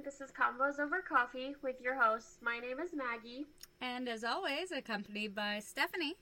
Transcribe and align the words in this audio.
This 0.00 0.22
is 0.22 0.32
Convos 0.32 0.80
Over 0.80 1.02
Coffee 1.02 1.54
with 1.62 1.78
your 1.80 1.94
hosts. 1.94 2.38
My 2.40 2.58
name 2.58 2.80
is 2.80 2.92
Maggie. 2.94 3.44
And 3.82 4.08
as 4.08 4.24
always, 4.24 4.72
accompanied 4.72 5.34
by 5.34 5.60
Stephanie. 5.60 6.14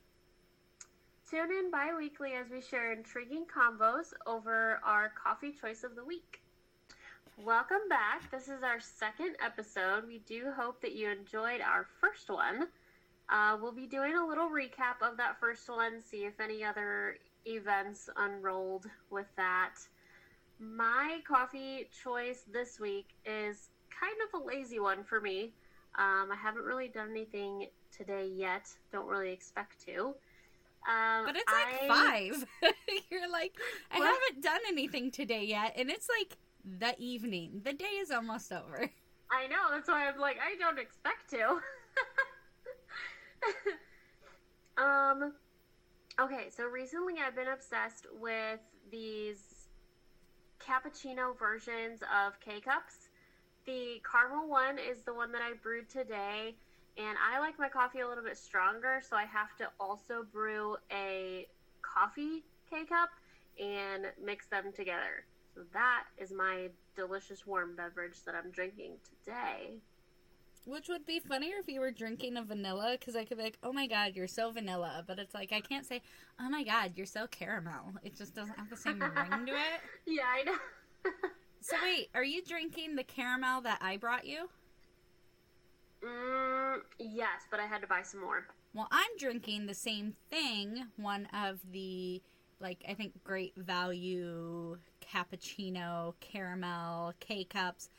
Tune 1.31 1.53
in 1.53 1.71
bi 1.71 1.95
weekly 1.97 2.33
as 2.33 2.51
we 2.51 2.61
share 2.61 2.93
intriguing 2.93 3.47
convos 3.47 4.13
over 4.27 4.81
our 4.85 5.13
coffee 5.23 5.53
choice 5.53 5.85
of 5.85 5.95
the 5.95 6.05
week. 6.05 6.43
Welcome 7.39 7.89
back. 7.89 8.29
This 8.33 8.49
is 8.49 8.65
our 8.65 8.81
second 8.81 9.37
episode. 9.43 10.07
We 10.07 10.19
do 10.27 10.51
hope 10.55 10.83
that 10.83 10.97
you 10.97 11.09
enjoyed 11.09 11.61
our 11.61 11.87
first 12.01 12.29
one. 12.29 12.67
Uh, 13.29 13.57
we'll 13.63 13.73
be 13.73 13.87
doing 13.87 14.17
a 14.17 14.27
little 14.27 14.51
recap 14.51 15.01
of 15.01 15.17
that 15.19 15.39
first 15.39 15.69
one, 15.69 16.03
see 16.03 16.25
if 16.25 16.41
any 16.41 16.65
other 16.65 17.19
events 17.47 18.11
unrolled 18.17 18.87
with 19.11 19.29
that. 19.37 19.77
My 20.61 21.21
coffee 21.27 21.89
choice 22.05 22.45
this 22.53 22.79
week 22.79 23.09
is 23.25 23.71
kind 23.89 24.15
of 24.29 24.43
a 24.43 24.45
lazy 24.45 24.79
one 24.79 25.03
for 25.03 25.19
me. 25.19 25.55
Um, 25.99 26.29
I 26.31 26.37
haven't 26.41 26.65
really 26.65 26.89
done 26.89 27.09
anything 27.11 27.69
today 27.97 28.27
yet. 28.27 28.69
Don't 28.93 29.07
really 29.07 29.33
expect 29.33 29.85
to. 29.87 30.15
Um, 30.87 31.25
but 31.25 31.37
it's 31.37 31.51
like 31.51 31.83
I... 31.83 31.89
five. 31.89 32.45
You're 33.11 33.31
like, 33.31 33.57
I 33.91 34.01
what? 34.01 34.09
haven't 34.09 34.43
done 34.43 34.61
anything 34.69 35.11
today 35.11 35.45
yet, 35.45 35.73
and 35.77 35.91
it's 35.91 36.09
like 36.19 36.37
the 36.79 36.95
evening. 36.99 37.63
The 37.65 37.73
day 37.73 37.97
is 37.99 38.11
almost 38.11 38.53
over. 38.53 38.91
I 39.31 39.47
know. 39.47 39.71
That's 39.71 39.89
why 39.89 40.09
I'm 40.09 40.19
like, 40.19 40.37
I 40.39 40.57
don't 40.59 40.79
expect 40.79 41.31
to. 41.31 41.61
um. 44.83 45.33
Okay, 46.21 46.49
so 46.51 46.65
recently 46.67 47.15
I've 47.27 47.35
been 47.35 47.49
obsessed 47.49 48.07
with 48.21 48.61
these 48.93 49.50
cappuccino 50.61 51.39
versions 51.39 52.01
of 52.03 52.39
K 52.41 52.61
cups. 52.61 53.09
The 53.67 54.03
caramel 54.11 54.49
one 54.49 54.79
is 54.79 55.03
the 55.05 55.15
one 55.15 55.33
that 55.33 55.43
I 55.43 55.55
brewed 55.63 55.89
today, 55.89 56.55
and 56.97 57.17
I 57.19 57.39
like 57.41 57.59
my 57.59 57.69
coffee 57.69 58.01
a 58.01 58.09
little 58.09 58.25
bit 58.25 58.39
stronger, 58.39 59.01
so 59.09 59.17
I 59.17 59.25
have 59.25 59.57
to 59.59 59.69
also 59.79 60.25
brew 60.33 60.77
a 60.93 61.47
coffee 61.83 62.45
K 62.69 62.85
cup 62.85 63.11
and 63.59 64.07
mix 64.23 64.47
them 64.47 64.73
together. 64.73 65.25
So 65.55 65.63
that 65.73 66.05
is 66.19 66.33
my 66.33 66.69
delicious 66.97 67.47
warm 67.47 67.75
beverage 67.77 68.23
that 68.25 68.35
I'm 68.35 68.51
drinking 68.51 68.93
today. 69.25 69.81
Which 70.65 70.89
would 70.89 71.07
be 71.07 71.19
funnier 71.19 71.55
if 71.59 71.69
you 71.69 71.81
were 71.81 71.91
drinking 71.91 72.37
a 72.37 72.43
vanilla, 72.43 72.97
because 72.99 73.17
I 73.17 73.25
could 73.25 73.39
be 73.39 73.45
like, 73.45 73.59
oh 73.63 73.73
my 73.73 73.87
god, 73.87 74.13
you're 74.15 74.29
so 74.29 74.51
vanilla. 74.51 75.05
But 75.07 75.19
it's 75.19 75.35
like, 75.35 75.53
I 75.53 75.61
can't 75.61 75.87
say, 75.87 76.03
oh 76.39 76.49
my 76.49 76.63
god, 76.63 76.93
you're 76.97 77.07
so 77.07 77.27
caramel. 77.27 77.95
It 78.03 78.17
just 78.17 78.35
doesn't 78.35 78.57
have 78.59 78.69
the 78.69 78.77
same 78.77 79.01
ring 79.01 79.47
to 79.47 79.53
it. 79.53 79.81
Yeah, 80.07 80.25
I 80.27 80.43
know. 80.45 80.57
so 81.61 81.77
wait, 81.83 82.11
are 82.15 82.25
you 82.25 82.43
drinking 82.45 82.97
the 82.97 83.05
caramel 83.05 83.63
that 83.63 83.79
I 83.81 83.97
brought 83.97 84.27
you? 84.27 84.49
Mm, 86.05 86.81
yes, 86.99 87.43
but 87.51 87.61
I 87.61 87.67
had 87.67 87.81
to 87.81 87.87
buy 87.87 88.03
some 88.03 88.21
more. 88.21 88.47
Well, 88.75 88.89
I'm 88.91 89.17
drinking 89.19 89.67
the 89.67 89.75
same 89.75 90.15
thing, 90.31 90.87
one 90.97 91.27
of 91.35 91.59
the, 91.73 92.23
like, 92.61 92.85
I 92.89 92.95
think 92.95 93.23
great 93.25 93.55
value 93.57 94.79
cappuccino, 95.13 96.15
caramel, 96.21 97.15
K 97.19 97.45
cups 97.45 97.91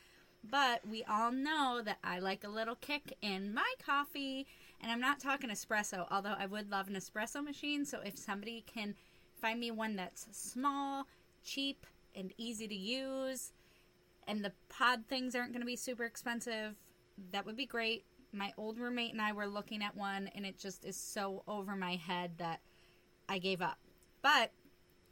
but 0.48 0.86
we 0.86 1.04
all 1.04 1.30
know 1.30 1.82
that 1.84 1.98
I 2.02 2.18
like 2.18 2.44
a 2.44 2.48
little 2.48 2.74
kick 2.74 3.16
in 3.22 3.54
my 3.54 3.72
coffee, 3.84 4.46
and 4.80 4.90
I'm 4.90 5.00
not 5.00 5.20
talking 5.20 5.50
espresso, 5.50 6.06
although 6.10 6.34
I 6.38 6.46
would 6.46 6.70
love 6.70 6.88
an 6.88 6.94
espresso 6.94 7.42
machine. 7.44 7.84
So 7.84 8.00
if 8.04 8.18
somebody 8.18 8.64
can 8.66 8.94
find 9.40 9.60
me 9.60 9.70
one 9.70 9.96
that's 9.96 10.26
small, 10.32 11.06
cheap, 11.44 11.86
and 12.14 12.32
easy 12.36 12.68
to 12.68 12.74
use, 12.74 13.52
and 14.26 14.44
the 14.44 14.52
pod 14.68 15.04
things 15.08 15.34
aren't 15.34 15.52
going 15.52 15.62
to 15.62 15.66
be 15.66 15.76
super 15.76 16.04
expensive, 16.04 16.74
that 17.30 17.46
would 17.46 17.56
be 17.56 17.66
great. 17.66 18.04
My 18.32 18.52
old 18.56 18.78
roommate 18.78 19.12
and 19.12 19.20
I 19.20 19.32
were 19.32 19.46
looking 19.46 19.82
at 19.82 19.96
one, 19.96 20.28
and 20.34 20.44
it 20.44 20.58
just 20.58 20.84
is 20.84 20.96
so 20.96 21.42
over 21.46 21.76
my 21.76 21.96
head 21.96 22.32
that 22.38 22.60
I 23.28 23.38
gave 23.38 23.62
up. 23.62 23.78
But 24.22 24.52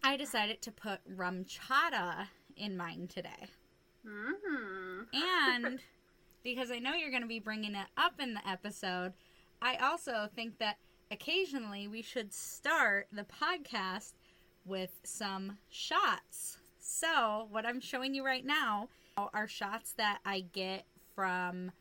I 0.02 0.16
decided 0.16 0.62
to 0.62 0.72
put 0.72 1.00
RumChata 1.16 2.26
in 2.56 2.76
mine 2.76 3.08
today. 3.08 3.48
Mm-hmm. 4.06 4.89
And 5.12 5.80
because 6.42 6.70
I 6.70 6.78
know 6.78 6.94
you're 6.94 7.10
going 7.10 7.22
to 7.22 7.28
be 7.28 7.40
bringing 7.40 7.74
it 7.74 7.86
up 7.96 8.14
in 8.20 8.34
the 8.34 8.48
episode, 8.48 9.12
I 9.62 9.76
also 9.76 10.28
think 10.34 10.58
that 10.58 10.78
occasionally 11.10 11.88
we 11.88 12.02
should 12.02 12.32
start 12.32 13.08
the 13.12 13.24
podcast 13.24 14.12
with 14.64 14.90
some 15.04 15.58
shots. 15.68 16.58
So, 16.78 17.46
what 17.50 17.66
I'm 17.66 17.80
showing 17.80 18.14
you 18.14 18.24
right 18.24 18.44
now 18.44 18.88
are 19.16 19.46
shots 19.46 19.92
that 19.98 20.18
I 20.24 20.44
get 20.52 20.84
from 21.14 21.72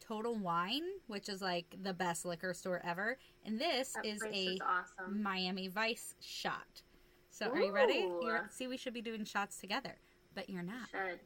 Total 0.00 0.34
Wine, 0.34 0.82
which 1.08 1.28
is 1.28 1.42
like 1.42 1.76
the 1.82 1.92
best 1.92 2.24
liquor 2.24 2.54
store 2.54 2.80
ever. 2.84 3.18
And 3.44 3.60
this 3.60 3.92
that 3.94 4.06
is 4.06 4.22
a 4.22 4.34
is 4.34 4.60
awesome. 4.66 5.22
Miami 5.22 5.68
Vice 5.68 6.14
shot. 6.20 6.82
So, 7.30 7.48
Ooh. 7.48 7.52
are 7.52 7.60
you 7.60 7.72
ready? 7.72 8.08
You're, 8.22 8.48
see, 8.50 8.66
we 8.66 8.76
should 8.76 8.94
be 8.94 9.02
doing 9.02 9.24
shots 9.24 9.58
together, 9.58 9.96
but 10.34 10.48
you're 10.48 10.62
not. 10.62 10.88
Should. 10.90 11.20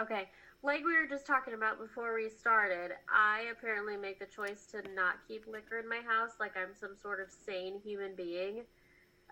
Okay, 0.00 0.28
like 0.62 0.84
we 0.84 0.94
were 0.94 1.08
just 1.08 1.26
talking 1.26 1.54
about 1.54 1.78
before 1.78 2.14
we 2.14 2.28
started, 2.28 2.92
I 3.12 3.46
apparently 3.50 3.96
make 3.96 4.20
the 4.20 4.26
choice 4.26 4.66
to 4.72 4.82
not 4.94 5.16
keep 5.26 5.46
liquor 5.46 5.78
in 5.78 5.88
my 5.88 6.00
house 6.06 6.32
like 6.38 6.56
I'm 6.56 6.74
some 6.78 6.96
sort 7.00 7.20
of 7.20 7.30
sane 7.30 7.80
human 7.82 8.14
being. 8.14 8.62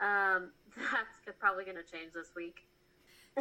Um, 0.00 0.50
that's 0.76 1.38
probably 1.38 1.64
going 1.64 1.76
to 1.76 1.84
change 1.84 2.12
this 2.14 2.32
week. 2.34 2.66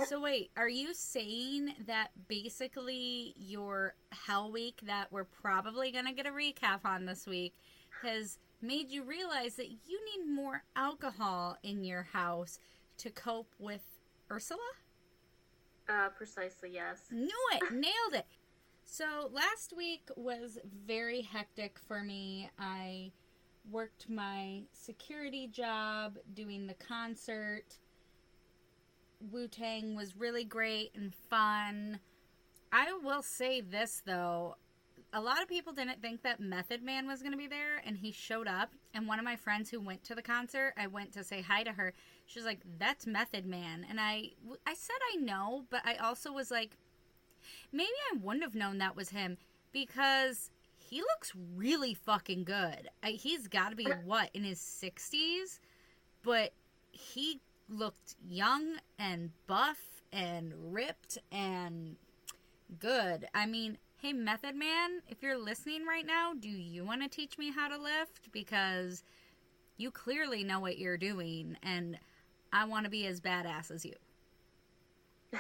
so 0.08 0.22
wait, 0.22 0.52
are 0.56 0.70
you 0.70 0.94
saying 0.94 1.74
that 1.88 2.10
basically 2.28 3.34
your 3.38 3.96
Hell 4.12 4.52
Week 4.52 4.82
that 4.86 5.12
we're 5.12 5.24
probably 5.24 5.92
going 5.92 6.06
to 6.06 6.14
get 6.14 6.28
a 6.28 6.32
recap 6.32 6.86
on 6.86 7.06
this 7.06 7.26
week 7.26 7.56
has 8.04 8.38
made 8.62 8.90
you 8.90 9.04
realize 9.04 9.56
that 9.56 9.70
you 9.70 10.00
need 10.16 10.32
more 10.32 10.64
alcohol 10.76 11.58
in 11.64 11.84
your 11.84 12.04
house 12.04 12.60
to 12.98 13.10
cope 13.10 13.54
with 13.58 13.82
Ursula? 14.30 14.60
Uh, 15.88 16.10
precisely, 16.10 16.72
yes. 16.74 17.04
Knew 17.12 17.30
it! 17.54 17.64
Nailed 17.72 18.14
it! 18.14 18.26
So, 18.86 19.30
last 19.32 19.74
week 19.76 20.10
was 20.16 20.60
very 20.86 21.22
hectic 21.22 21.80
for 21.88 22.04
me. 22.04 22.50
I 22.60 23.12
worked 23.72 24.10
my 24.10 24.64
security 24.74 25.48
job 25.48 26.18
doing 26.34 26.68
the 26.68 26.76
concert. 26.76 27.78
Wu 29.32 29.48
Tang 29.48 29.96
was 29.96 30.16
really 30.16 30.44
great 30.44 30.92
and 30.96 31.14
fun. 31.30 32.00
I 32.72 32.98
will 33.04 33.24
say 33.24 33.62
this 33.62 34.02
though, 34.06 34.56
a 35.14 35.22
lot 35.22 35.42
of 35.42 35.48
people 35.48 35.72
didn't 35.72 36.02
think 36.02 36.24
that 36.24 36.42
Method 36.42 36.84
Man 36.84 37.08
was 37.08 37.22
going 37.22 37.32
to 37.32 37.38
be 37.38 37.48
there, 37.48 37.82
and 37.86 37.96
he 37.98 38.12
showed 38.12 38.48
up. 38.48 38.72
And 38.94 39.08
one 39.08 39.18
of 39.18 39.24
my 39.24 39.38
friends 39.38 39.70
who 39.70 39.80
went 39.80 40.04
to 40.04 40.16
the 40.16 40.22
concert, 40.22 40.74
I 40.78 40.88
went 40.88 41.14
to 41.14 41.24
say 41.24 41.42
hi 41.42 41.64
to 41.64 41.72
her. 41.72 41.94
She 42.26 42.40
was 42.40 42.46
like, 42.46 42.62
"That's 42.80 43.06
Method 43.06 43.46
Man," 43.46 43.86
and 43.90 44.00
I, 44.00 44.32
I 44.66 44.74
said 44.74 44.96
I 45.14 45.18
know, 45.18 45.66
but 45.70 45.82
I 45.86 45.96
also 45.96 46.32
was 46.32 46.52
like, 46.52 46.78
maybe 47.72 47.90
I 48.12 48.18
wouldn't 48.18 48.44
have 48.44 48.56
known 48.56 48.80
that 48.80 48.96
was 48.96 49.10
him 49.10 49.38
because 49.72 50.50
he 50.78 51.02
looks 51.02 51.34
really 51.56 51.94
fucking 51.94 52.44
good. 52.44 52.90
I, 53.04 53.12
he's 53.12 53.48
got 53.48 53.70
to 53.70 53.76
be 53.76 53.86
what 54.04 54.30
in 54.34 54.44
his 54.44 54.60
sixties, 54.60 55.60
but 56.24 56.54
he 56.92 57.42
looked 57.70 58.16
young 58.28 58.76
and 59.00 59.32
buff 59.48 59.80
and 60.12 60.54
ripped 60.74 61.18
and 61.32 61.96
good. 62.80 63.28
I 63.34 63.46
mean, 63.46 63.78
hey, 63.98 64.14
Method 64.14 64.56
Man, 64.56 65.02
if 65.08 65.22
you're 65.22 65.38
listening 65.38 65.86
right 65.86 66.06
now, 66.06 66.34
do 66.34 66.50
you 66.50 66.86
want 66.86 67.02
to 67.02 67.08
teach 67.08 67.38
me 67.38 67.52
how 67.52 67.68
to 67.68 67.78
lift? 67.78 68.32
Because 68.32 69.04
you 69.78 69.92
clearly 69.92 70.44
know 70.44 70.60
what 70.60 70.78
you're 70.78 70.98
doing, 70.98 71.58
and 71.64 71.98
I 72.56 72.64
want 72.64 72.86
to 72.86 72.90
be 72.90 73.06
as 73.06 73.20
badass 73.20 73.70
as 73.70 73.84
you. 73.84 73.96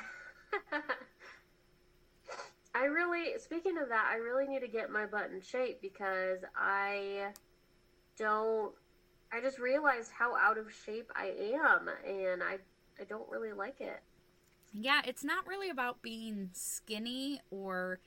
I 2.75 2.83
really, 2.83 3.39
speaking 3.39 3.77
of 3.77 3.87
that, 3.87 4.09
I 4.11 4.17
really 4.17 4.45
need 4.45 4.59
to 4.59 4.67
get 4.67 4.89
my 4.89 5.05
butt 5.05 5.29
in 5.31 5.39
shape 5.39 5.81
because 5.81 6.39
I 6.57 7.27
don't, 8.17 8.73
I 9.31 9.39
just 9.39 9.59
realized 9.59 10.11
how 10.11 10.35
out 10.35 10.57
of 10.57 10.65
shape 10.85 11.09
I 11.15 11.27
am, 11.53 11.89
and 12.05 12.43
I, 12.43 12.57
I 12.99 13.05
don't 13.07 13.29
really 13.29 13.53
like 13.53 13.79
it. 13.79 14.01
Yeah, 14.73 15.01
it's 15.05 15.23
not 15.23 15.47
really 15.47 15.69
about 15.69 16.01
being 16.01 16.49
skinny 16.51 17.39
or 17.49 17.99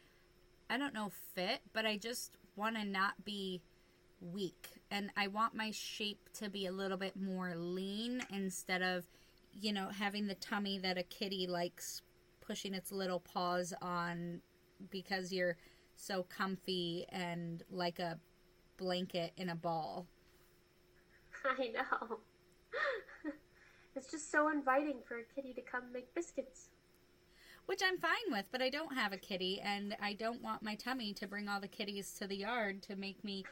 I 0.69 0.77
don't 0.77 0.93
know 0.93 1.13
fit, 1.35 1.61
but 1.73 1.87
I 1.87 1.97
just 1.97 2.33
want 2.57 2.77
to 2.77 2.85
not 2.85 3.25
be 3.25 3.63
weak. 4.21 4.78
And 4.91 5.11
I 5.17 5.27
want 5.29 5.55
my 5.55 5.71
shape 5.71 6.29
to 6.39 6.49
be 6.49 6.67
a 6.67 6.73
little 6.73 6.97
bit 6.97 7.15
more 7.21 7.55
lean 7.55 8.23
instead 8.31 8.83
of, 8.83 9.07
you 9.53 9.73
know, 9.73 9.89
having 9.89 10.27
the 10.27 10.35
tummy 10.37 10.79
that 10.79 10.97
a 10.97 11.03
kitty 11.03 11.47
likes 11.47 12.03
pushing 12.41 12.73
its 12.75 12.91
little 12.91 13.21
paws 13.21 13.75
on 13.83 14.41
because 14.91 15.33
you're 15.33 15.57
so 15.97 16.23
comfy 16.23 17.05
and 17.11 17.63
like 17.71 17.99
a 17.99 18.19
blanket 18.79 19.33
in 19.37 19.51
a 19.51 19.55
ball. 19.55 20.07
I 21.45 21.69
know. 21.69 22.19
it's 23.97 24.11
just 24.11 24.31
so 24.31 24.49
inviting 24.49 25.01
for 25.07 25.19
a 25.19 25.25
kitty 25.35 25.53
to 25.55 25.61
come 25.61 25.93
make 25.93 26.15
biscuits. 26.15 26.71
which 27.67 27.81
I'm 27.85 27.99
fine 27.99 28.31
with, 28.31 28.47
but 28.51 28.63
I 28.63 28.71
don't 28.71 28.95
have 28.95 29.13
a 29.13 29.19
kitty, 29.19 29.61
and 29.63 29.95
I 30.01 30.15
don't 30.15 30.43
want 30.43 30.63
my 30.63 30.75
tummy 30.75 31.13
to 31.15 31.27
bring 31.27 31.49
all 31.49 31.61
the 31.61 31.69
kitties 31.69 32.15
to 32.15 32.27
the 32.27 32.37
yard 32.37 32.83
to 32.85 32.97
make 32.97 33.23
me 33.25 33.45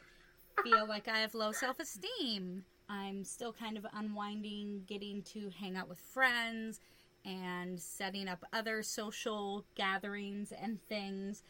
feel 0.63 0.87
like 0.87 1.07
I 1.07 1.19
have 1.19 1.33
low 1.33 1.51
self 1.51 1.79
esteem. 1.79 2.63
I'm 2.89 3.23
still 3.23 3.53
kind 3.53 3.77
of 3.77 3.85
unwinding 3.93 4.83
getting 4.87 5.21
to 5.23 5.49
hang 5.49 5.75
out 5.75 5.89
with 5.89 5.99
friends 5.99 6.79
and 7.25 7.79
setting 7.79 8.27
up 8.27 8.45
other 8.53 8.81
social 8.81 9.65
gatherings 9.75 10.53
and 10.53 10.79
things. 10.87 11.43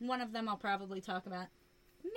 One 0.00 0.20
of 0.20 0.32
them 0.32 0.48
I'll 0.48 0.56
probably 0.56 1.00
talk 1.00 1.26
about 1.26 1.46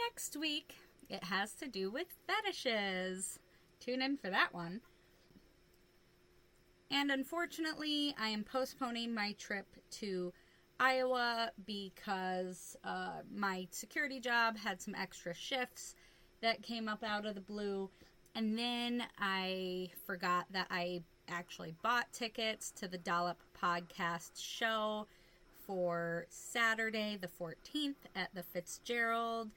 next 0.09 0.35
week. 0.35 0.75
It 1.09 1.23
has 1.25 1.53
to 1.55 1.67
do 1.67 1.91
with 1.91 2.07
fetishes. 2.25 3.39
Tune 3.79 4.01
in 4.01 4.17
for 4.17 4.29
that 4.29 4.53
one. 4.53 4.81
And 6.89 7.11
unfortunately, 7.11 8.15
I 8.19 8.29
am 8.29 8.43
postponing 8.43 9.13
my 9.13 9.33
trip 9.33 9.67
to 9.91 10.33
Iowa 10.79 11.51
because 11.65 12.75
uh, 12.83 13.21
my 13.33 13.67
security 13.71 14.19
job 14.19 14.57
had 14.57 14.81
some 14.81 14.95
extra 14.95 15.33
shifts 15.33 15.95
that 16.43 16.61
came 16.61 16.89
up 16.89 17.03
out 17.03 17.25
of 17.25 17.35
the 17.35 17.41
blue. 17.41 17.89
And 18.35 18.57
then 18.59 19.05
I 19.17 19.89
forgot 20.05 20.45
that 20.51 20.67
I 20.69 21.03
actually 21.29 21.73
bought 21.81 22.11
tickets 22.11 22.69
to 22.71 22.87
the 22.87 22.97
Dollop 22.97 23.37
podcast 23.59 24.31
show 24.35 25.07
for 25.65 26.25
Saturday, 26.29 27.17
the 27.19 27.29
14th, 27.29 27.95
at 28.13 28.35
the 28.35 28.43
Fitzgerald. 28.43 29.51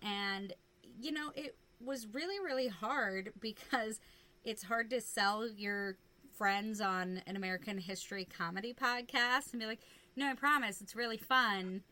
And, 0.00 0.54
you 1.00 1.12
know, 1.12 1.32
it 1.34 1.54
was 1.84 2.06
really, 2.12 2.40
really 2.42 2.68
hard 2.68 3.34
because 3.40 4.00
it's 4.42 4.62
hard 4.62 4.88
to 4.90 5.00
sell 5.02 5.46
your 5.46 5.96
friends 6.32 6.80
on 6.80 7.22
an 7.26 7.36
American 7.36 7.76
history 7.76 8.24
comedy 8.24 8.72
podcast 8.72 9.52
and 9.52 9.60
be 9.60 9.66
like, 9.66 9.80
no, 10.16 10.30
I 10.30 10.34
promise, 10.34 10.80
it's 10.80 10.96
really 10.96 11.18
fun. 11.18 11.82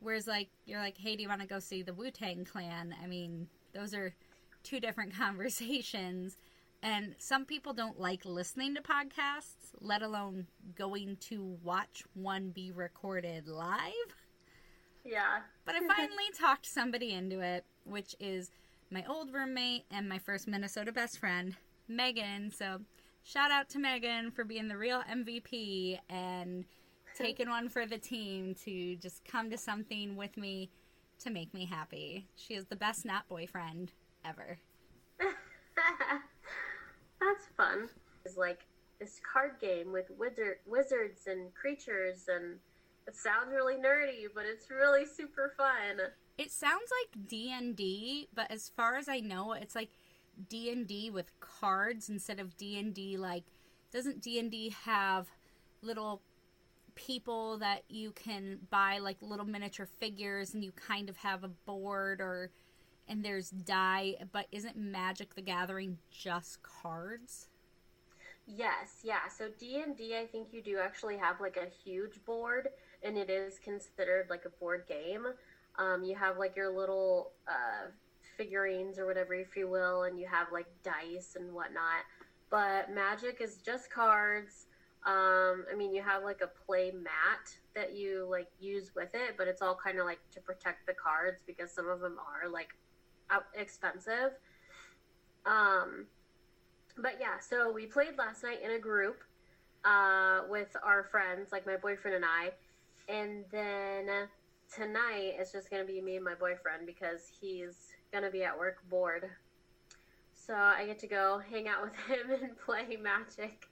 Whereas, 0.00 0.28
like, 0.28 0.50
you're 0.66 0.78
like, 0.78 0.96
hey, 0.96 1.16
do 1.16 1.22
you 1.22 1.28
want 1.28 1.40
to 1.40 1.48
go 1.48 1.58
see 1.58 1.82
the 1.82 1.92
Wu 1.92 2.12
Tang 2.12 2.44
Clan? 2.44 2.94
I 3.02 3.08
mean, 3.08 3.48
those 3.74 3.94
are 3.94 4.14
two 4.62 4.80
different 4.80 5.14
conversations. 5.18 6.36
And 6.82 7.16
some 7.18 7.44
people 7.44 7.72
don't 7.72 7.98
like 7.98 8.24
listening 8.24 8.76
to 8.76 8.82
podcasts, 8.82 9.72
let 9.80 10.02
alone 10.02 10.46
going 10.76 11.16
to 11.22 11.58
watch 11.64 12.04
one 12.14 12.50
be 12.50 12.70
recorded 12.70 13.48
live. 13.48 14.14
Yeah. 15.04 15.40
But 15.64 15.74
I 15.74 15.80
finally 15.80 16.24
talked 16.38 16.66
somebody 16.66 17.14
into 17.14 17.40
it, 17.40 17.64
which 17.84 18.14
is 18.20 18.50
my 18.90 19.04
old 19.08 19.32
roommate 19.32 19.86
and 19.90 20.08
my 20.08 20.18
first 20.18 20.46
Minnesota 20.46 20.92
best 20.92 21.18
friend, 21.18 21.56
Megan. 21.88 22.52
So 22.52 22.80
shout 23.24 23.50
out 23.50 23.68
to 23.70 23.78
Megan 23.78 24.30
for 24.30 24.44
being 24.44 24.68
the 24.68 24.76
real 24.76 25.02
MVP 25.10 25.98
and 26.08 26.64
taking 27.16 27.48
one 27.48 27.68
for 27.68 27.86
the 27.86 27.98
team 27.98 28.54
to 28.64 28.96
just 28.96 29.24
come 29.24 29.50
to 29.50 29.58
something 29.58 30.14
with 30.14 30.36
me 30.36 30.70
to 31.20 31.30
make 31.30 31.52
me 31.54 31.66
happy. 31.66 32.26
She 32.36 32.54
is 32.54 32.66
the 32.66 32.76
best 32.76 33.04
not 33.04 33.28
boyfriend 33.28 33.92
ever. 34.24 34.58
That's 37.20 37.46
fun. 37.56 37.88
It's 38.24 38.36
like 38.36 38.66
this 39.00 39.20
card 39.30 39.52
game 39.60 39.92
with 39.92 40.06
wizard, 40.18 40.58
wizards 40.66 41.26
and 41.26 41.54
creatures, 41.54 42.26
and 42.28 42.58
it 43.06 43.16
sounds 43.16 43.52
really 43.52 43.76
nerdy, 43.76 44.26
but 44.34 44.44
it's 44.44 44.70
really 44.70 45.06
super 45.06 45.52
fun. 45.56 46.00
It 46.36 46.52
sounds 46.52 46.90
like 47.02 47.28
D 47.28 47.52
and 47.52 47.74
D, 47.74 48.28
but 48.34 48.50
as 48.50 48.70
far 48.76 48.96
as 48.96 49.08
I 49.08 49.20
know, 49.20 49.52
it's 49.52 49.74
like 49.74 49.90
D 50.48 50.70
and 50.70 50.86
D 50.86 51.10
with 51.10 51.32
cards 51.40 52.08
instead 52.08 52.38
of 52.38 52.56
D 52.56 52.78
and 52.78 52.94
D. 52.94 53.16
Like, 53.16 53.44
doesn't 53.92 54.22
D 54.22 54.38
and 54.38 54.50
D 54.50 54.74
have 54.84 55.28
little 55.82 56.22
people 56.98 57.58
that 57.58 57.84
you 57.88 58.10
can 58.10 58.58
buy, 58.70 58.98
like 58.98 59.16
little 59.22 59.46
miniature 59.46 59.86
figures, 59.86 60.52
and 60.52 60.64
you 60.64 60.72
kind 60.72 61.08
of 61.08 61.16
have 61.18 61.44
a 61.44 61.48
board 61.48 62.20
or 62.20 62.50
and 63.08 63.24
there's 63.24 63.48
die, 63.48 64.16
but 64.32 64.46
isn't 64.52 64.76
Magic 64.76 65.34
the 65.34 65.40
Gathering 65.40 65.96
just 66.10 66.62
cards? 66.62 67.48
Yes, 68.46 69.00
yeah. 69.02 69.28
So 69.28 69.48
D 69.58 69.80
and 69.82 69.96
D, 69.96 70.16
I 70.16 70.26
think 70.26 70.48
you 70.52 70.62
do 70.62 70.78
actually 70.78 71.16
have 71.16 71.40
like 71.40 71.56
a 71.56 71.68
huge 71.84 72.22
board, 72.26 72.68
and 73.02 73.16
it 73.16 73.30
is 73.30 73.58
considered 73.58 74.26
like 74.28 74.44
a 74.44 74.50
board 74.50 74.84
game. 74.88 75.26
Um, 75.78 76.02
you 76.02 76.16
have 76.16 76.38
like 76.38 76.56
your 76.56 76.74
little 76.74 77.32
uh, 77.46 77.88
figurines 78.36 78.98
or 78.98 79.06
whatever, 79.06 79.34
if 79.34 79.56
you 79.56 79.68
will, 79.68 80.02
and 80.02 80.18
you 80.18 80.26
have 80.26 80.48
like 80.52 80.66
dice 80.82 81.36
and 81.38 81.54
whatnot. 81.54 82.04
But 82.50 82.90
Magic 82.92 83.40
is 83.40 83.58
just 83.58 83.90
cards. 83.90 84.66
Um, 85.08 85.64
I 85.72 85.74
mean, 85.74 85.94
you 85.94 86.02
have 86.02 86.22
like 86.22 86.42
a 86.42 86.50
play 86.66 86.90
mat 86.90 87.56
that 87.74 87.94
you 87.96 88.26
like 88.30 88.48
use 88.60 88.92
with 88.94 89.14
it, 89.14 89.36
but 89.38 89.48
it's 89.48 89.62
all 89.62 89.74
kind 89.74 89.98
of 89.98 90.04
like 90.04 90.18
to 90.32 90.40
protect 90.40 90.86
the 90.86 90.92
cards 90.92 91.42
because 91.46 91.72
some 91.72 91.88
of 91.88 92.00
them 92.00 92.18
are 92.18 92.46
like 92.46 92.74
expensive. 93.54 94.32
Um, 95.46 96.04
but 96.98 97.14
yeah, 97.18 97.38
so 97.40 97.72
we 97.72 97.86
played 97.86 98.18
last 98.18 98.42
night 98.42 98.58
in 98.62 98.72
a 98.72 98.78
group 98.78 99.24
uh, 99.82 100.40
with 100.46 100.76
our 100.84 101.04
friends, 101.04 101.52
like 101.52 101.64
my 101.64 101.76
boyfriend 101.76 102.16
and 102.16 102.24
I, 102.26 102.50
and 103.10 103.46
then 103.50 104.28
tonight 104.70 105.36
it's 105.38 105.52
just 105.52 105.70
gonna 105.70 105.84
be 105.84 106.02
me 106.02 106.16
and 106.16 106.24
my 106.24 106.34
boyfriend 106.34 106.84
because 106.84 107.30
he's 107.40 107.94
gonna 108.12 108.30
be 108.30 108.44
at 108.44 108.58
work 108.58 108.86
bored. 108.90 109.30
So 110.34 110.54
I 110.54 110.84
get 110.84 110.98
to 110.98 111.06
go 111.06 111.40
hang 111.50 111.66
out 111.66 111.82
with 111.82 111.96
him 112.08 112.30
and 112.30 112.58
play 112.58 112.98
Magic. 113.02 113.68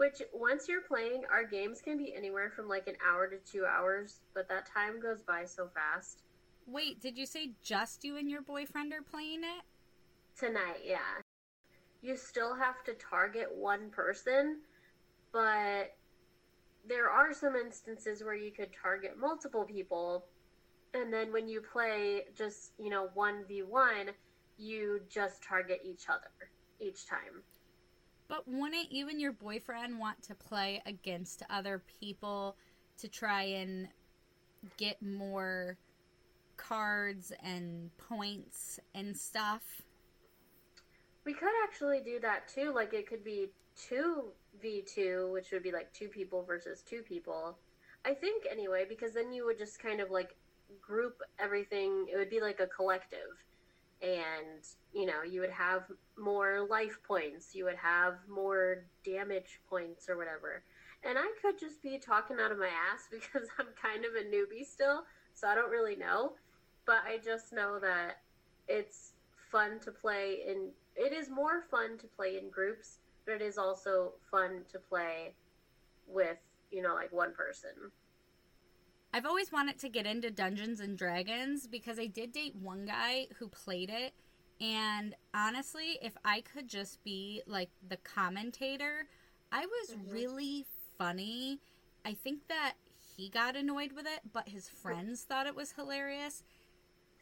Which, 0.00 0.22
once 0.32 0.66
you're 0.66 0.80
playing, 0.80 1.24
our 1.30 1.44
games 1.44 1.82
can 1.82 1.98
be 1.98 2.14
anywhere 2.16 2.50
from 2.56 2.66
like 2.66 2.88
an 2.88 2.94
hour 3.06 3.26
to 3.28 3.36
two 3.36 3.66
hours, 3.66 4.20
but 4.32 4.48
that 4.48 4.64
time 4.64 4.98
goes 4.98 5.20
by 5.20 5.44
so 5.44 5.68
fast. 5.74 6.22
Wait, 6.66 7.02
did 7.02 7.18
you 7.18 7.26
say 7.26 7.50
just 7.62 8.02
you 8.02 8.16
and 8.16 8.30
your 8.30 8.40
boyfriend 8.40 8.94
are 8.94 9.02
playing 9.02 9.40
it? 9.40 9.62
Tonight, 10.38 10.80
yeah. 10.86 11.20
You 12.00 12.16
still 12.16 12.54
have 12.54 12.82
to 12.84 12.94
target 12.94 13.48
one 13.54 13.90
person, 13.90 14.60
but 15.34 15.94
there 16.88 17.10
are 17.10 17.34
some 17.34 17.54
instances 17.54 18.24
where 18.24 18.34
you 18.34 18.52
could 18.52 18.70
target 18.72 19.18
multiple 19.20 19.66
people, 19.66 20.24
and 20.94 21.12
then 21.12 21.30
when 21.30 21.46
you 21.46 21.60
play 21.60 22.22
just, 22.34 22.72
you 22.78 22.88
know, 22.88 23.10
1v1, 23.14 24.14
you 24.56 25.00
just 25.10 25.42
target 25.42 25.82
each 25.84 26.08
other 26.08 26.48
each 26.80 27.06
time. 27.06 27.42
But 28.30 28.46
wouldn't 28.46 28.92
and 28.92 29.20
your 29.20 29.32
boyfriend 29.32 29.98
want 29.98 30.22
to 30.22 30.36
play 30.36 30.80
against 30.86 31.42
other 31.50 31.82
people 32.00 32.56
to 32.98 33.08
try 33.08 33.42
and 33.42 33.88
get 34.76 35.02
more 35.02 35.76
cards 36.56 37.32
and 37.42 37.90
points 37.98 38.78
and 38.94 39.16
stuff. 39.16 39.82
We 41.24 41.34
could 41.34 41.50
actually 41.64 42.02
do 42.04 42.20
that 42.20 42.46
too. 42.46 42.72
Like 42.72 42.94
it 42.94 43.08
could 43.08 43.24
be 43.24 43.48
2v2, 43.90 45.32
which 45.32 45.50
would 45.50 45.64
be 45.64 45.72
like 45.72 45.92
two 45.92 46.06
people 46.06 46.44
versus 46.44 46.82
two 46.82 47.02
people. 47.02 47.58
I 48.04 48.14
think 48.14 48.44
anyway, 48.48 48.86
because 48.88 49.12
then 49.12 49.32
you 49.32 49.44
would 49.44 49.58
just 49.58 49.82
kind 49.82 50.00
of 50.00 50.12
like 50.12 50.36
group 50.80 51.20
everything. 51.40 52.06
It 52.12 52.16
would 52.16 52.30
be 52.30 52.40
like 52.40 52.60
a 52.60 52.68
collective. 52.68 53.44
And, 54.40 54.64
you 54.92 55.06
know, 55.06 55.22
you 55.22 55.40
would 55.40 55.50
have 55.50 55.82
more 56.18 56.66
life 56.68 56.98
points, 57.06 57.54
you 57.54 57.64
would 57.64 57.76
have 57.76 58.14
more 58.28 58.84
damage 59.04 59.60
points 59.68 60.08
or 60.08 60.16
whatever. 60.16 60.62
And 61.04 61.18
I 61.18 61.30
could 61.40 61.58
just 61.58 61.82
be 61.82 61.98
talking 61.98 62.38
out 62.42 62.52
of 62.52 62.58
my 62.58 62.68
ass 62.68 63.08
because 63.10 63.48
I'm 63.58 63.68
kind 63.80 64.04
of 64.04 64.12
a 64.14 64.24
newbie 64.24 64.66
still, 64.66 65.04
so 65.34 65.48
I 65.48 65.54
don't 65.54 65.70
really 65.70 65.96
know 65.96 66.32
but 66.90 67.02
I 67.06 67.18
just 67.18 67.52
know 67.52 67.78
that 67.78 68.18
it's 68.66 69.12
fun 69.50 69.78
to 69.80 69.92
play 69.92 70.38
in. 70.46 70.70
It 70.96 71.12
is 71.12 71.30
more 71.30 71.62
fun 71.70 71.98
to 71.98 72.06
play 72.08 72.36
in 72.36 72.50
groups, 72.50 72.98
but 73.24 73.34
it 73.34 73.42
is 73.42 73.58
also 73.58 74.14
fun 74.28 74.62
to 74.72 74.78
play 74.78 75.34
with 76.08 76.38
you 76.72 76.82
know 76.82 76.94
like 76.94 77.12
one 77.12 77.32
person. 77.32 77.92
I've 79.12 79.24
always 79.26 79.50
wanted 79.50 79.78
to 79.80 79.88
get 79.88 80.06
into 80.06 80.30
Dungeons 80.30 80.80
and 80.80 80.98
Dragons 80.98 81.68
because 81.68 81.98
I 81.98 82.06
did 82.06 82.32
date 82.32 82.54
one 82.56 82.86
guy 82.86 83.26
who 83.38 83.48
played 83.48 83.90
it. 83.90 84.12
And 84.60 85.14
honestly, 85.34 85.98
if 86.02 86.16
I 86.24 86.42
could 86.42 86.68
just 86.68 87.02
be 87.02 87.42
like 87.46 87.70
the 87.88 87.96
commentator, 87.98 89.06
I 89.50 89.66
was 89.66 89.96
mm-hmm. 89.96 90.12
really 90.12 90.66
funny. 90.98 91.60
I 92.04 92.12
think 92.14 92.46
that 92.48 92.74
he 93.16 93.28
got 93.30 93.56
annoyed 93.56 93.92
with 93.92 94.06
it, 94.06 94.20
but 94.32 94.48
his 94.48 94.68
friends 94.68 95.22
thought 95.22 95.46
it 95.46 95.56
was 95.56 95.72
hilarious. 95.72 96.42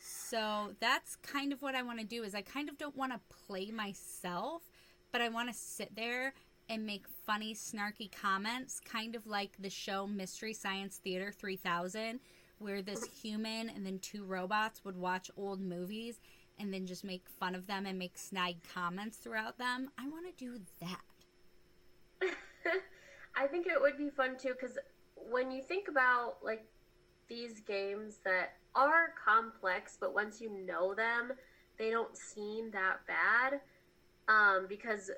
So 0.00 0.74
that's 0.80 1.16
kind 1.16 1.52
of 1.52 1.62
what 1.62 1.74
I 1.74 1.82
want 1.82 2.00
to 2.00 2.04
do 2.04 2.22
is 2.22 2.34
I 2.34 2.42
kind 2.42 2.68
of 2.68 2.78
don't 2.78 2.96
want 2.96 3.12
to 3.12 3.20
play 3.46 3.70
myself, 3.70 4.62
but 5.12 5.20
I 5.20 5.28
want 5.28 5.48
to 5.48 5.54
sit 5.54 5.94
there 5.94 6.34
and 6.68 6.84
make 6.84 7.06
funny 7.24 7.54
snarky 7.54 8.10
comments, 8.12 8.80
kind 8.80 9.14
of 9.14 9.26
like 9.26 9.52
the 9.58 9.70
show 9.70 10.06
Mystery 10.06 10.52
Science 10.52 10.98
Theater 10.98 11.32
3000 11.32 12.20
where 12.58 12.82
this 12.82 13.04
human 13.22 13.68
and 13.70 13.86
then 13.86 13.98
two 14.00 14.24
robots 14.24 14.84
would 14.84 14.96
watch 14.96 15.30
old 15.36 15.60
movies 15.60 16.18
and 16.58 16.72
then 16.72 16.86
just 16.86 17.04
make 17.04 17.28
fun 17.28 17.54
of 17.54 17.66
them 17.66 17.86
and 17.86 17.98
make 17.98 18.18
snide 18.18 18.56
comments 18.74 19.16
throughout 19.16 19.58
them. 19.58 19.90
I 19.98 20.08
want 20.08 20.26
to 20.26 20.44
do 20.44 20.60
that. 20.80 21.00
I 23.36 23.46
think 23.46 23.66
it 23.66 23.80
would 23.80 23.96
be 23.96 24.10
fun 24.10 24.36
too 24.36 24.54
cuz 24.54 24.78
when 25.14 25.50
you 25.50 25.62
think 25.62 25.88
about 25.88 26.38
like 26.42 26.66
these 27.28 27.60
games 27.60 28.18
that 28.24 28.56
are 28.74 29.12
complex, 29.22 29.96
but 30.00 30.14
once 30.14 30.40
you 30.40 30.50
know 30.50 30.94
them, 30.94 31.32
they 31.78 31.90
don't 31.90 32.16
seem 32.16 32.70
that 32.70 32.98
bad. 33.06 33.60
Um, 34.28 34.66
because 34.68 35.10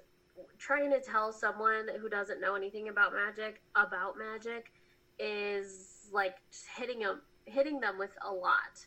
trying 0.58 0.90
to 0.90 1.00
tell 1.00 1.32
someone 1.32 1.88
who 2.00 2.08
doesn't 2.08 2.40
know 2.40 2.54
anything 2.54 2.88
about 2.88 3.12
magic 3.12 3.60
about 3.74 4.16
magic 4.16 4.72
is 5.18 6.08
like 6.12 6.36
hitting 6.76 7.00
them 7.00 7.20
hitting 7.44 7.80
them 7.80 7.98
with 7.98 8.16
a 8.26 8.32
lot. 8.32 8.86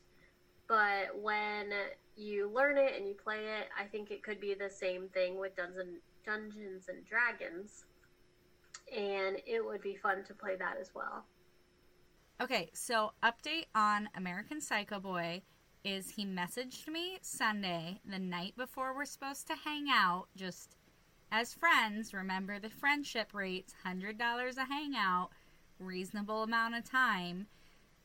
But 0.67 1.19
when 1.21 1.71
you 2.15 2.49
learn 2.53 2.77
it 2.77 2.93
and 2.95 3.07
you 3.07 3.15
play 3.15 3.39
it, 3.39 3.67
I 3.79 3.85
think 3.85 4.11
it 4.11 4.23
could 4.23 4.39
be 4.39 4.53
the 4.53 4.69
same 4.69 5.09
thing 5.09 5.39
with 5.39 5.55
Dungeons 5.55 6.01
Dungeons 6.25 6.87
and 6.87 7.05
Dragons. 7.05 7.85
And 8.95 9.37
it 9.45 9.65
would 9.65 9.81
be 9.81 9.95
fun 9.95 10.23
to 10.25 10.33
play 10.33 10.55
that 10.57 10.77
as 10.79 10.91
well. 10.93 11.25
Okay, 12.41 12.69
so 12.73 13.11
update 13.23 13.65
on 13.75 14.09
American 14.15 14.59
Psycho 14.59 14.99
Boy 14.99 15.41
is 15.83 16.09
he 16.09 16.25
messaged 16.25 16.87
me 16.87 17.17
Sunday, 17.21 17.99
the 18.05 18.19
night 18.19 18.55
before 18.57 18.95
we're 18.95 19.05
supposed 19.05 19.47
to 19.47 19.55
hang 19.55 19.87
out, 19.89 20.27
just 20.35 20.77
as 21.31 21.53
friends. 21.53 22.13
Remember 22.13 22.59
the 22.59 22.69
friendship 22.69 23.33
rates 23.33 23.73
$100 23.85 24.57
a 24.57 24.65
hangout, 24.65 25.29
reasonable 25.79 26.43
amount 26.43 26.75
of 26.75 26.89
time. 26.89 27.47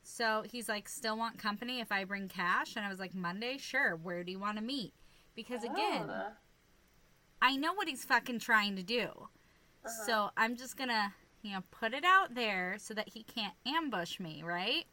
So 0.03 0.43
he's 0.49 0.67
like, 0.67 0.89
still 0.89 1.17
want 1.17 1.37
company 1.37 1.79
if 1.79 1.91
I 1.91 2.03
bring 2.03 2.27
cash? 2.27 2.75
And 2.75 2.85
I 2.85 2.89
was 2.89 2.99
like, 2.99 3.13
Monday? 3.13 3.57
Sure. 3.57 3.95
Where 3.95 4.23
do 4.23 4.31
you 4.31 4.39
want 4.39 4.57
to 4.57 4.63
meet? 4.63 4.93
Because 5.35 5.63
again, 5.63 6.09
Oh. 6.09 6.31
I 7.41 7.55
know 7.55 7.73
what 7.73 7.87
he's 7.87 8.03
fucking 8.03 8.39
trying 8.39 8.75
to 8.75 8.83
do. 8.83 9.07
Uh-huh. 9.85 10.05
So 10.05 10.29
I'm 10.35 10.57
just 10.57 10.75
gonna, 10.75 11.13
you 11.41 11.53
know, 11.53 11.63
put 11.71 11.93
it 11.93 12.03
out 12.03 12.35
there 12.35 12.75
so 12.79 12.93
that 12.93 13.09
he 13.09 13.23
can't 13.23 13.53
ambush 13.65 14.19
me, 14.19 14.43
right? 14.43 14.85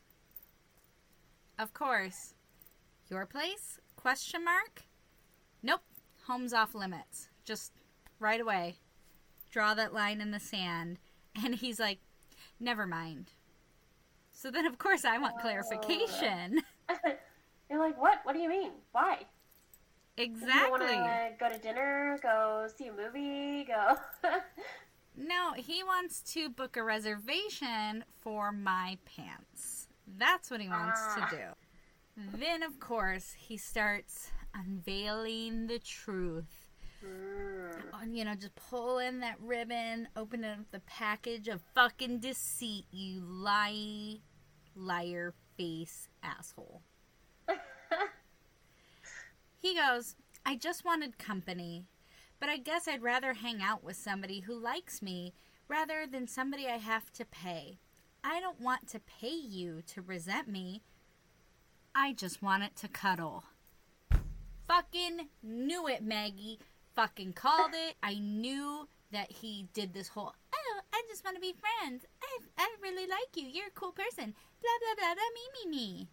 Of 1.59 1.73
course. 1.73 2.35
Your 3.09 3.27
place? 3.27 3.79
Question 3.97 4.45
mark? 4.45 4.83
Nope. 5.63 5.83
Home's 6.27 6.53
off 6.53 6.75
limits. 6.75 7.29
Just 7.45 7.73
right 8.21 8.41
away. 8.41 8.77
Draw 9.51 9.75
that 9.75 9.95
line 9.95 10.21
in 10.21 10.31
the 10.31 10.41
sand. 10.41 10.99
And 11.45 11.55
he's 11.55 11.79
like, 11.79 11.99
never 12.59 12.87
mind. 12.87 13.33
So 14.47 14.53
then, 14.53 14.65
of 14.65 14.79
course, 14.79 15.05
I 15.05 15.19
want 15.19 15.41
clarification. 15.41 16.63
You're 17.69 17.81
like, 17.81 18.01
what? 18.01 18.21
What 18.23 18.33
do 18.35 18.39
you 18.39 18.49
mean? 18.49 18.71
Why? 18.93 19.19
Exactly. 20.17 20.87
to 20.87 21.31
go 21.41 21.49
to 21.49 21.59
dinner? 21.59 22.17
Go 22.23 22.69
see 22.79 22.87
a 22.87 22.93
movie? 22.93 23.65
Go. 23.65 23.97
No, 25.19 25.55
he 25.57 25.83
wants 25.83 26.21
to 26.35 26.51
book 26.51 26.77
a 26.77 26.83
reservation 26.83 28.05
for 28.21 28.53
my 28.53 28.99
pants. 29.07 29.89
That's 30.19 30.51
what 30.51 30.61
he 30.61 30.69
wants 30.69 31.01
Ah. 31.03 31.27
to 31.31 31.37
do. 31.37 32.39
Then, 32.39 32.63
of 32.63 32.79
course, 32.79 33.33
he 33.39 33.57
starts 33.57 34.29
unveiling 34.55 35.69
the 35.69 35.79
truth. 35.79 36.69
Mm. 37.03 38.15
You 38.15 38.27
know, 38.27 38.35
just 38.35 38.55
pull 38.57 38.99
in 38.99 39.21
that 39.21 39.37
ribbon, 39.41 40.09
open 40.17 40.45
up 40.45 40.59
the 40.71 40.81
package 40.81 41.49
of 41.49 41.63
fucking 41.75 42.19
deceit, 42.19 42.85
you 42.91 43.23
lie, 43.23 44.19
liar 44.77 45.35
face 45.57 46.09
asshole. 46.23 46.83
He 49.67 49.75
goes, 49.75 50.15
I 50.45 50.55
just 50.55 50.85
wanted 50.85 51.19
company, 51.19 51.87
but 52.39 52.49
I 52.49 52.57
guess 52.57 52.87
I'd 52.87 53.03
rather 53.03 53.35
hang 53.35 53.61
out 53.61 53.83
with 53.83 53.97
somebody 53.97 54.39
who 54.39 54.57
likes 54.57 55.03
me 55.03 55.33
rather 55.67 56.07
than 56.07 56.29
somebody 56.29 56.69
I 56.69 56.77
have 56.77 57.13
to 57.15 57.25
pay. 57.25 57.79
I 58.23 58.39
don't 58.39 58.61
want 58.61 58.87
to 58.91 59.01
pay 59.01 59.35
you 59.35 59.83
to 59.89 60.03
resent 60.03 60.47
me. 60.47 60.83
I 61.97 62.13
just 62.13 62.43
want 62.43 62.63
it 62.63 62.77
to 62.77 62.87
cuddle. 62.89 63.43
Fucking 64.69 65.31
knew 65.43 65.89
it, 65.89 66.01
Maggie. 66.01 66.61
Fucking 66.95 67.33
called 67.33 67.73
it. 67.75 67.97
I 68.05 68.21
knew 68.21 68.87
that 69.11 69.33
he 69.33 69.67
did 69.75 69.95
this 69.95 70.07
whole, 70.07 70.33
oh, 70.55 70.81
I 70.93 71.03
just 71.09 71.25
want 71.25 71.37
to 71.37 71.41
be 71.41 71.55
friends. 71.55 72.05
I, 72.23 72.39
I 72.59 72.69
really 72.81 73.09
like 73.09 73.35
you. 73.35 73.49
You're 73.49 73.67
a 73.67 73.81
cool 73.81 73.91
person. 73.91 74.35
Blah, 74.61 74.71
blah, 74.81 74.95
blah, 74.97 75.15
blah, 75.15 75.25
me, 75.35 75.71
me, 75.71 75.77
me. 75.77 76.09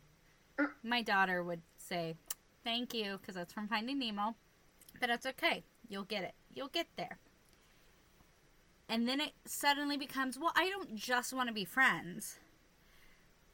Er. 0.59 0.75
My 0.83 1.01
daughter 1.01 1.43
would 1.43 1.61
say, 1.77 2.15
thank 2.63 2.93
you, 2.93 3.17
because 3.17 3.35
that's 3.35 3.53
from 3.53 3.67
Finding 3.67 3.99
Nemo. 3.99 4.35
But 4.99 5.09
it's 5.09 5.25
okay. 5.25 5.63
You'll 5.87 6.03
get 6.03 6.23
it. 6.23 6.33
You'll 6.53 6.67
get 6.69 6.87
there. 6.95 7.17
And 8.87 9.07
then 9.07 9.19
it 9.19 9.31
suddenly 9.45 9.97
becomes, 9.97 10.37
well, 10.37 10.53
I 10.55 10.69
don't 10.69 10.95
just 10.95 11.33
want 11.33 11.47
to 11.47 11.53
be 11.53 11.65
friends, 11.65 12.37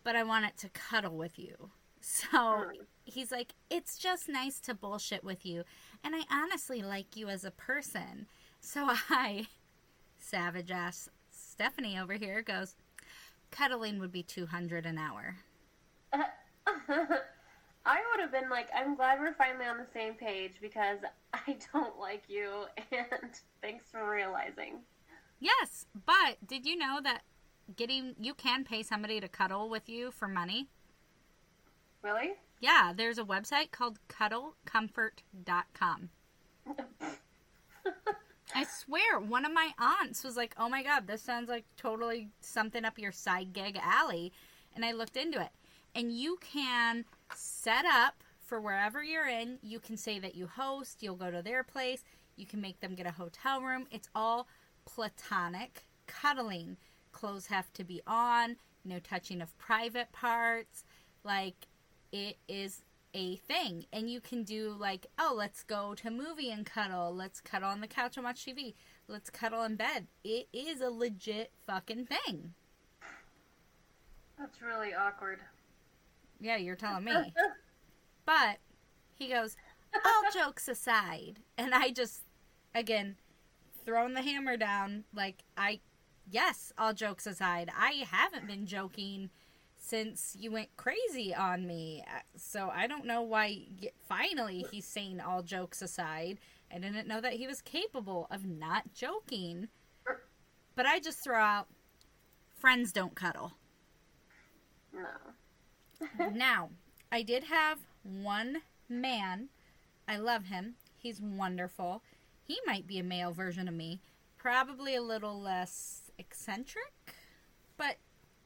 but 0.04 0.16
I 0.16 0.24
want 0.24 0.46
it 0.46 0.58
to 0.58 0.70
cuddle 0.70 1.16
with 1.16 1.38
you. 1.40 1.72
So 2.02 2.72
he's 3.04 3.32
like, 3.32 3.54
it's 3.70 3.98
just 3.98 4.30
nice 4.30 4.60
to 4.62 4.74
bullshit 4.74 5.24
with 5.24 5.46
you. 5.46 5.64
And 6.04 6.16
I 6.16 6.24
honestly 6.32 6.82
like 6.82 7.16
you 7.16 7.28
as 7.28 7.44
a 7.44 7.52
person. 7.52 8.28
So 8.62 8.88
I, 9.10 9.48
savage 10.18 10.72
ass 10.72 11.10
Stephanie 11.30 12.00
over 12.00 12.14
here, 12.14 12.42
goes, 12.42 12.76
cuddling 13.52 14.00
would 14.00 14.12
be 14.12 14.24
200 14.24 14.86
an 14.86 14.98
hour. 14.98 15.38
I 16.14 17.98
would 18.12 18.20
have 18.20 18.32
been 18.32 18.50
like, 18.50 18.70
I'm 18.76 18.96
glad 18.96 19.20
we're 19.20 19.34
finally 19.34 19.66
on 19.66 19.78
the 19.78 19.88
same 19.94 20.14
page 20.14 20.54
because 20.62 21.00
I 21.34 21.58
don't 21.74 22.00
like 22.00 22.24
you, 22.28 22.66
and 22.92 23.32
thanks 23.62 23.86
for 23.92 24.10
realizing. 24.10 24.80
Yes, 25.40 25.86
but 26.06 26.38
did 26.46 26.66
you 26.66 26.78
know 26.78 27.00
that 27.04 27.22
getting 27.76 28.16
you 28.20 28.34
can 28.34 28.64
pay 28.64 28.84
somebody 28.84 29.20
to 29.20 29.28
cuddle 29.28 29.70
with 29.70 29.88
you 29.88 30.12
for 30.12 30.28
money? 30.28 30.68
Really? 32.02 32.32
Yeah, 32.60 32.94
there's 32.96 33.18
a 33.18 33.24
website 33.24 33.72
called 33.72 34.00
cuddlecomfort.com. 34.10 36.10
I 38.56 38.64
swear, 38.66 39.20
one 39.20 39.46
of 39.46 39.54
my 39.54 39.72
aunts 39.78 40.24
was 40.24 40.36
like, 40.36 40.54
"Oh 40.58 40.70
my 40.70 40.84
god, 40.84 41.08
this 41.08 41.22
sounds 41.22 41.50
like 41.50 41.66
totally 41.78 42.30
something 42.42 42.84
up 42.84 42.98
your 42.98 43.12
side 43.12 43.54
gig 43.54 43.80
alley." 43.82 44.34
And 44.76 44.84
I 44.84 44.92
looked 44.92 45.18
into 45.18 45.42
it. 45.42 45.52
And 45.96 46.12
you 46.12 46.38
can 46.42 47.06
set 47.34 47.86
up 47.86 48.24
for 48.40 48.60
wherever 48.60 49.04
you're 49.04 49.28
in. 49.28 49.60
You 49.62 49.80
can 49.80 49.98
say 49.98 50.20
that 50.20 50.36
you 50.36 50.48
host, 50.48 51.04
you'll 51.04 51.16
go 51.16 51.32
to 51.32 51.42
their 51.42 51.64
place, 51.64 52.04
you 52.36 52.46
can 52.46 52.62
make 52.62 52.80
them 52.80 52.96
get 52.96 53.06
a 53.06 53.12
hotel 53.12 53.62
room. 53.62 53.88
It's 53.92 54.10
all 54.16 54.48
platonic 54.86 55.86
cuddling. 56.08 56.78
Clothes 57.12 57.48
have 57.48 57.72
to 57.74 57.84
be 57.84 58.02
on, 58.08 58.58
no 58.84 59.00
touching 59.00 59.42
of 59.42 59.58
private 59.58 60.12
parts. 60.12 60.84
Like 61.24 61.68
it 62.12 62.38
is 62.48 62.82
a 63.14 63.36
thing. 63.36 63.86
And 63.92 64.10
you 64.10 64.22
can 64.22 64.44
do 64.44 64.76
like, 64.78 65.08
oh, 65.18 65.34
let's 65.36 65.64
go 65.64 65.94
to 65.96 66.08
a 66.08 66.12
movie 66.12 66.52
and 66.52 66.66
cuddle. 66.66 67.14
Let's 67.14 67.42
cuddle 67.42 67.70
on 67.70 67.82
the 67.82 67.88
couch 67.88 68.18
and 68.18 68.24
watch 68.24 68.46
TV. 68.46 68.74
Let's 69.08 69.30
cuddle 69.30 69.64
in 69.64 69.76
bed. 69.76 70.08
It 70.24 70.48
is 70.54 70.82
a 70.82 70.90
legit 70.90 71.52
fucking 71.66 72.06
thing. 72.06 72.54
That's 74.38 74.62
really 74.62 74.94
awkward. 74.94 75.40
Yeah, 76.40 76.58
you're 76.58 76.76
telling 76.76 77.06
me. 77.06 77.34
But 78.26 78.60
he 79.16 79.30
goes, 79.30 79.56
all 80.06 80.22
jokes 80.32 80.68
aside, 80.68 81.40
and 81.58 81.74
I 81.74 81.90
just, 81.90 82.22
again, 82.76 83.16
throwing 83.84 84.14
the 84.14 84.22
hammer 84.22 84.56
down. 84.56 85.06
Like 85.12 85.44
I, 85.58 85.80
yes, 86.30 86.72
all 86.78 86.94
jokes 86.94 87.26
aside, 87.26 87.72
I 87.76 88.06
haven't 88.12 88.46
been 88.46 88.68
joking 88.68 89.32
since 89.80 90.36
you 90.38 90.52
went 90.52 90.76
crazy 90.78 91.34
on 91.34 91.66
me. 91.66 92.04
So 92.36 92.72
I 92.74 92.86
don't 92.86 93.06
know 93.06 93.22
why. 93.22 93.64
Finally, 94.08 94.66
he's 94.72 94.86
saying 94.86 95.22
all 95.22 95.42
jokes 95.42 95.82
aside. 95.82 96.38
I 96.72 96.78
didn't 96.78 97.08
know 97.08 97.22
that 97.22 97.34
he 97.34 97.48
was 97.48 97.62
capable 97.62 98.28
of 98.30 98.46
not 98.46 98.94
joking. 98.94 99.70
But 100.76 100.86
I 100.86 101.00
just 101.00 101.24
throw 101.24 101.40
out, 101.40 101.68
friends 102.56 102.92
don't 102.92 103.16
cuddle. 103.16 103.54
No. 104.94 106.30
now, 106.34 106.70
I 107.12 107.24
did 107.24 107.46
have 107.46 107.80
one 108.04 108.62
man. 108.88 109.50
I 110.08 110.18
love 110.18 110.46
him. 110.46 110.76
He's 110.98 111.22
wonderful. 111.22 112.04
He 112.44 112.60
might 112.66 112.88
be 112.88 113.00
a 113.00 113.04
male 113.04 113.32
version 113.32 113.68
of 113.68 113.74
me. 113.74 114.02
Probably 114.38 114.96
a 114.96 115.02
little 115.02 115.40
less 115.40 116.12
eccentric, 116.18 116.94
but 117.78 117.98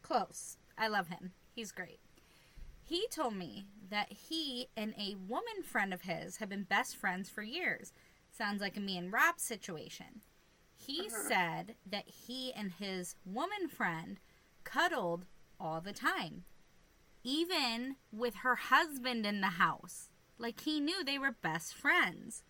close. 0.02 0.58
I 0.84 0.88
love 0.88 1.08
him. 1.08 1.32
He's 1.56 1.72
great. 1.72 2.00
He 2.84 3.08
told 3.10 3.36
me 3.36 3.66
that 3.90 4.12
he 4.12 4.68
and 4.76 4.94
a 4.98 5.16
woman 5.16 5.64
friend 5.64 5.94
of 5.94 6.02
his 6.02 6.38
have 6.38 6.50
been 6.50 6.64
best 6.64 6.96
friends 6.98 7.30
for 7.30 7.42
years. 7.42 7.94
Sounds 8.30 8.62
like 8.62 8.76
a 8.76 8.82
me 8.82 8.98
and 8.98 9.12
Rob 9.12 9.40
situation. 9.40 10.22
He 10.76 11.08
Uh-huh. 11.08 11.28
said 11.28 11.76
that 11.86 12.08
he 12.28 12.52
and 12.54 12.74
his 12.74 13.16
woman 13.26 13.70
friend 13.70 14.20
cuddled 14.66 15.26
all 15.60 15.80
the 15.82 15.94
time 15.94 16.44
even 17.24 17.96
with 18.12 18.36
her 18.38 18.56
husband 18.56 19.26
in 19.26 19.40
the 19.40 19.48
house. 19.48 20.10
Like 20.38 20.62
he 20.62 20.82
knew 20.82 21.04
they 21.04 21.18
were 21.18 21.32
best 21.32 21.74
friends. 21.74 22.44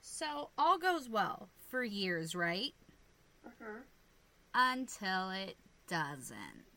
So 0.00 0.50
all 0.56 0.78
goes 0.78 1.08
well 1.08 1.48
for 1.68 1.82
years, 1.82 2.36
right? 2.36 2.72
Mhm. 3.44 3.82
Until 4.54 5.30
it 5.30 5.56
doesn't. 5.88 6.73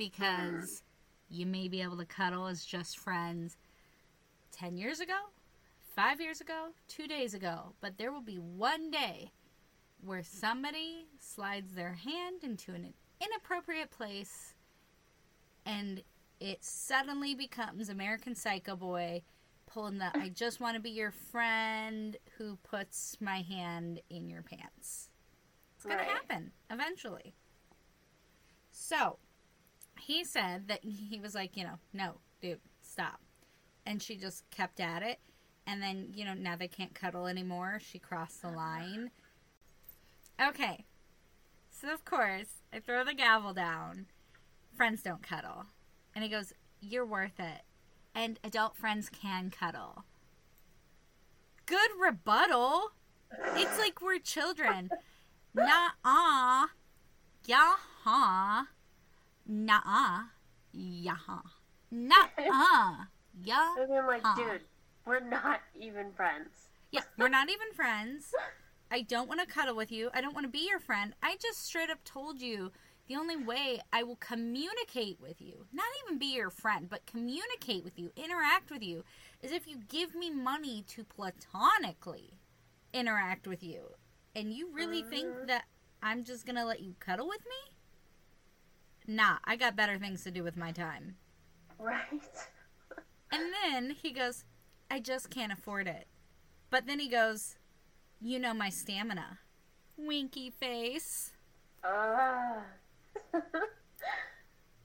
Mm-hmm. 0.00 0.56
Because 0.56 0.82
you 1.28 1.46
may 1.46 1.68
be 1.68 1.82
able 1.82 1.98
to 1.98 2.04
cuddle 2.04 2.46
as 2.46 2.64
just 2.64 2.98
friends 2.98 3.56
10 4.52 4.76
years 4.76 5.00
ago, 5.00 5.18
5 5.94 6.20
years 6.20 6.40
ago, 6.40 6.68
2 6.88 7.06
days 7.06 7.34
ago, 7.34 7.74
but 7.80 7.98
there 7.98 8.10
will 8.12 8.20
be 8.22 8.36
one 8.36 8.90
day 8.90 9.30
where 10.04 10.22
somebody 10.22 11.06
slides 11.18 11.74
their 11.74 11.92
hand 11.92 12.42
into 12.42 12.72
an 12.72 12.94
inappropriate 13.20 13.90
place 13.90 14.54
and 15.66 16.02
it 16.40 16.64
suddenly 16.64 17.34
becomes 17.34 17.90
American 17.90 18.34
Psycho 18.34 18.74
Boy 18.76 19.22
pulling 19.66 19.98
the 19.98 20.10
I 20.16 20.30
just 20.30 20.58
want 20.58 20.74
to 20.74 20.80
be 20.80 20.90
your 20.90 21.10
friend 21.10 22.16
who 22.38 22.56
puts 22.62 23.18
my 23.20 23.42
hand 23.42 24.00
in 24.08 24.30
your 24.30 24.42
pants. 24.42 25.10
It's 25.76 25.84
going 25.84 25.98
Right. 25.98 26.08
to 26.08 26.14
happen 26.14 26.52
eventually. 26.70 27.34
So, 28.72 29.18
he 30.00 30.24
said 30.24 30.68
that 30.68 30.84
he 30.84 31.20
was 31.20 31.34
like, 31.34 31.56
you 31.56 31.64
know, 31.64 31.78
no, 31.92 32.14
dude, 32.40 32.60
stop. 32.82 33.20
And 33.86 34.02
she 34.02 34.16
just 34.16 34.48
kept 34.50 34.80
at 34.80 35.02
it. 35.02 35.18
And 35.66 35.82
then, 35.82 36.12
you 36.14 36.24
know, 36.24 36.34
now 36.34 36.56
they 36.56 36.68
can't 36.68 36.94
cuddle 36.94 37.26
anymore. 37.26 37.78
She 37.80 37.98
crossed 37.98 38.42
the 38.42 38.50
line. 38.50 39.10
Okay. 40.40 40.84
So, 41.70 41.92
of 41.92 42.04
course, 42.04 42.62
I 42.72 42.80
throw 42.80 43.04
the 43.04 43.14
gavel 43.14 43.54
down. 43.54 44.06
Friends 44.76 45.02
don't 45.02 45.22
cuddle. 45.22 45.66
And 46.14 46.24
he 46.24 46.30
goes, 46.30 46.52
You're 46.80 47.06
worth 47.06 47.38
it. 47.38 47.62
And 48.14 48.38
adult 48.42 48.76
friends 48.76 49.08
can 49.08 49.50
cuddle. 49.50 50.04
Good 51.66 51.90
rebuttal. 51.98 52.92
It's 53.54 53.78
like 53.78 54.02
we're 54.02 54.18
children. 54.18 54.90
Nah, 55.54 55.90
ah. 56.04 56.70
Yeah, 57.44 57.74
ha. 58.02 58.66
Nah, 59.46 60.24
yeah. 60.72 61.16
Nah, 61.90 62.26
yeah. 63.42 63.74
And 63.78 63.92
I'm 63.92 64.06
like, 64.06 64.22
dude, 64.36 64.62
we're 65.06 65.20
not 65.20 65.60
even 65.78 66.12
friends. 66.12 66.68
Yeah, 66.92 67.02
we're 67.18 67.28
not 67.28 67.48
even 67.48 67.72
friends. 67.74 68.32
I 68.90 69.02
don't 69.02 69.28
want 69.28 69.40
to 69.40 69.46
cuddle 69.46 69.76
with 69.76 69.92
you. 69.92 70.10
I 70.12 70.20
don't 70.20 70.34
want 70.34 70.44
to 70.44 70.50
be 70.50 70.66
your 70.68 70.80
friend. 70.80 71.14
I 71.22 71.36
just 71.40 71.64
straight 71.64 71.90
up 71.90 72.02
told 72.04 72.40
you 72.40 72.72
the 73.06 73.16
only 73.16 73.36
way 73.36 73.80
I 73.92 74.02
will 74.02 74.16
communicate 74.16 75.20
with 75.20 75.40
you, 75.40 75.66
not 75.72 75.86
even 76.04 76.18
be 76.18 76.34
your 76.34 76.50
friend, 76.50 76.88
but 76.88 77.06
communicate 77.06 77.82
with 77.84 77.98
you, 77.98 78.12
interact 78.16 78.70
with 78.70 78.82
you, 78.82 79.04
is 79.42 79.50
if 79.52 79.66
you 79.66 79.78
give 79.88 80.14
me 80.14 80.30
money 80.30 80.84
to 80.88 81.04
platonically 81.04 82.34
interact 82.92 83.46
with 83.46 83.62
you. 83.64 83.94
And 84.34 84.52
you 84.52 84.68
really 84.72 85.02
think 85.02 85.34
Mhm. 85.34 85.46
that 85.48 85.64
I'm 86.02 86.22
just 86.22 86.46
going 86.46 86.56
to 86.56 86.64
let 86.64 86.80
you 86.80 86.94
cuddle 87.00 87.26
with 87.28 87.44
me? 87.44 87.74
Nah, 89.10 89.38
I 89.44 89.56
got 89.56 89.74
better 89.74 89.98
things 89.98 90.22
to 90.22 90.30
do 90.30 90.44
with 90.44 90.56
my 90.56 90.70
time. 90.70 91.16
Right? 91.80 92.06
And 93.32 93.42
then 93.64 93.96
he 94.00 94.12
goes, 94.12 94.44
I 94.88 95.00
just 95.00 95.30
can't 95.30 95.52
afford 95.52 95.88
it. 95.88 96.06
But 96.70 96.86
then 96.86 97.00
he 97.00 97.08
goes, 97.08 97.56
You 98.20 98.38
know 98.38 98.54
my 98.54 98.70
stamina. 98.70 99.40
Winky 99.96 100.50
face. 100.50 101.32
Uh. 101.82 102.60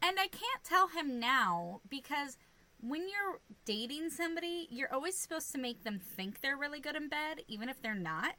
And 0.02 0.20
I 0.20 0.28
can't 0.28 0.64
tell 0.64 0.90
him 0.90 1.20
now 1.20 1.82
because 1.90 2.38
when 2.80 3.10
you're 3.10 3.40
dating 3.66 4.12
somebody, 4.12 4.68
you're 4.70 4.94
always 4.94 5.18
supposed 5.18 5.52
to 5.54 5.58
make 5.58 5.84
them 5.84 6.00
think 6.00 6.42
they're 6.42 6.56
really 6.56 6.80
good 6.80 6.96
in 6.96 7.10
bed, 7.10 7.42
even 7.48 7.70
if 7.70 7.82
they're 7.82 7.96
not. 7.96 8.36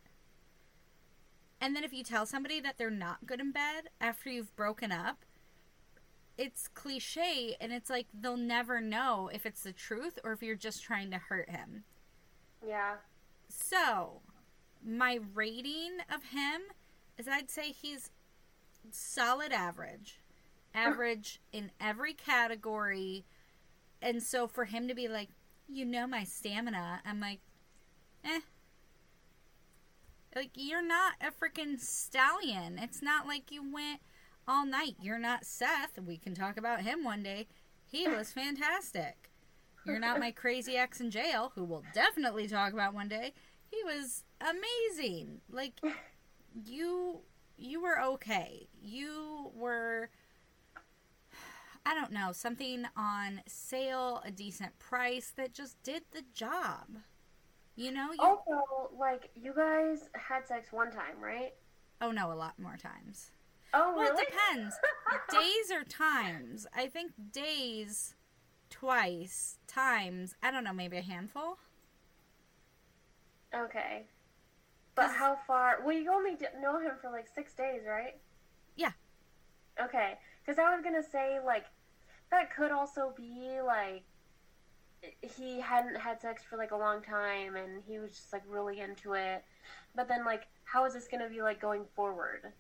And 1.61 1.75
then 1.75 1.83
if 1.83 1.93
you 1.93 2.05
tell 2.05 2.25
somebody 2.25 2.61
that 2.61 2.79
they're 2.79 2.89
not 2.89 3.27
good 3.27 3.41
in 3.41 3.51
bed 3.51 3.89
after 4.01 4.31
you've 4.31 4.55
broken 4.55 4.93
up, 4.93 5.25
it's 6.39 6.69
cliche 6.69 7.57
and 7.61 7.73
it's 7.73 7.89
like 7.89 8.07
they'll 8.13 8.37
never 8.37 8.81
know 8.81 9.31
if 9.33 9.47
it's 9.47 9.63
the 9.63 9.73
truth 9.73 10.19
or 10.23 10.33
if 10.33 10.43
you're 10.43 10.55
just 10.55 10.83
trying 10.83 11.11
to 11.11 11.19
hurt 11.19 11.51
him. 11.51 11.85
yeah. 12.67 12.97
So, 13.49 14.21
my 14.85 15.21
rating 15.35 15.99
of 16.13 16.25
him 16.25 16.63
is 17.17 17.27
I'd 17.29 17.51
say 17.51 17.73
he's 17.73 18.11
solid 18.91 19.53
average. 19.53 20.19
Average 20.75 21.41
in 21.53 21.71
every 21.81 22.13
category. 22.13 23.25
And 24.03 24.23
so 24.23 24.47
for 24.47 24.65
him 24.67 24.89
to 24.89 24.95
be 24.95 25.09
like, 25.09 25.29
you 25.69 25.85
know 25.85 26.07
my 26.07 26.25
stamina, 26.25 27.01
I'm 27.05 27.21
like, 27.21 27.41
eh. 28.25 28.41
Like, 30.35 30.51
you're 30.55 30.87
not 30.87 31.15
a 31.21 31.31
freaking 31.31 31.81
stallion. 31.81 32.79
It's 32.79 33.01
not 33.01 33.27
like 33.27 33.51
you 33.51 33.63
went 33.63 34.01
all 34.49 34.67
night. 34.67 34.97
You're 35.01 35.19
not 35.19 35.45
Seth. 35.45 35.99
We 36.05 36.17
can 36.17 36.35
talk 36.35 36.57
about 36.57 36.83
him 36.83 37.05
one 37.05 37.23
day. 37.23 37.49
He 37.85 38.09
was 38.09 38.33
fantastic. 38.33 39.31
You're 39.85 40.01
not 40.01 40.19
my 40.19 40.33
crazy 40.33 40.77
ex 40.77 41.01
in 41.01 41.11
jail, 41.11 41.53
who 41.55 41.65
we'll 41.65 41.85
definitely 41.95 42.49
talk 42.49 42.73
about 42.73 42.95
one 42.95 43.09
day. 43.09 43.33
He 43.71 43.83
was 43.85 44.25
amazing. 44.41 45.41
Like 45.51 45.81
you 46.65 47.21
you 47.57 47.81
were 47.81 48.01
okay. 48.01 48.69
You 48.83 49.51
were 49.55 50.11
I 51.85 51.95
don't 51.95 52.11
know, 52.11 52.33
something 52.33 52.85
on 52.97 53.43
sale, 53.47 54.21
a 54.25 54.33
decent 54.33 54.77
price 54.81 55.33
that 55.37 55.55
just 55.55 55.81
did 55.85 56.03
the 56.11 56.23
job. 56.35 56.99
You 57.77 57.93
know, 57.93 58.11
you 58.11 58.19
Also, 58.21 58.91
like, 58.99 59.31
you 59.37 59.53
guys 59.55 60.09
had 60.15 60.49
sex 60.49 60.73
one 60.73 60.91
time, 60.91 61.21
right? 61.21 61.53
Oh 62.01 62.11
no, 62.11 62.33
a 62.33 62.35
lot 62.35 62.59
more 62.59 62.77
times. 62.77 63.31
Oh, 63.77 63.93
Well, 63.95 64.11
really? 64.11 64.23
it 64.23 64.29
depends. 64.31 64.75
days 65.31 65.71
or 65.71 65.85
times? 65.85 66.67
I 66.75 66.87
think 66.87 67.13
days 67.31 68.15
twice, 68.71 69.59
times, 69.67 70.35
I 70.43 70.51
don't 70.51 70.65
know, 70.65 70.73
maybe 70.73 70.97
a 70.97 71.03
handful. 71.03 71.59
Okay. 73.55 74.07
But 74.95 75.11
how 75.11 75.37
far? 75.47 75.81
Well, 75.85 75.95
you 75.97 76.11
only 76.11 76.37
know 76.61 76.81
him 76.81 76.93
for 77.01 77.11
like 77.11 77.27
six 77.35 77.53
days, 77.55 77.83
right? 77.87 78.17
Yeah. 78.77 78.93
Okay. 79.81 80.15
Because 80.45 80.59
I 80.59 80.75
was 80.75 80.83
gonna 80.83 81.03
say 81.03 81.39
like 81.45 81.67
that 82.31 82.55
could 82.55 82.73
also 82.73 83.13
be 83.15 83.61
like 83.65 84.05
he 85.21 85.61
hadn't 85.61 85.97
had 85.97 86.21
sex 86.21 86.43
for 86.49 86.57
like 86.57 86.71
a 86.71 86.77
long 86.77 87.03
time 87.03 87.57
and 87.57 87.83
he 87.87 87.99
was 87.99 88.13
just 88.13 88.33
like 88.33 88.43
really 88.49 88.81
into 88.81 89.13
it. 89.13 89.45
But 89.95 90.09
then 90.09 90.25
like, 90.25 90.47
how 90.65 90.87
is 90.87 90.95
this 90.95 91.09
gonna 91.09 91.29
be 91.29 91.43
like 91.43 91.61
going 91.61 91.85
forward? 91.95 92.53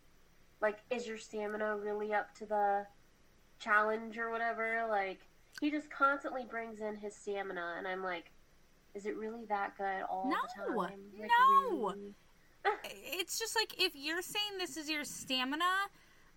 Like, 0.60 0.78
is 0.90 1.06
your 1.06 1.18
stamina 1.18 1.76
really 1.76 2.12
up 2.12 2.34
to 2.36 2.46
the 2.46 2.86
challenge 3.58 4.18
or 4.18 4.30
whatever? 4.30 4.86
Like, 4.88 5.20
he 5.60 5.70
just 5.70 5.90
constantly 5.90 6.44
brings 6.44 6.80
in 6.80 6.96
his 6.96 7.14
stamina, 7.14 7.74
and 7.78 7.86
I'm 7.86 8.02
like, 8.02 8.30
is 8.94 9.06
it 9.06 9.16
really 9.16 9.44
that 9.48 9.76
good 9.76 10.02
all 10.08 10.28
the 10.28 10.64
time? 10.64 10.76
Like, 10.76 10.98
No. 11.70 11.88
really? 11.88 12.14
It's 13.04 13.38
just 13.38 13.54
like 13.54 13.80
if 13.80 13.92
you're 13.94 14.22
saying 14.22 14.58
this 14.58 14.76
is 14.76 14.90
your 14.90 15.04
stamina, 15.04 15.64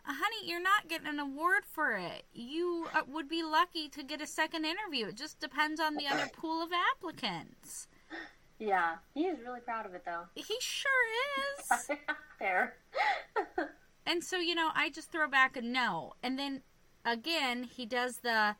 uh, 0.07 0.13
honey, 0.13 0.47
you're 0.47 0.61
not 0.61 0.87
getting 0.87 1.07
an 1.07 1.19
award 1.19 1.63
for 1.65 1.93
it. 1.93 2.23
You 2.33 2.87
uh, 2.93 3.01
would 3.07 3.27
be 3.27 3.41
lucky 3.41 3.89
to 3.89 4.03
get 4.03 4.21
a 4.21 4.27
second 4.27 4.65
interview. 4.65 5.07
It 5.07 5.15
just 5.15 5.39
depends 5.39 5.79
on 5.79 5.95
the 5.95 6.07
other 6.07 6.29
pool 6.31 6.61
of 6.61 6.69
applicants. 6.95 7.87
Yeah, 8.59 8.95
he 9.15 9.21
is 9.21 9.39
really 9.39 9.61
proud 9.61 9.85
of 9.85 9.93
it 9.95 10.03
though. 10.05 10.23
He 10.35 10.55
sure 10.59 10.91
is. 11.71 11.97
there. 12.39 12.75
And 14.05 14.23
so, 14.23 14.37
you 14.37 14.55
know, 14.55 14.69
I 14.75 14.89
just 14.89 15.11
throw 15.11 15.27
back 15.27 15.55
a 15.55 15.61
no. 15.61 16.13
And 16.23 16.37
then 16.37 16.61
again, 17.05 17.63
he 17.63 17.85
does 17.85 18.17
the 18.17 18.55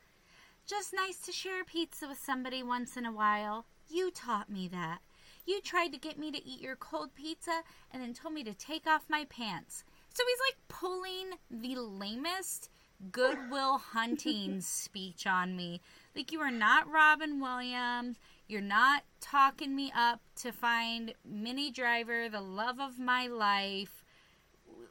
just 0.68 0.94
nice 0.94 1.18
to 1.22 1.32
share 1.32 1.64
pizza 1.64 2.08
with 2.08 2.20
somebody 2.24 2.62
once 2.62 2.96
in 2.96 3.06
a 3.06 3.12
while. 3.12 3.66
You 3.90 4.12
taught 4.12 4.50
me 4.50 4.68
that. 4.68 5.00
You 5.46 5.62
tried 5.62 5.92
to 5.94 5.98
get 5.98 6.20
me 6.20 6.32
to 6.32 6.46
eat 6.46 6.62
your 6.62 6.76
cold 6.76 7.16
pizza 7.16 7.64
and 7.92 8.04
then 8.04 8.14
told 8.14 8.36
me 8.36 8.44
to 8.44 8.54
take 8.54 8.86
off 8.86 9.10
my 9.10 9.26
pants. 9.26 9.84
So 10.14 10.24
he's 10.28 10.38
like 10.48 10.68
pulling 10.68 11.40
the 11.50 11.80
lamest 11.82 12.70
goodwill 13.12 13.78
hunting 13.94 14.62
speech 14.62 15.26
on 15.26 15.56
me. 15.56 15.82
Like, 16.16 16.32
you 16.32 16.42
are 16.42 16.52
not 16.52 16.92
Robin 16.92 17.40
Williams. 17.40 18.18
You're 18.48 18.62
not 18.62 19.04
talking 19.22 19.76
me 19.76 19.92
up 19.96 20.22
to 20.38 20.52
find 20.52 21.14
Minnie 21.24 21.72
Driver, 21.72 22.30
the 22.30 22.42
love 22.42 22.80
of 22.80 23.00
my 23.00 23.28
life 23.28 23.99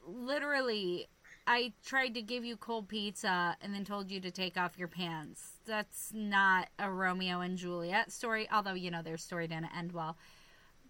literally 0.09 1.09
I 1.49 1.73
tried 1.83 2.13
to 2.13 2.21
give 2.21 2.45
you 2.45 2.59
cold 2.59 2.89
pizza 2.89 3.57
and 3.63 3.75
then 3.75 3.83
told 3.83 4.11
you 4.11 4.21
to 4.21 4.31
take 4.31 4.59
off 4.59 4.79
your 4.79 4.87
pants. 4.87 5.53
That's 5.65 6.11
not 6.13 6.69
a 6.79 6.91
Romeo 6.91 7.41
and 7.41 7.57
Juliet 7.57 8.13
story, 8.13 8.47
although 8.53 8.75
you 8.75 8.91
know 8.91 9.01
their 9.01 9.17
story 9.17 9.49
didn't 9.49 9.75
end 9.75 9.93
well. 9.93 10.19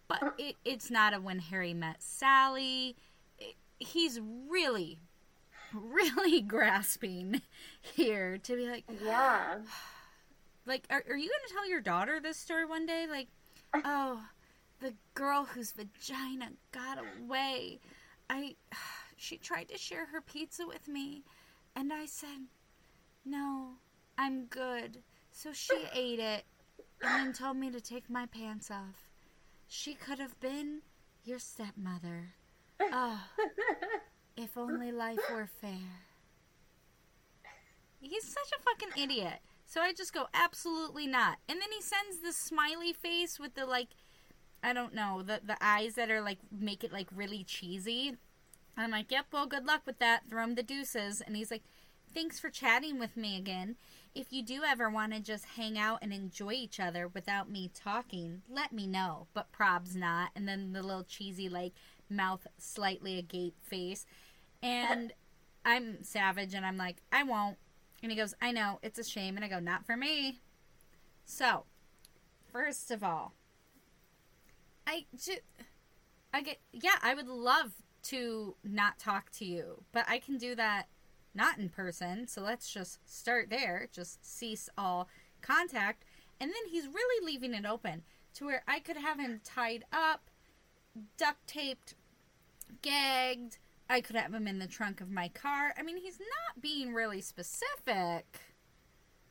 But 0.08 0.34
it, 0.36 0.56
it's 0.64 0.90
not 0.90 1.14
a 1.14 1.20
when 1.20 1.38
Harry 1.38 1.74
met 1.74 2.02
Sally. 2.02 2.96
It, 3.38 3.54
he's 3.78 4.18
really, 4.48 4.98
really 5.72 6.40
grasping 6.42 7.40
here 7.80 8.38
to 8.38 8.56
be 8.56 8.68
like, 8.68 8.84
yeah. 9.04 9.58
like, 10.66 10.86
are, 10.90 11.04
are 11.08 11.16
you 11.16 11.28
going 11.28 11.48
to 11.48 11.54
tell 11.54 11.68
your 11.68 11.80
daughter 11.80 12.18
this 12.20 12.36
story 12.36 12.66
one 12.66 12.84
day? 12.84 13.06
Like, 13.08 13.28
oh, 13.74 14.24
the 14.80 14.92
girl 15.14 15.44
whose 15.44 15.70
vagina 15.70 16.48
got 16.72 16.98
away. 16.98 17.78
I, 18.28 18.56
she 19.18 19.36
tried 19.36 19.68
to 19.68 19.78
share 19.78 20.06
her 20.06 20.20
pizza 20.20 20.66
with 20.66 20.88
me, 20.88 21.24
And 21.76 21.92
I 21.92 22.06
said, 22.06 22.48
No, 23.24 23.74
I'm 24.16 24.46
good. 24.46 25.02
So 25.30 25.52
she 25.52 25.74
ate 25.94 26.20
it 26.20 26.44
and 27.02 27.26
then 27.26 27.32
told 27.32 27.56
me 27.56 27.70
to 27.70 27.80
take 27.80 28.10
my 28.10 28.26
pants 28.26 28.70
off. 28.70 29.08
She 29.66 29.94
could 29.94 30.18
have 30.18 30.38
been 30.40 30.82
your 31.24 31.38
stepmother. 31.38 32.34
Oh, 32.80 33.20
if 34.36 34.56
only 34.56 34.92
life 34.92 35.20
were 35.30 35.46
fair. 35.60 36.06
He's 38.00 38.24
such 38.24 38.52
a 38.58 38.62
fucking 38.62 39.02
idiot. 39.02 39.40
So 39.66 39.80
I 39.82 39.92
just 39.92 40.12
go, 40.14 40.26
absolutely 40.32 41.06
not. 41.06 41.38
And 41.48 41.60
then 41.60 41.68
he 41.72 41.82
sends 41.82 42.20
the 42.22 42.32
smiley 42.32 42.92
face 42.92 43.38
with 43.38 43.54
the 43.54 43.66
like, 43.66 43.88
I 44.62 44.72
don't 44.72 44.94
know, 44.94 45.22
the 45.22 45.40
the 45.44 45.56
eyes 45.60 45.94
that 45.94 46.10
are 46.10 46.22
like 46.22 46.38
make 46.50 46.84
it 46.84 46.92
like 46.92 47.08
really 47.14 47.44
cheesy. 47.44 48.16
I'm 48.78 48.90
like, 48.90 49.10
yep, 49.10 49.26
well, 49.32 49.46
good 49.46 49.66
luck 49.66 49.82
with 49.84 49.98
that. 49.98 50.22
Throw 50.28 50.44
him 50.44 50.54
the 50.54 50.62
deuces. 50.62 51.20
And 51.20 51.36
he's 51.36 51.50
like, 51.50 51.64
thanks 52.14 52.38
for 52.38 52.48
chatting 52.48 52.98
with 52.98 53.16
me 53.16 53.36
again. 53.36 53.76
If 54.14 54.32
you 54.32 54.42
do 54.42 54.62
ever 54.64 54.88
want 54.88 55.12
to 55.12 55.20
just 55.20 55.44
hang 55.56 55.78
out 55.78 55.98
and 56.00 56.12
enjoy 56.12 56.52
each 56.52 56.80
other 56.80 57.08
without 57.08 57.50
me 57.50 57.70
talking, 57.74 58.42
let 58.48 58.72
me 58.72 58.86
know. 58.86 59.26
But 59.34 59.52
prob's 59.52 59.96
not. 59.96 60.30
And 60.34 60.48
then 60.48 60.72
the 60.72 60.82
little 60.82 61.04
cheesy, 61.04 61.48
like, 61.48 61.72
mouth 62.08 62.46
slightly 62.56 63.18
agape 63.18 63.56
face. 63.62 64.06
And 64.62 65.12
I'm 65.64 66.02
savage 66.02 66.54
and 66.54 66.64
I'm 66.64 66.76
like, 66.76 66.96
I 67.12 67.22
won't. 67.24 67.58
And 68.02 68.12
he 68.12 68.16
goes, 68.16 68.34
I 68.40 68.52
know, 68.52 68.78
it's 68.82 68.98
a 68.98 69.04
shame. 69.04 69.36
And 69.36 69.44
I 69.44 69.48
go, 69.48 69.58
not 69.58 69.84
for 69.84 69.96
me. 69.96 70.40
So, 71.24 71.64
first 72.50 72.90
of 72.90 73.02
all, 73.02 73.34
I 74.86 75.04
just, 75.14 75.40
I 76.32 76.42
get, 76.42 76.58
yeah, 76.72 76.96
I 77.02 77.14
would 77.14 77.28
love 77.28 77.72
to 78.04 78.56
not 78.64 78.98
talk 78.98 79.30
to 79.32 79.44
you, 79.44 79.84
but 79.92 80.04
I 80.08 80.18
can 80.18 80.38
do 80.38 80.54
that 80.54 80.88
not 81.34 81.58
in 81.58 81.68
person. 81.68 82.26
So 82.26 82.42
let's 82.42 82.72
just 82.72 82.98
start 83.08 83.50
there, 83.50 83.88
just 83.92 84.24
cease 84.24 84.68
all 84.76 85.08
contact. 85.40 86.04
And 86.40 86.50
then 86.50 86.70
he's 86.70 86.86
really 86.86 87.26
leaving 87.26 87.54
it 87.54 87.66
open 87.66 88.02
to 88.34 88.46
where 88.46 88.62
I 88.66 88.80
could 88.80 88.96
have 88.96 89.18
him 89.18 89.40
tied 89.44 89.84
up, 89.92 90.30
duct 91.16 91.46
taped, 91.46 91.94
gagged. 92.82 93.58
I 93.90 94.00
could 94.00 94.16
have 94.16 94.34
him 94.34 94.46
in 94.46 94.58
the 94.58 94.66
trunk 94.66 95.00
of 95.00 95.10
my 95.10 95.28
car. 95.28 95.72
I 95.78 95.82
mean, 95.82 95.96
he's 95.96 96.18
not 96.18 96.60
being 96.60 96.92
really 96.92 97.20
specific. 97.20 98.40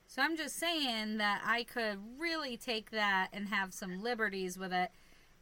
So 0.07 0.21
I'm 0.21 0.37
just 0.37 0.57
saying 0.57 1.17
that 1.17 1.41
I 1.45 1.63
could 1.63 1.99
really 2.17 2.57
take 2.57 2.91
that 2.91 3.29
and 3.33 3.49
have 3.49 3.73
some 3.73 4.01
liberties 4.01 4.57
with 4.57 4.73
it. 4.73 4.89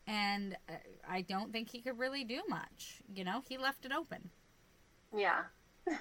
And 0.08 0.56
uh, 0.70 0.74
I 1.08 1.22
don't 1.22 1.52
think 1.52 1.70
he 1.70 1.82
could 1.82 1.98
really 1.98 2.24
do 2.24 2.42
much. 2.48 3.02
You 3.14 3.24
know, 3.24 3.42
he 3.48 3.58
left 3.58 3.86
it 3.86 3.92
open. 3.92 4.30
Yeah. 5.16 5.44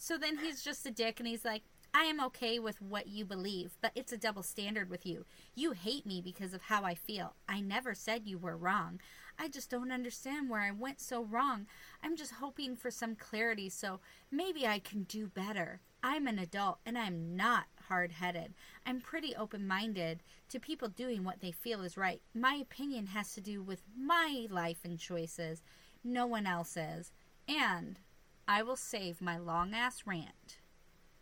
So 0.00 0.16
then 0.16 0.38
he's 0.38 0.62
just 0.62 0.86
a 0.86 0.92
dick 0.92 1.18
and 1.18 1.26
he's 1.26 1.44
like, 1.44 1.62
I 1.92 2.04
am 2.04 2.20
okay 2.26 2.60
with 2.60 2.80
what 2.80 3.08
you 3.08 3.24
believe, 3.24 3.72
but 3.80 3.90
it's 3.96 4.12
a 4.12 4.16
double 4.16 4.44
standard 4.44 4.88
with 4.88 5.04
you. 5.04 5.24
You 5.56 5.72
hate 5.72 6.06
me 6.06 6.20
because 6.20 6.54
of 6.54 6.62
how 6.62 6.84
I 6.84 6.94
feel. 6.94 7.34
I 7.48 7.60
never 7.60 7.94
said 7.94 8.22
you 8.24 8.38
were 8.38 8.56
wrong. 8.56 9.00
I 9.38 9.48
just 9.48 9.70
don't 9.70 9.90
understand 9.90 10.48
where 10.48 10.60
I 10.60 10.70
went 10.70 11.00
so 11.00 11.24
wrong. 11.24 11.66
I'm 12.02 12.16
just 12.16 12.34
hoping 12.34 12.76
for 12.76 12.92
some 12.92 13.16
clarity 13.16 13.68
so 13.70 13.98
maybe 14.30 14.66
I 14.66 14.78
can 14.78 15.02
do 15.02 15.26
better. 15.26 15.80
I'm 16.00 16.28
an 16.28 16.38
adult 16.38 16.78
and 16.86 16.96
I'm 16.96 17.34
not 17.36 17.64
hard 17.88 18.12
headed. 18.12 18.54
I'm 18.86 19.00
pretty 19.00 19.34
open 19.34 19.66
minded 19.66 20.22
to 20.50 20.60
people 20.60 20.88
doing 20.88 21.24
what 21.24 21.40
they 21.40 21.50
feel 21.50 21.82
is 21.82 21.96
right. 21.96 22.20
My 22.34 22.54
opinion 22.54 23.06
has 23.08 23.32
to 23.34 23.40
do 23.40 23.62
with 23.62 23.82
my 23.96 24.46
life 24.50 24.78
and 24.84 24.98
choices, 24.98 25.62
no 26.04 26.26
one 26.26 26.46
else's. 26.46 27.12
And 27.48 27.98
I 28.46 28.62
will 28.62 28.76
save 28.76 29.20
my 29.20 29.36
long 29.36 29.74
ass 29.74 30.04
rant 30.06 30.58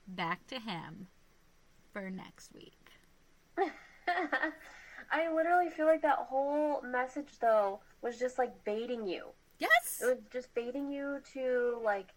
back 0.06 0.46
to 0.48 0.60
him 0.60 1.08
for 1.92 2.10
next 2.10 2.52
week. 2.54 2.92
I 5.10 5.32
literally 5.32 5.70
feel 5.70 5.86
like 5.86 6.02
that 6.02 6.18
whole 6.18 6.82
message 6.82 7.38
though 7.40 7.80
was 8.02 8.18
just 8.18 8.38
like 8.38 8.64
baiting 8.64 9.06
you. 9.06 9.26
Yes. 9.58 10.00
It 10.02 10.06
was 10.06 10.18
just 10.30 10.54
baiting 10.54 10.90
you 10.90 11.20
to 11.32 11.80
like 11.82 12.12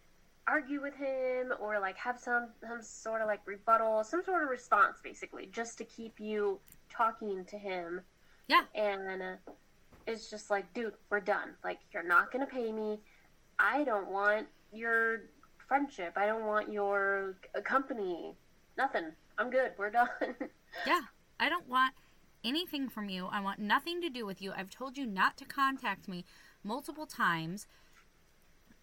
argue 0.49 0.81
with 0.81 0.95
him 0.95 1.53
or 1.61 1.79
like 1.79 1.97
have 1.97 2.19
some 2.19 2.49
some 2.67 2.81
sort 2.81 3.21
of 3.21 3.27
like 3.27 3.41
rebuttal, 3.45 4.03
some 4.03 4.23
sort 4.23 4.43
of 4.43 4.49
response 4.49 4.97
basically, 5.03 5.47
just 5.51 5.77
to 5.77 5.85
keep 5.85 6.19
you 6.19 6.59
talking 6.89 7.45
to 7.45 7.57
him. 7.57 8.01
Yeah. 8.47 8.63
And 8.73 9.21
uh, 9.21 9.51
it's 10.07 10.29
just 10.29 10.49
like, 10.49 10.73
dude, 10.73 10.93
we're 11.09 11.19
done. 11.19 11.49
Like 11.63 11.79
you're 11.93 12.07
not 12.07 12.31
going 12.31 12.45
to 12.45 12.51
pay 12.51 12.71
me. 12.71 12.99
I 13.59 13.83
don't 13.83 14.09
want 14.09 14.47
your 14.73 15.23
friendship. 15.67 16.13
I 16.15 16.25
don't 16.25 16.45
want 16.45 16.71
your 16.71 17.35
company. 17.63 18.35
Nothing. 18.77 19.11
I'm 19.37 19.49
good. 19.51 19.71
We're 19.77 19.91
done. 19.91 20.09
yeah. 20.87 21.01
I 21.39 21.47
don't 21.47 21.67
want 21.69 21.93
anything 22.43 22.89
from 22.89 23.09
you. 23.09 23.27
I 23.27 23.39
want 23.39 23.59
nothing 23.59 24.01
to 24.01 24.09
do 24.09 24.25
with 24.25 24.41
you. 24.41 24.51
I've 24.55 24.69
told 24.69 24.97
you 24.97 25.05
not 25.05 25.37
to 25.37 25.45
contact 25.45 26.07
me 26.07 26.25
multiple 26.63 27.05
times. 27.05 27.67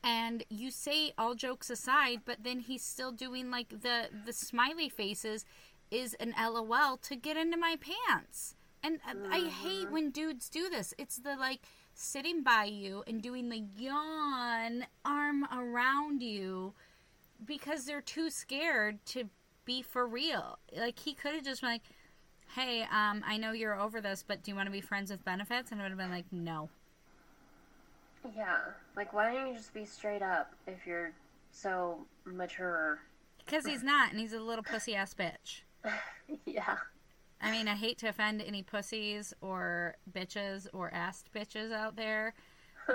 And 0.03 0.45
you 0.49 0.71
say 0.71 1.13
all 1.19 1.35
jokes 1.35 1.69
aside, 1.69 2.21
but 2.25 2.45
then 2.45 2.61
he's 2.61 2.83
still 2.83 3.13
doing 3.13 3.51
like 3.51 3.69
the 3.69 4.09
the 4.25 4.33
smiley 4.33 4.89
faces 4.89 5.45
is 5.91 6.15
an 6.15 6.35
LOL 6.39 6.97
to 6.99 7.17
get 7.17 7.37
into 7.37 7.57
my 7.57 7.77
pants. 7.77 8.55
And 8.83 9.01
mm-hmm. 9.03 9.33
I 9.33 9.49
hate 9.49 9.91
when 9.91 10.11
dudes 10.11 10.49
do 10.49 10.69
this. 10.69 10.95
It's 10.99 11.17
the 11.17 11.37
like 11.37 11.61
sitting 11.95 12.43
by 12.43 12.65
you 12.65 13.03
and 13.07 13.23
doing 13.23 13.49
the 13.49 13.65
yawn 13.77 14.87
arm 15.05 15.47
around 15.53 16.23
you 16.23 16.75
because 17.45 17.85
they're 17.85 18.01
too 18.01 18.31
scared 18.31 19.05
to 19.07 19.29
be 19.65 19.83
for 19.83 20.07
real. 20.07 20.59
Like 20.77 20.99
he 20.99 21.15
could 21.15 21.35
have 21.35 21.45
just 21.45 21.63
been 21.63 21.71
like, 21.71 21.83
"Hey, 22.55 22.83
um, 22.83 23.25
I 23.27 23.37
know 23.37 23.53
you're 23.53 23.79
over 23.79 24.01
this, 24.01 24.25
but 24.27 24.43
do 24.43 24.51
you 24.51 24.57
want 24.57 24.67
to 24.67 24.73
be 24.73 24.81
friends 24.81 25.11
with 25.11 25.25
benefits?" 25.25 25.73
And 25.73 25.81
it 25.81 25.83
would 25.83 25.91
have 25.91 25.99
been 25.99 26.11
like, 26.11 26.33
"No." 26.33 26.71
Yeah, 28.35 28.59
like 28.97 29.13
why 29.13 29.33
don't 29.33 29.49
you 29.49 29.55
just 29.55 29.75
be 29.75 29.85
straight 29.85 30.23
up 30.23 30.53
if 30.67 30.87
you're 30.87 31.13
so 31.51 31.99
mature? 32.25 33.01
Because 33.45 33.67
he's 33.67 33.83
not, 33.83 34.11
and 34.11 34.19
he's 34.19 34.33
a 34.33 34.41
little 34.41 34.65
pussy 34.65 34.95
ass 34.95 35.15
bitch. 35.15 35.63
yeah. 36.47 36.77
I 37.41 37.51
mean, 37.51 37.69
I 37.69 37.75
hate 37.75 37.99
to 37.99 38.09
offend 38.09 38.43
any 38.43 38.63
pussies 38.63 39.35
or 39.41 39.97
bitches 40.11 40.67
or 40.73 40.93
asked 40.93 41.33
bitches 41.33 41.71
out 41.71 41.97
there, 41.97 42.35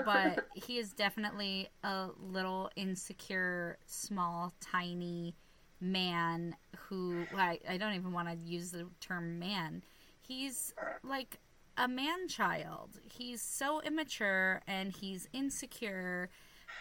but 0.04 0.48
he 0.56 0.78
is 0.78 0.94
definitely 0.94 1.70
a 1.84 2.10
little 2.20 2.70
insecure, 2.76 3.78
small, 3.86 4.54
tiny 4.60 5.36
man 5.80 6.56
who 6.78 7.26
I, 7.36 7.60
I 7.70 7.78
don't 7.78 7.94
even 7.94 8.12
want 8.12 8.30
to 8.30 8.36
use 8.36 8.72
the 8.72 8.88
term 9.00 9.40
man. 9.40 9.84
He's 10.22 10.74
like 11.04 11.40
a 11.78 11.88
man 11.88 12.28
child. 12.28 13.00
He's 13.04 13.42
so 13.42 13.82
immature 13.82 14.62
and 14.68 14.92
he's 14.92 15.28
insecure, 15.34 16.30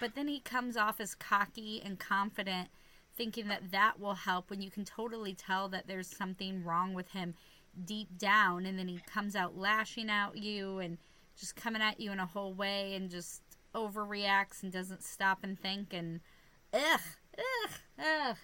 but 0.01 0.15
then 0.15 0.29
he 0.29 0.41
comes 0.41 0.77
off 0.77 1.01
as 1.01 1.15
cocky 1.15 1.81
and 1.85 1.99
confident 1.99 2.69
thinking 3.17 3.49
that 3.49 3.71
that 3.71 4.01
will 4.01 4.15
help 4.15 4.51
when 4.51 4.63
you 4.63 4.71
can 4.71 4.85
totally 4.85 5.35
tell 5.35 5.69
that 5.69 5.87
there's 5.87 6.09
something 6.09 6.65
wrong 6.65 6.95
with 6.95 7.11
him 7.11 7.35
deep 7.85 8.19
down 8.19 8.67
and 8.67 8.79
then 8.79 8.89
he 8.89 9.01
comes 9.07 9.37
out 9.37 9.57
lashing 9.57 10.09
at 10.11 10.37
you 10.37 10.79
and 10.79 10.99
just 11.39 11.57
coming 11.57 11.83
at 11.83 12.01
you 12.01 12.13
in 12.13 12.21
a 12.21 12.27
whole 12.27 12.53
way 12.53 12.95
and 12.95 13.11
just 13.11 13.43
overreacts 13.75 14.63
and 14.63 14.73
doesn't 14.73 15.03
stop 15.03 15.39
and 15.43 15.59
think 15.59 15.93
and 15.93 16.21
ugh 16.73 17.01
ugh 17.39 17.71
ugh 17.99 18.37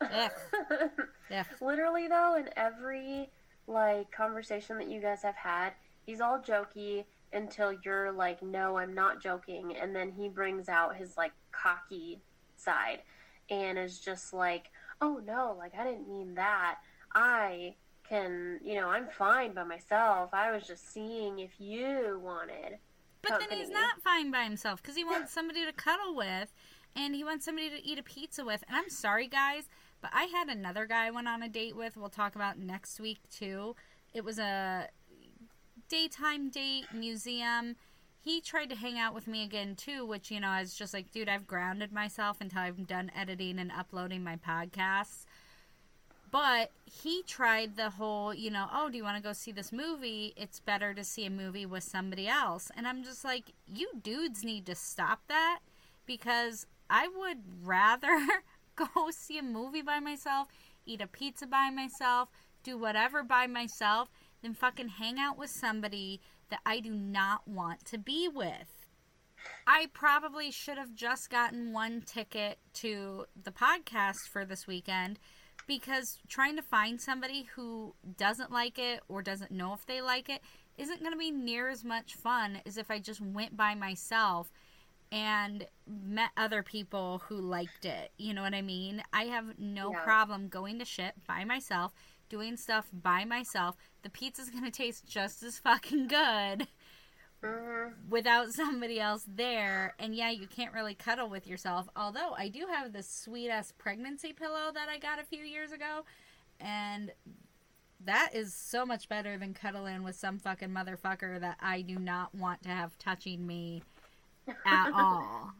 ugh, 0.00 0.30
ugh. 1.30 1.46
literally 1.60 2.08
though 2.08 2.36
in 2.36 2.48
every 2.56 3.30
like 3.66 4.10
conversation 4.10 4.76
that 4.78 4.88
you 4.88 5.00
guys 5.00 5.22
have 5.22 5.36
had 5.36 5.72
he's 6.04 6.20
all 6.20 6.38
jokey 6.38 7.04
until 7.32 7.72
you're 7.84 8.12
like 8.12 8.42
no 8.42 8.76
i'm 8.76 8.92
not 8.92 9.22
joking 9.22 9.74
and 9.74 9.94
then 9.94 10.10
he 10.10 10.28
brings 10.28 10.68
out 10.68 10.96
his 10.96 11.16
like 11.16 11.32
cocky 11.50 12.20
side 12.56 13.00
and 13.50 13.78
is 13.78 13.98
just 13.98 14.32
like, 14.32 14.70
oh 15.00 15.20
no, 15.24 15.54
like 15.58 15.72
I 15.78 15.84
didn't 15.84 16.08
mean 16.08 16.34
that. 16.34 16.78
I 17.14 17.74
can, 18.08 18.60
you 18.64 18.74
know, 18.74 18.88
I'm 18.88 19.08
fine 19.08 19.52
by 19.52 19.64
myself. 19.64 20.30
I 20.32 20.50
was 20.50 20.66
just 20.66 20.92
seeing 20.92 21.38
if 21.38 21.52
you 21.58 22.20
wanted. 22.22 22.78
But 23.20 23.32
company. 23.32 23.48
then 23.50 23.58
he's 23.58 23.70
not 23.70 24.00
fine 24.02 24.30
by 24.30 24.44
himself 24.44 24.82
because 24.82 24.96
he 24.96 25.04
wants 25.04 25.32
somebody 25.34 25.64
to 25.64 25.72
cuddle 25.72 26.16
with 26.16 26.52
and 26.96 27.14
he 27.14 27.24
wants 27.24 27.44
somebody 27.44 27.70
to 27.70 27.84
eat 27.84 27.98
a 27.98 28.02
pizza 28.02 28.44
with. 28.44 28.64
And 28.68 28.76
I'm 28.76 28.88
sorry, 28.88 29.28
guys, 29.28 29.64
but 30.00 30.10
I 30.12 30.24
had 30.24 30.48
another 30.48 30.86
guy 30.86 31.06
I 31.06 31.10
went 31.10 31.28
on 31.28 31.42
a 31.42 31.48
date 31.48 31.76
with. 31.76 31.96
We'll 31.96 32.08
talk 32.08 32.34
about 32.34 32.58
next 32.58 33.00
week, 33.00 33.20
too. 33.30 33.76
It 34.12 34.24
was 34.24 34.38
a 34.38 34.88
daytime 35.92 36.48
date 36.48 36.86
museum 36.94 37.76
he 38.22 38.40
tried 38.40 38.70
to 38.70 38.76
hang 38.76 38.98
out 38.98 39.14
with 39.14 39.26
me 39.26 39.42
again 39.42 39.74
too, 39.74 40.06
which 40.06 40.30
you 40.30 40.38
know 40.38 40.48
I 40.48 40.60
was 40.60 40.74
just 40.74 40.94
like, 40.94 41.10
dude, 41.10 41.28
I've 41.28 41.46
grounded 41.46 41.92
myself 41.92 42.40
until 42.40 42.60
I'm 42.60 42.84
done 42.84 43.10
editing 43.16 43.58
and 43.58 43.72
uploading 43.72 44.22
my 44.22 44.36
podcasts. 44.36 45.24
But 46.30 46.70
he 46.86 47.22
tried 47.26 47.76
the 47.76 47.90
whole, 47.90 48.32
you 48.32 48.50
know, 48.50 48.68
oh, 48.72 48.88
do 48.88 48.96
you 48.96 49.02
want 49.02 49.16
to 49.16 49.22
go 49.22 49.32
see 49.32 49.50
this 49.50 49.72
movie? 49.72 50.32
It's 50.36 50.60
better 50.60 50.94
to 50.94 51.02
see 51.02 51.26
a 51.26 51.30
movie 51.30 51.66
with 51.66 51.82
somebody 51.82 52.28
else. 52.28 52.70
And 52.76 52.86
I'm 52.86 53.02
just 53.02 53.24
like, 53.24 53.52
you 53.66 53.90
dudes 54.02 54.44
need 54.44 54.66
to 54.66 54.76
stop 54.76 55.20
that 55.26 55.58
because 56.06 56.64
I 56.88 57.08
would 57.08 57.38
rather 57.62 58.16
go 58.76 59.10
see 59.10 59.36
a 59.36 59.42
movie 59.42 59.82
by 59.82 59.98
myself, 59.98 60.46
eat 60.86 61.00
a 61.00 61.08
pizza 61.08 61.46
by 61.46 61.70
myself, 61.70 62.28
do 62.62 62.78
whatever 62.78 63.24
by 63.24 63.48
myself 63.48 64.08
than 64.42 64.54
fucking 64.54 64.88
hang 64.88 65.18
out 65.18 65.38
with 65.38 65.50
somebody 65.50 66.20
that 66.50 66.60
I 66.66 66.80
do 66.80 66.90
not 66.90 67.46
want 67.46 67.84
to 67.86 67.98
be 67.98 68.28
with. 68.28 68.88
I 69.66 69.88
probably 69.92 70.50
should 70.50 70.78
have 70.78 70.94
just 70.94 71.30
gotten 71.30 71.72
one 71.72 72.02
ticket 72.02 72.58
to 72.74 73.26
the 73.40 73.50
podcast 73.50 74.28
for 74.30 74.44
this 74.44 74.66
weekend 74.66 75.18
because 75.66 76.18
trying 76.28 76.56
to 76.56 76.62
find 76.62 77.00
somebody 77.00 77.48
who 77.54 77.94
doesn't 78.16 78.50
like 78.50 78.78
it 78.78 79.00
or 79.08 79.22
doesn't 79.22 79.50
know 79.50 79.72
if 79.72 79.86
they 79.86 80.00
like 80.00 80.28
it 80.28 80.42
isn't 80.76 81.00
going 81.00 81.12
to 81.12 81.18
be 81.18 81.30
near 81.30 81.68
as 81.68 81.84
much 81.84 82.14
fun 82.14 82.60
as 82.66 82.76
if 82.76 82.90
I 82.90 82.98
just 82.98 83.20
went 83.20 83.56
by 83.56 83.74
myself 83.74 84.50
and 85.10 85.66
met 85.86 86.30
other 86.36 86.62
people 86.62 87.22
who 87.28 87.36
liked 87.36 87.84
it. 87.84 88.12
You 88.16 88.32
know 88.32 88.42
what 88.42 88.54
I 88.54 88.62
mean? 88.62 89.02
I 89.12 89.24
have 89.24 89.58
no 89.58 89.92
yeah. 89.92 90.00
problem 90.00 90.48
going 90.48 90.78
to 90.78 90.86
shit 90.86 91.12
by 91.26 91.44
myself, 91.44 91.92
doing 92.32 92.56
stuff 92.56 92.88
by 92.94 93.26
myself. 93.26 93.76
The 94.00 94.08
pizza's 94.08 94.48
going 94.48 94.64
to 94.64 94.70
taste 94.70 95.06
just 95.06 95.42
as 95.42 95.58
fucking 95.58 96.08
good. 96.08 96.66
Mm-hmm. 97.44 98.08
Without 98.08 98.52
somebody 98.52 98.98
else 98.98 99.24
there, 99.28 99.94
and 99.98 100.14
yeah, 100.14 100.30
you 100.30 100.46
can't 100.46 100.72
really 100.72 100.94
cuddle 100.94 101.28
with 101.28 101.46
yourself. 101.46 101.88
Although 101.94 102.34
I 102.38 102.48
do 102.48 102.66
have 102.72 102.92
this 102.92 103.10
sweet 103.10 103.50
ass 103.50 103.74
pregnancy 103.76 104.32
pillow 104.32 104.72
that 104.72 104.88
I 104.88 104.98
got 104.98 105.20
a 105.20 105.24
few 105.24 105.42
years 105.42 105.72
ago, 105.72 106.04
and 106.58 107.12
that 108.04 108.30
is 108.32 108.54
so 108.54 108.86
much 108.86 109.10
better 109.10 109.36
than 109.36 109.52
cuddling 109.52 110.04
with 110.04 110.16
some 110.16 110.38
fucking 110.38 110.70
motherfucker 110.70 111.38
that 111.40 111.58
I 111.60 111.82
do 111.82 111.98
not 111.98 112.34
want 112.34 112.62
to 112.62 112.70
have 112.70 112.96
touching 112.98 113.46
me 113.46 113.82
at 114.64 114.92
all. 114.94 115.52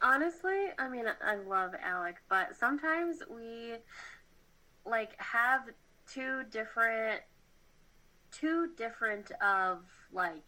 Honestly, 0.00 0.68
I 0.78 0.88
mean, 0.88 1.04
I 1.24 1.36
love 1.36 1.72
Alec, 1.82 2.16
but 2.28 2.56
sometimes 2.56 3.18
we 3.28 3.74
like 4.84 5.20
have 5.20 5.62
two 6.12 6.44
different, 6.50 7.20
two 8.30 8.70
different 8.76 9.30
of 9.42 9.80
like 10.12 10.44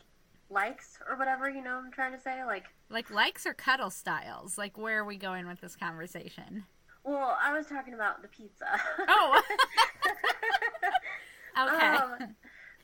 likes 0.50 0.98
or 1.08 1.16
whatever. 1.16 1.48
You 1.48 1.62
know, 1.62 1.76
what 1.76 1.84
I'm 1.86 1.92
trying 1.92 2.12
to 2.12 2.20
say 2.20 2.44
like 2.44 2.64
like 2.90 3.10
likes 3.10 3.46
or 3.46 3.54
cuddle 3.54 3.90
styles. 3.90 4.58
Like, 4.58 4.78
where 4.78 5.00
are 5.00 5.04
we 5.04 5.16
going 5.16 5.46
with 5.46 5.60
this 5.60 5.76
conversation? 5.76 6.64
Well, 7.04 7.36
I 7.42 7.52
was 7.52 7.66
talking 7.66 7.94
about 7.94 8.22
the 8.22 8.28
pizza. 8.28 8.66
Oh. 9.08 9.42
okay. 11.68 11.86
Um, 11.86 12.34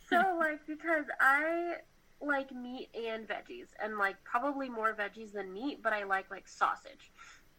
so 0.08 0.36
like 0.38 0.66
because 0.66 1.06
I 1.20 1.74
like 2.20 2.52
meat 2.52 2.88
and 2.94 3.26
veggies 3.26 3.68
and 3.82 3.96
like 3.96 4.22
probably 4.24 4.68
more 4.68 4.94
veggies 4.94 5.32
than 5.32 5.52
meat, 5.52 5.82
but 5.82 5.92
I 5.92 6.04
like 6.04 6.30
like 6.30 6.48
sausage. 6.48 7.10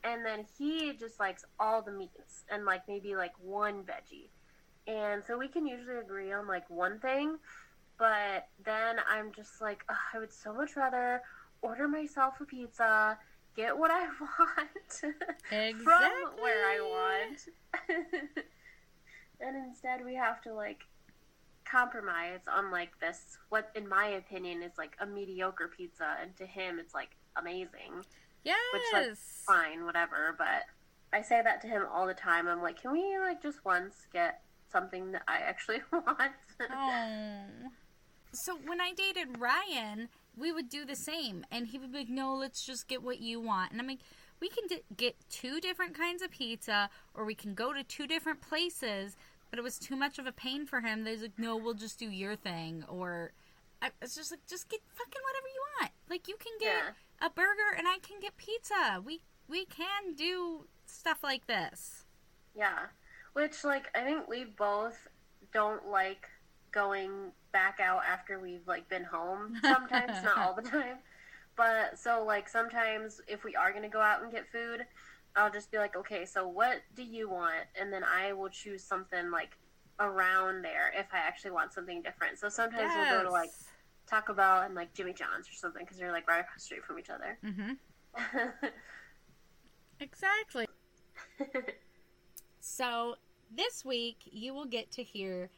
And 0.03 0.25
then 0.25 0.45
he 0.57 0.93
just 0.93 1.19
likes 1.19 1.45
all 1.59 1.81
the 1.81 1.91
meats 1.91 2.43
and 2.49 2.65
like 2.65 2.87
maybe 2.87 3.15
like 3.15 3.33
one 3.39 3.83
veggie. 3.83 4.29
And 4.87 5.23
so 5.23 5.37
we 5.37 5.47
can 5.47 5.67
usually 5.67 5.97
agree 5.97 6.31
on 6.31 6.47
like 6.47 6.67
one 6.69 6.99
thing, 6.99 7.37
but 7.99 8.47
then 8.65 8.97
I'm 9.07 9.31
just 9.31 9.61
like, 9.61 9.83
I 10.13 10.17
would 10.17 10.33
so 10.33 10.53
much 10.53 10.75
rather 10.75 11.21
order 11.61 11.87
myself 11.87 12.41
a 12.41 12.45
pizza, 12.45 13.17
get 13.55 13.77
what 13.77 13.91
I 13.91 14.05
want 14.39 15.15
exactly. 15.51 15.83
from 15.83 16.41
where 16.41 16.65
I 16.65 16.79
want. 16.81 17.47
and 19.41 19.55
instead 19.55 20.03
we 20.05 20.15
have 20.15 20.41
to 20.41 20.53
like 20.53 20.83
compromise 21.65 22.41
on 22.51 22.71
like 22.71 22.99
this 22.99 23.37
what 23.49 23.71
in 23.75 23.87
my 23.87 24.05
opinion 24.07 24.61
is 24.61 24.73
like 24.77 24.95
a 24.99 25.05
mediocre 25.05 25.69
pizza 25.75 26.17
and 26.21 26.35
to 26.35 26.45
him 26.45 26.79
it's 26.79 26.93
like 26.93 27.11
amazing 27.37 28.03
yes 28.43 28.57
which 28.73 28.83
like 28.93 29.17
fine 29.17 29.85
whatever 29.85 30.35
but 30.37 30.65
i 31.13 31.21
say 31.21 31.41
that 31.43 31.61
to 31.61 31.67
him 31.67 31.83
all 31.91 32.07
the 32.07 32.13
time 32.13 32.47
i'm 32.47 32.61
like 32.61 32.81
can 32.81 32.91
we 32.91 33.17
like 33.19 33.41
just 33.41 33.63
once 33.65 34.07
get 34.13 34.41
something 34.71 35.11
that 35.11 35.23
i 35.27 35.37
actually 35.37 35.79
want 35.91 36.31
oh. 36.71 37.43
so 38.33 38.57
when 38.65 38.79
i 38.79 38.91
dated 38.93 39.39
ryan 39.39 40.09
we 40.37 40.51
would 40.51 40.69
do 40.69 40.85
the 40.85 40.95
same 40.95 41.45
and 41.51 41.67
he 41.67 41.77
would 41.77 41.91
be 41.91 41.99
like 41.99 42.09
no 42.09 42.33
let's 42.33 42.65
just 42.65 42.87
get 42.87 43.03
what 43.03 43.19
you 43.19 43.39
want 43.39 43.71
and 43.71 43.81
i'm 43.81 43.87
like 43.87 43.99
we 44.39 44.49
can 44.49 44.65
d- 44.67 44.81
get 44.97 45.15
two 45.29 45.59
different 45.59 45.95
kinds 45.95 46.21
of 46.21 46.31
pizza 46.31 46.89
or 47.13 47.25
we 47.25 47.35
can 47.35 47.53
go 47.53 47.73
to 47.73 47.83
two 47.83 48.07
different 48.07 48.41
places 48.41 49.15
but 49.51 49.59
it 49.59 49.61
was 49.61 49.77
too 49.77 49.97
much 49.97 50.17
of 50.17 50.25
a 50.25 50.31
pain 50.31 50.65
for 50.65 50.79
him. 50.79 51.03
They're 51.03 51.17
like, 51.17 51.37
no, 51.37 51.57
we'll 51.57 51.75
just 51.75 51.99
do 51.99 52.09
your 52.09 52.35
thing, 52.35 52.85
or 52.87 53.33
I, 53.81 53.89
it's 54.01 54.15
just 54.15 54.31
like, 54.31 54.39
just 54.47 54.69
get 54.69 54.79
fucking 54.87 55.21
whatever 55.21 55.47
you 55.53 55.61
want. 55.79 55.91
Like 56.09 56.27
you 56.27 56.37
can 56.39 56.53
get 56.59 56.73
yeah. 56.73 56.91
A 57.21 57.29
burger 57.29 57.75
and 57.77 57.87
I 57.87 57.99
can 58.01 58.19
get 58.19 58.35
pizza. 58.37 59.01
We 59.03 59.21
we 59.47 59.65
can 59.65 60.15
do 60.15 60.65
stuff 60.85 61.19
like 61.23 61.47
this. 61.47 62.05
Yeah, 62.55 62.87
which 63.33 63.63
like 63.63 63.85
I 63.95 64.01
think 64.03 64.27
we 64.27 64.45
both 64.45 65.07
don't 65.53 65.87
like 65.87 66.27
going 66.71 67.31
back 67.51 67.79
out 67.79 68.01
after 68.09 68.39
we've 68.39 68.67
like 68.67 68.89
been 68.89 69.03
home. 69.03 69.57
Sometimes, 69.61 70.23
not 70.23 70.37
all 70.37 70.53
the 70.53 70.61
time. 70.69 70.97
But 71.55 71.99
so 71.99 72.23
like 72.25 72.47
sometimes 72.47 73.21
if 73.27 73.43
we 73.43 73.55
are 73.55 73.73
gonna 73.73 73.89
go 73.89 74.01
out 74.01 74.23
and 74.23 74.31
get 74.31 74.49
food, 74.51 74.85
I'll 75.35 75.51
just 75.51 75.71
be 75.71 75.77
like, 75.77 75.95
okay, 75.95 76.25
so 76.25 76.47
what 76.47 76.77
do 76.95 77.03
you 77.03 77.29
want? 77.29 77.65
And 77.79 77.91
then 77.91 78.03
I 78.03 78.33
will 78.33 78.49
choose 78.49 78.83
something 78.83 79.31
like 79.31 79.57
around 79.99 80.63
there 80.63 80.91
if 80.97 81.07
I 81.13 81.19
actually 81.19 81.51
want 81.51 81.73
something 81.73 82.01
different. 82.01 82.39
So 82.39 82.49
sometimes 82.49 82.89
yes. 82.93 83.11
we'll 83.11 83.19
go 83.19 83.25
to 83.25 83.31
like 83.31 83.51
Taco 84.11 84.33
Bell 84.33 84.63
and 84.63 84.75
like 84.75 84.93
Jimmy 84.93 85.13
John's 85.13 85.47
or 85.47 85.53
something 85.53 85.83
because 85.83 85.97
they're 85.97 86.11
like 86.11 86.27
right 86.27 86.41
across 86.41 86.55
the 86.55 86.61
street 86.61 86.83
from 86.83 86.99
each 86.99 87.09
other. 87.09 87.37
Mm-hmm. 87.45 88.67
exactly. 90.01 90.67
so 92.59 93.15
this 93.55 93.85
week 93.85 94.17
you 94.25 94.53
will 94.53 94.65
get 94.65 94.91
to 94.91 95.03
hear 95.03 95.49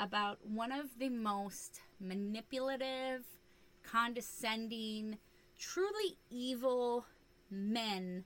about 0.00 0.38
one 0.44 0.72
of 0.72 0.86
the 0.98 1.08
most 1.08 1.80
manipulative, 2.00 3.24
condescending, 3.84 5.16
truly 5.56 6.16
evil 6.30 7.06
men 7.48 8.24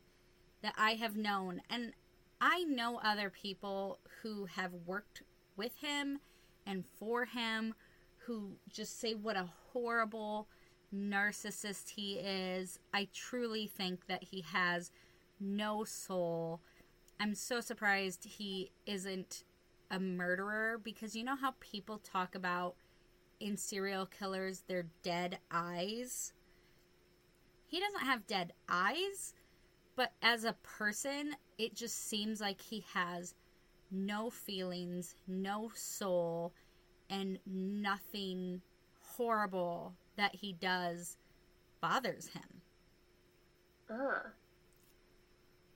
that 0.62 0.74
I 0.78 0.92
have 0.92 1.14
known. 1.14 1.60
And 1.68 1.92
I 2.40 2.64
know 2.64 3.00
other 3.04 3.28
people 3.28 3.98
who 4.22 4.46
have 4.46 4.72
worked 4.86 5.22
with 5.56 5.76
him 5.76 6.20
and 6.66 6.84
for 6.98 7.26
him 7.26 7.74
who 8.26 8.52
just 8.68 9.00
say 9.00 9.14
what 9.14 9.36
a 9.36 9.48
horrible 9.72 10.48
narcissist 10.94 11.90
he 11.90 12.14
is. 12.14 12.78
I 12.92 13.08
truly 13.12 13.66
think 13.66 14.06
that 14.06 14.24
he 14.24 14.42
has 14.52 14.90
no 15.40 15.84
soul. 15.84 16.60
I'm 17.20 17.34
so 17.34 17.60
surprised 17.60 18.24
he 18.24 18.70
isn't 18.86 19.44
a 19.90 19.98
murderer 20.00 20.80
because 20.82 21.14
you 21.14 21.24
know 21.24 21.36
how 21.36 21.54
people 21.60 21.98
talk 21.98 22.34
about 22.34 22.76
in 23.40 23.56
serial 23.56 24.06
killers 24.06 24.62
their 24.66 24.86
dead 25.02 25.38
eyes? 25.50 26.32
He 27.66 27.80
doesn't 27.80 28.06
have 28.06 28.26
dead 28.26 28.52
eyes. 28.68 29.34
But 29.96 30.12
as 30.22 30.44
a 30.44 30.56
person, 30.62 31.36
it 31.56 31.74
just 31.74 32.08
seems 32.08 32.40
like 32.40 32.60
he 32.60 32.84
has 32.94 33.34
no 33.90 34.28
feelings, 34.28 35.14
no 35.28 35.70
soul, 35.74 36.52
and 37.10 37.38
nothing 37.46 38.60
horrible 39.00 39.94
that 40.16 40.34
he 40.34 40.52
does 40.52 41.16
bothers 41.80 42.28
him. 42.28 42.62
Ugh. 43.90 44.30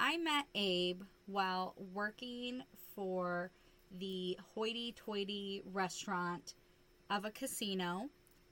I 0.00 0.16
met 0.16 0.46
Abe 0.54 1.02
while 1.26 1.74
working 1.92 2.62
for 2.94 3.50
the 3.98 4.38
hoity 4.54 4.94
toity 4.96 5.62
restaurant 5.72 6.54
of 7.10 7.24
a 7.24 7.30
casino, 7.30 8.08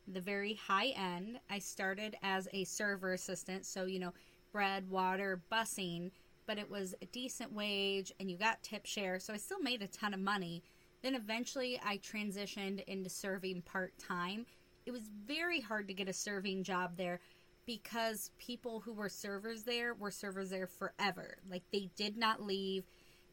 the 0.09 0.21
very 0.21 0.55
high 0.55 0.89
end. 0.97 1.39
I 1.51 1.59
started 1.59 2.17
as 2.23 2.49
a 2.53 2.65
server 2.65 3.12
assistant, 3.12 3.65
so, 3.65 3.85
you 3.85 3.99
know, 3.99 4.12
bread, 4.53 4.89
water, 4.91 5.43
busing, 5.53 6.11
but 6.47 6.59
it 6.59 6.71
was 6.71 6.95
a 7.03 7.07
decent 7.07 7.53
wage 7.53 8.12
and 8.19 8.31
you 8.31 8.37
got 8.37 8.62
tip 8.62 8.87
share, 8.87 9.19
so 9.19 9.33
I 9.33 9.37
still 9.37 9.61
made 9.61 9.83
a 9.83 9.89
ton 9.89 10.15
of 10.15 10.21
money. 10.21 10.62
Then 11.07 11.14
eventually 11.14 11.81
I 11.85 11.99
transitioned 11.99 12.83
into 12.88 13.09
serving 13.09 13.62
part 13.62 13.97
time. 13.97 14.45
It 14.87 14.90
was 14.90 15.09
very 15.25 15.61
hard 15.61 15.87
to 15.87 15.95
get 15.95 16.09
a 16.09 16.12
serving 16.12 16.64
job 16.64 16.97
there 16.97 17.21
because 17.64 18.33
people 18.38 18.81
who 18.81 18.92
were 18.92 19.09
servers 19.09 19.62
there 19.62 19.95
were 19.95 20.11
servers 20.11 20.51
there 20.51 20.66
forever. 20.66 21.37
Like 21.49 21.62
they 21.73 21.90
did 21.95 22.16
not 22.16 22.42
leave. 22.42 22.87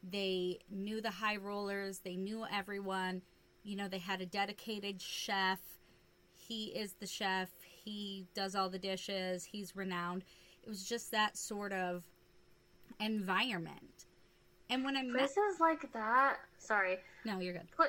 They 0.08 0.60
knew 0.70 1.00
the 1.00 1.10
high 1.10 1.34
rollers, 1.34 1.98
they 1.98 2.14
knew 2.14 2.46
everyone. 2.48 3.22
You 3.64 3.74
know, 3.74 3.88
they 3.88 3.98
had 3.98 4.20
a 4.20 4.26
dedicated 4.26 5.02
chef. 5.02 5.58
He 6.36 6.66
is 6.66 6.92
the 7.00 7.08
chef. 7.08 7.50
He 7.84 8.28
does 8.36 8.54
all 8.54 8.70
the 8.70 8.78
dishes. 8.78 9.42
He's 9.42 9.74
renowned. 9.74 10.22
It 10.62 10.68
was 10.68 10.84
just 10.84 11.10
that 11.10 11.36
sort 11.36 11.72
of 11.72 12.04
environment. 13.00 13.93
And 14.70 14.84
when 14.84 14.96
I 14.96 15.02
met 15.02 15.18
places 15.18 15.60
like 15.60 15.92
that, 15.92 16.36
sorry, 16.58 16.98
no, 17.24 17.38
you're 17.38 17.52
good. 17.54 17.70
Pl- 17.76 17.86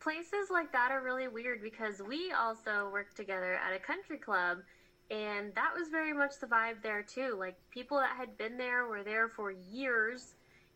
places 0.00 0.50
like 0.50 0.72
that 0.72 0.90
are 0.90 1.02
really 1.02 1.28
weird 1.28 1.62
because 1.62 2.02
we 2.06 2.32
also 2.32 2.90
worked 2.92 3.16
together 3.16 3.54
at 3.54 3.74
a 3.74 3.78
country 3.78 4.18
club, 4.18 4.58
and 5.10 5.54
that 5.54 5.72
was 5.76 5.88
very 5.88 6.12
much 6.12 6.32
the 6.40 6.46
vibe 6.46 6.82
there 6.82 7.02
too. 7.02 7.36
Like 7.38 7.56
people 7.70 7.98
that 7.98 8.16
had 8.16 8.36
been 8.36 8.56
there 8.58 8.86
were 8.86 9.02
there 9.02 9.28
for 9.28 9.50
years, 9.50 10.34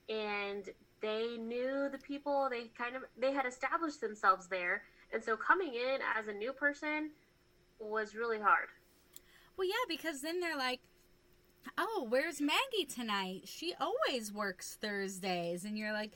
and 0.09 0.65
they 1.01 1.37
knew 1.39 1.89
the 1.91 1.99
people. 1.99 2.49
They 2.51 2.71
kind 2.79 2.97
of 2.97 3.03
they 3.19 3.33
had 3.33 3.47
established 3.47 4.01
themselves 4.01 4.47
there, 4.49 4.83
and 5.13 5.23
so 5.23 5.37
coming 5.37 5.75
in 5.75 5.99
as 6.17 6.29
a 6.29 6.33
new 6.33 6.53
person 6.53 7.11
was 7.79 8.15
really 8.15 8.39
hard. 8.39 8.69
Well, 9.57 9.67
yeah, 9.67 9.75
because 9.89 10.21
then 10.21 10.41
they're 10.41 10.57
like, 10.57 10.81
"Oh, 11.79 12.07
where's 12.09 12.41
Maggie 12.41 12.87
tonight? 12.89 13.43
She 13.47 13.75
always 13.81 14.33
works 14.33 14.77
Thursdays," 14.81 15.65
and 15.65 15.77
you're 15.79 15.93
like. 15.93 16.13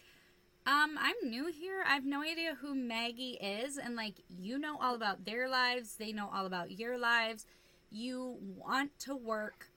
Um, 0.67 0.99
I'm 1.01 1.17
new 1.29 1.47
here. 1.47 1.83
I 1.87 1.95
have 1.95 2.05
no 2.05 2.23
idea 2.23 2.55
who 2.61 2.75
Maggie 2.75 3.39
is, 3.41 3.79
and 3.79 3.97
like 3.97 4.17
you 4.29 4.59
know 4.59 4.77
all 4.79 4.95
about 4.95 5.25
their 5.25 5.49
lives, 5.49 5.97
they 5.97 6.13
know 6.13 6.31
all 6.33 6.45
about 6.45 6.79
your 6.79 6.99
lives. 6.99 7.47
You 7.91 8.37
want 8.57 8.97
to 9.01 9.17
work 9.17 9.71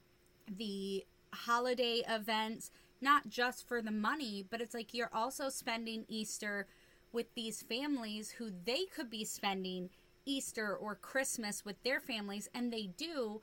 the 0.48 1.06
holiday 1.34 2.04
events, 2.08 2.70
not 3.02 3.30
just 3.30 3.68
for 3.68 3.82
the 3.82 3.92
money, 3.92 4.46
but 4.50 4.62
it's 4.62 4.74
like 4.74 4.94
you're 4.94 5.10
also 5.14 5.50
spending 5.50 6.06
Easter 6.10 6.68
with 7.12 7.34
these 7.34 7.62
families 7.62 8.32
who 8.32 8.52
they 8.66 8.86
could 8.86 9.10
be 9.10 9.24
spending 9.24 9.90
Easter 10.26 10.76
or 10.76 10.96
Christmas 10.96 11.64
with 11.66 11.82
their 11.84 12.00
families, 12.00 12.50
and 12.54 12.72
they 12.72 12.88
do, 12.98 13.42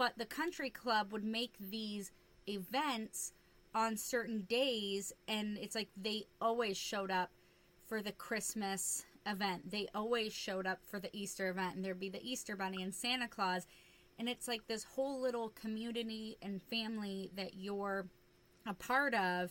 but 0.00 0.16
the 0.16 0.24
country 0.24 0.70
club 0.70 1.12
would 1.12 1.24
make 1.24 1.52
these 1.60 2.10
events 2.48 3.34
on 3.74 3.98
certain 3.98 4.46
days, 4.48 5.12
and 5.28 5.58
it's 5.58 5.74
like 5.74 5.90
they 5.94 6.24
always 6.40 6.78
showed 6.78 7.10
up 7.10 7.30
for 7.86 8.00
the 8.00 8.12
Christmas 8.12 9.04
event. 9.26 9.70
They 9.70 9.88
always 9.94 10.32
showed 10.32 10.66
up 10.66 10.78
for 10.86 11.00
the 11.00 11.14
Easter 11.14 11.50
event, 11.50 11.76
and 11.76 11.84
there'd 11.84 12.00
be 12.00 12.08
the 12.08 12.26
Easter 12.26 12.56
Bunny 12.56 12.82
and 12.82 12.94
Santa 12.94 13.28
Claus. 13.28 13.66
And 14.18 14.26
it's 14.26 14.48
like 14.48 14.66
this 14.68 14.84
whole 14.84 15.20
little 15.20 15.50
community 15.50 16.38
and 16.40 16.62
family 16.62 17.30
that 17.36 17.56
you're 17.56 18.06
a 18.66 18.72
part 18.72 19.12
of, 19.12 19.50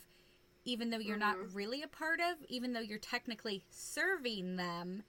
even 0.66 0.90
though 0.90 0.98
you're 0.98 1.16
mm-hmm. 1.16 1.42
not 1.42 1.54
really 1.54 1.84
a 1.84 1.88
part 1.88 2.20
of, 2.22 2.44
even 2.48 2.74
though 2.74 2.80
you're 2.80 2.98
technically 2.98 3.64
serving 3.70 4.56
them. 4.56 5.04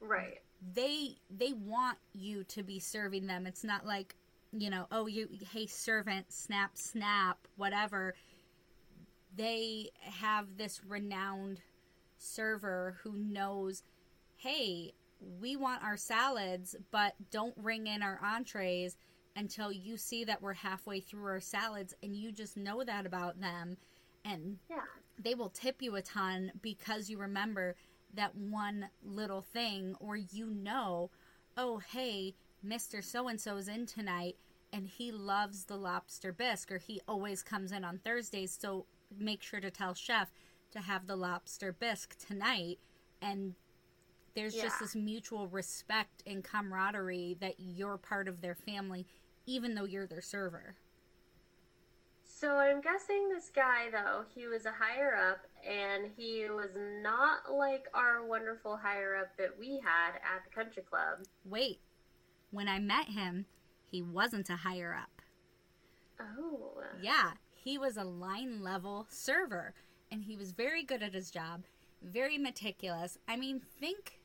Right. 0.00 0.42
They 0.74 1.16
they 1.28 1.54
want 1.54 1.98
you 2.12 2.44
to 2.44 2.62
be 2.62 2.78
serving 2.78 3.26
them. 3.26 3.48
It's 3.48 3.64
not 3.64 3.84
like, 3.84 4.14
you 4.60 4.70
know, 4.70 4.86
oh 4.90 5.06
you 5.06 5.28
hey 5.52 5.66
servant, 5.66 6.32
snap, 6.32 6.72
snap, 6.74 7.38
whatever. 7.56 8.14
They 9.34 9.90
have 10.00 10.56
this 10.56 10.80
renowned 10.86 11.60
server 12.16 12.96
who 13.02 13.12
knows, 13.16 13.82
hey, 14.36 14.94
we 15.40 15.56
want 15.56 15.82
our 15.82 15.96
salads, 15.96 16.74
but 16.90 17.14
don't 17.30 17.54
ring 17.56 17.86
in 17.86 18.02
our 18.02 18.18
entrees 18.22 18.96
until 19.34 19.70
you 19.70 19.98
see 19.98 20.24
that 20.24 20.40
we're 20.40 20.54
halfway 20.54 21.00
through 21.00 21.26
our 21.26 21.40
salads 21.40 21.94
and 22.02 22.16
you 22.16 22.32
just 22.32 22.56
know 22.56 22.82
that 22.84 23.04
about 23.04 23.40
them. 23.40 23.76
And 24.24 24.56
yeah. 24.70 24.80
they 25.22 25.34
will 25.34 25.50
tip 25.50 25.82
you 25.82 25.96
a 25.96 26.02
ton 26.02 26.52
because 26.62 27.10
you 27.10 27.18
remember 27.18 27.76
that 28.14 28.34
one 28.34 28.88
little 29.04 29.42
thing 29.42 29.94
or 30.00 30.16
you 30.16 30.46
know 30.46 31.10
oh 31.56 31.78
hey 31.90 32.34
mr 32.66 33.04
so 33.04 33.28
and 33.28 33.40
so's 33.40 33.68
in 33.68 33.86
tonight 33.86 34.36
and 34.76 34.86
he 34.86 35.10
loves 35.10 35.64
the 35.64 35.76
lobster 35.76 36.32
bisque 36.32 36.70
or 36.70 36.78
he 36.78 37.00
always 37.08 37.42
comes 37.42 37.72
in 37.72 37.82
on 37.82 37.98
thursdays 38.04 38.56
so 38.60 38.84
make 39.18 39.42
sure 39.42 39.60
to 39.60 39.70
tell 39.70 39.94
chef 39.94 40.30
to 40.70 40.80
have 40.80 41.06
the 41.06 41.16
lobster 41.16 41.72
bisque 41.72 42.16
tonight. 42.18 42.78
And 43.22 43.54
there's 44.34 44.54
yeah. 44.54 44.64
just 44.64 44.80
this 44.80 44.94
mutual 44.94 45.48
respect 45.48 46.22
and 46.26 46.44
camaraderie 46.44 47.36
that 47.40 47.54
you're 47.58 47.96
part 47.96 48.28
of 48.28 48.40
their 48.42 48.54
family 48.54 49.06
even 49.46 49.74
though 49.74 49.84
you're 49.84 50.06
their 50.06 50.20
server. 50.20 50.74
So 52.24 52.56
i'm 52.56 52.82
guessing 52.82 53.30
this 53.30 53.50
guy 53.54 53.88
though 53.90 54.24
he 54.34 54.46
was 54.46 54.66
a 54.66 54.72
higher 54.72 55.16
up 55.30 55.46
and 55.66 56.10
he 56.16 56.46
was 56.50 56.68
not 57.02 57.50
like 57.50 57.86
our 57.94 58.26
wonderful 58.26 58.76
higher 58.76 59.16
up 59.16 59.34
that 59.38 59.58
we 59.58 59.80
had 59.82 60.16
at 60.16 60.44
the 60.44 60.54
country 60.54 60.82
club. 60.82 61.24
Wait 61.46 61.80
when 62.50 62.68
i 62.68 62.78
met 62.78 63.06
him 63.06 63.44
he 63.90 64.02
wasn't 64.02 64.50
a 64.50 64.56
higher 64.56 64.94
up 64.94 65.22
oh 66.20 66.82
yeah 67.00 67.32
he 67.54 67.78
was 67.78 67.96
a 67.96 68.04
line 68.04 68.62
level 68.62 69.06
server 69.08 69.74
and 70.10 70.24
he 70.24 70.36
was 70.36 70.52
very 70.52 70.82
good 70.82 71.02
at 71.02 71.14
his 71.14 71.30
job, 71.30 71.64
very 72.02 72.38
meticulous. 72.38 73.18
I 73.26 73.36
mean, 73.36 73.60
think 73.60 74.20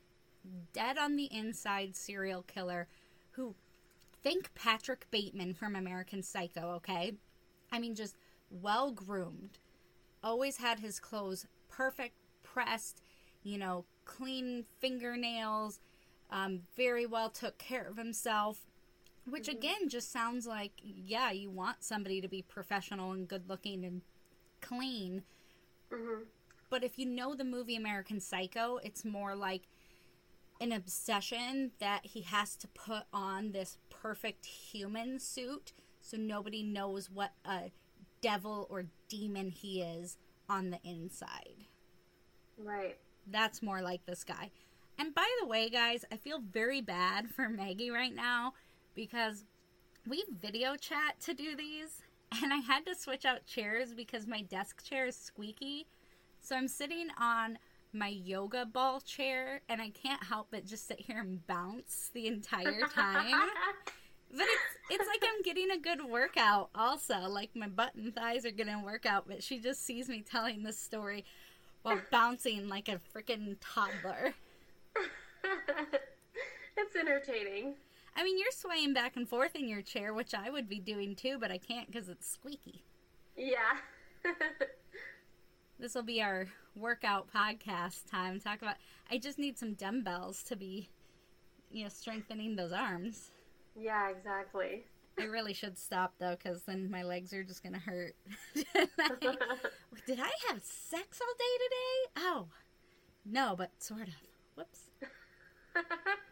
dead 0.73 0.97
on 0.97 1.15
the 1.15 1.29
inside 1.31 1.95
serial 1.95 2.43
killer 2.43 2.87
who 3.31 3.55
think 4.23 4.53
Patrick 4.53 5.07
Bateman 5.11 5.53
from 5.53 5.75
American 5.75 6.21
Psycho, 6.21 6.71
okay? 6.75 7.13
I 7.71 7.79
mean, 7.79 7.95
just 7.95 8.15
well 8.49 8.91
groomed, 8.91 9.57
always 10.23 10.57
had 10.57 10.79
his 10.79 10.99
clothes 10.99 11.47
perfect, 11.69 12.15
pressed, 12.43 13.01
you 13.43 13.57
know, 13.57 13.85
clean 14.05 14.65
fingernails, 14.79 15.79
um, 16.29 16.61
very 16.75 17.05
well 17.05 17.29
took 17.29 17.57
care 17.57 17.87
of 17.87 17.97
himself. 17.97 18.59
Which 19.25 19.47
mm-hmm. 19.47 19.57
again 19.57 19.89
just 19.89 20.11
sounds 20.11 20.47
like, 20.47 20.73
yeah, 20.81 21.31
you 21.31 21.49
want 21.49 21.83
somebody 21.83 22.21
to 22.21 22.27
be 22.27 22.41
professional 22.41 23.11
and 23.11 23.27
good 23.27 23.47
looking 23.47 23.85
and 23.85 24.01
clean. 24.61 25.23
Mm-hmm. 25.91 26.23
But 26.69 26.83
if 26.83 26.97
you 26.97 27.05
know 27.05 27.35
the 27.35 27.43
movie 27.43 27.75
American 27.75 28.19
Psycho, 28.19 28.79
it's 28.83 29.03
more 29.03 29.35
like 29.35 29.63
an 30.61 30.71
obsession 30.71 31.71
that 31.79 32.05
he 32.05 32.21
has 32.21 32.55
to 32.55 32.67
put 32.69 33.03
on 33.11 33.51
this 33.51 33.77
perfect 33.89 34.45
human 34.45 35.19
suit 35.19 35.73
so 36.01 36.17
nobody 36.17 36.63
knows 36.63 37.09
what 37.09 37.31
a 37.45 37.71
devil 38.21 38.67
or 38.69 38.85
demon 39.09 39.49
he 39.49 39.81
is 39.81 40.17
on 40.49 40.69
the 40.69 40.79
inside. 40.83 41.65
Right. 42.57 42.97
That's 43.27 43.61
more 43.61 43.81
like 43.81 44.05
this 44.05 44.23
guy. 44.23 44.51
And 44.97 45.15
by 45.15 45.27
the 45.39 45.47
way, 45.47 45.69
guys, 45.69 46.05
I 46.11 46.17
feel 46.17 46.39
very 46.39 46.81
bad 46.81 47.29
for 47.29 47.49
Maggie 47.49 47.89
right 47.89 48.13
now 48.13 48.53
because 48.95 49.45
we 50.07 50.23
video 50.41 50.75
chat 50.75 51.19
to 51.21 51.33
do 51.33 51.55
these, 51.55 52.01
and 52.41 52.53
I 52.53 52.57
had 52.57 52.85
to 52.85 52.95
switch 52.95 53.25
out 53.25 53.45
chairs 53.45 53.93
because 53.93 54.27
my 54.27 54.41
desk 54.41 54.83
chair 54.83 55.07
is 55.07 55.15
squeaky. 55.15 55.87
So 56.41 56.55
I'm 56.55 56.67
sitting 56.67 57.07
on 57.19 57.57
my 57.93 58.07
yoga 58.07 58.65
ball 58.65 59.01
chair, 59.01 59.61
and 59.69 59.81
I 59.81 59.89
can't 59.89 60.23
help 60.23 60.47
but 60.51 60.65
just 60.65 60.87
sit 60.87 60.99
here 60.99 61.19
and 61.19 61.45
bounce 61.45 62.09
the 62.13 62.27
entire 62.27 62.81
time. 62.87 63.49
but 64.31 64.41
it's 64.43 65.01
it's 65.01 65.07
like 65.07 65.23
I'm 65.23 65.41
getting 65.43 65.71
a 65.71 65.77
good 65.77 66.03
workout 66.03 66.69
also. 66.73 67.19
Like 67.27 67.49
my 67.55 67.67
butt 67.67 67.95
and 67.95 68.15
thighs 68.15 68.45
are 68.45 68.51
getting 68.51 68.75
a 68.75 68.83
workout, 68.83 69.25
but 69.27 69.43
she 69.43 69.59
just 69.59 69.85
sees 69.85 70.09
me 70.09 70.21
telling 70.21 70.63
this 70.63 70.79
story 70.79 71.25
while 71.83 71.99
bouncing 72.11 72.69
like 72.69 72.87
a 72.87 72.99
freaking 73.13 73.57
toddler. 73.59 74.33
it's 76.77 76.95
entertaining. 76.95 77.75
I 78.15 78.23
mean, 78.23 78.37
you're 78.37 78.51
swaying 78.51 78.93
back 78.93 79.15
and 79.15 79.27
forth 79.27 79.55
in 79.55 79.67
your 79.67 79.81
chair, 79.81 80.13
which 80.13 80.33
I 80.33 80.49
would 80.49 80.67
be 80.67 80.79
doing 80.79 81.15
too, 81.15 81.37
but 81.39 81.51
I 81.51 81.57
can't 81.57 81.87
because 81.91 82.09
it's 82.09 82.29
squeaky. 82.29 82.83
Yeah. 83.35 83.77
this 85.79 85.95
will 85.95 86.03
be 86.03 86.21
our 86.21 86.47
workout 86.75 87.27
podcast 87.33 88.09
time. 88.09 88.39
Talk 88.39 88.61
about. 88.61 88.75
I 89.09 89.17
just 89.17 89.39
need 89.39 89.57
some 89.57 89.73
dumbbells 89.73 90.43
to 90.43 90.55
be, 90.55 90.89
you 91.71 91.83
know, 91.83 91.89
strengthening 91.89 92.55
those 92.55 92.71
arms. 92.71 93.31
Yeah, 93.75 94.09
exactly. 94.09 94.83
I 95.19 95.25
really 95.25 95.53
should 95.53 95.77
stop 95.77 96.13
though, 96.19 96.35
because 96.35 96.63
then 96.63 96.89
my 96.89 97.03
legs 97.03 97.33
are 97.33 97.43
just 97.43 97.63
gonna 97.63 97.79
hurt. 97.79 98.15
Did 98.55 100.19
I 100.19 100.31
have 100.49 100.63
sex 100.63 101.19
all 101.21 101.33
day 101.37 101.57
today? 101.57 102.11
Oh, 102.17 102.47
no, 103.25 103.55
but 103.57 103.71
sort 103.79 104.07
of. 104.07 104.13
Whoops 104.55 104.89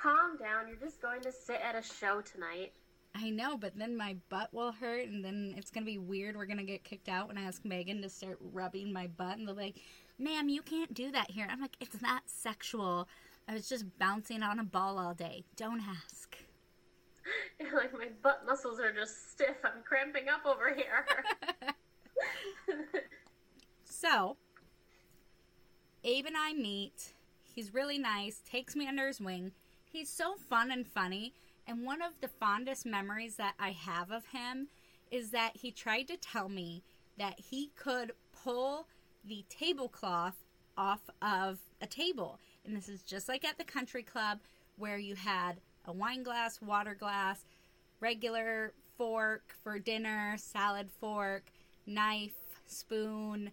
calm 0.00 0.36
down. 0.36 0.68
You're 0.68 0.76
just 0.76 1.00
going 1.00 1.20
to 1.22 1.32
sit 1.32 1.60
at 1.62 1.74
a 1.74 1.82
show 1.82 2.20
tonight. 2.20 2.72
I 3.14 3.30
know, 3.30 3.56
but 3.56 3.76
then 3.76 3.96
my 3.96 4.16
butt 4.28 4.52
will 4.54 4.72
hurt, 4.72 5.08
and 5.08 5.24
then 5.24 5.54
it's 5.56 5.70
gonna 5.70 5.86
be 5.86 5.98
weird. 5.98 6.36
We're 6.36 6.46
gonna 6.46 6.62
get 6.62 6.84
kicked 6.84 7.08
out 7.08 7.28
when 7.28 7.36
I 7.36 7.42
ask 7.42 7.64
Megan 7.64 8.02
to 8.02 8.08
start 8.08 8.38
rubbing 8.40 8.92
my 8.92 9.08
butt, 9.08 9.38
and 9.38 9.48
they're 9.48 9.54
like, 9.54 9.80
"Ma'am, 10.18 10.48
you 10.48 10.62
can't 10.62 10.94
do 10.94 11.10
that 11.10 11.30
here." 11.30 11.48
I'm 11.50 11.60
like, 11.60 11.76
"It's 11.80 12.00
not 12.00 12.22
sexual. 12.26 13.08
I 13.48 13.54
was 13.54 13.68
just 13.68 13.98
bouncing 13.98 14.44
on 14.44 14.60
a 14.60 14.64
ball 14.64 14.96
all 14.96 15.12
day. 15.12 15.44
Don't 15.56 15.80
ask." 15.80 16.36
You're 17.60 17.76
like, 17.76 17.92
my 17.92 18.08
butt 18.22 18.44
muscles 18.46 18.78
are 18.80 18.92
just 18.92 19.32
stiff. 19.32 19.56
I'm 19.64 19.82
cramping 19.84 20.28
up 20.28 20.46
over 20.46 20.72
here. 20.72 21.04
so, 23.84 24.36
Abe 26.04 26.26
and 26.26 26.36
I 26.36 26.54
meet. 26.54 27.12
He's 27.54 27.74
really 27.74 27.98
nice. 27.98 28.40
Takes 28.48 28.74
me 28.74 28.88
under 28.88 29.06
his 29.08 29.20
wing 29.20 29.52
He's 29.92 30.08
so 30.08 30.36
fun 30.36 30.70
and 30.70 30.86
funny. 30.86 31.34
And 31.66 31.84
one 31.84 32.00
of 32.00 32.12
the 32.20 32.28
fondest 32.28 32.86
memories 32.86 33.36
that 33.36 33.54
I 33.58 33.70
have 33.70 34.10
of 34.10 34.26
him 34.26 34.68
is 35.10 35.30
that 35.30 35.56
he 35.56 35.72
tried 35.72 36.08
to 36.08 36.16
tell 36.16 36.48
me 36.48 36.82
that 37.18 37.38
he 37.38 37.70
could 37.76 38.12
pull 38.32 38.86
the 39.24 39.44
tablecloth 39.48 40.44
off 40.76 41.10
of 41.20 41.58
a 41.80 41.86
table. 41.86 42.38
And 42.64 42.76
this 42.76 42.88
is 42.88 43.02
just 43.02 43.28
like 43.28 43.44
at 43.44 43.58
the 43.58 43.64
country 43.64 44.02
club 44.02 44.38
where 44.76 44.98
you 44.98 45.16
had 45.16 45.60
a 45.84 45.92
wine 45.92 46.22
glass, 46.22 46.60
water 46.62 46.94
glass, 46.94 47.44
regular 47.98 48.72
fork 48.96 49.54
for 49.62 49.78
dinner, 49.78 50.36
salad 50.38 50.88
fork, 51.00 51.50
knife, 51.86 52.32
spoon. 52.66 53.50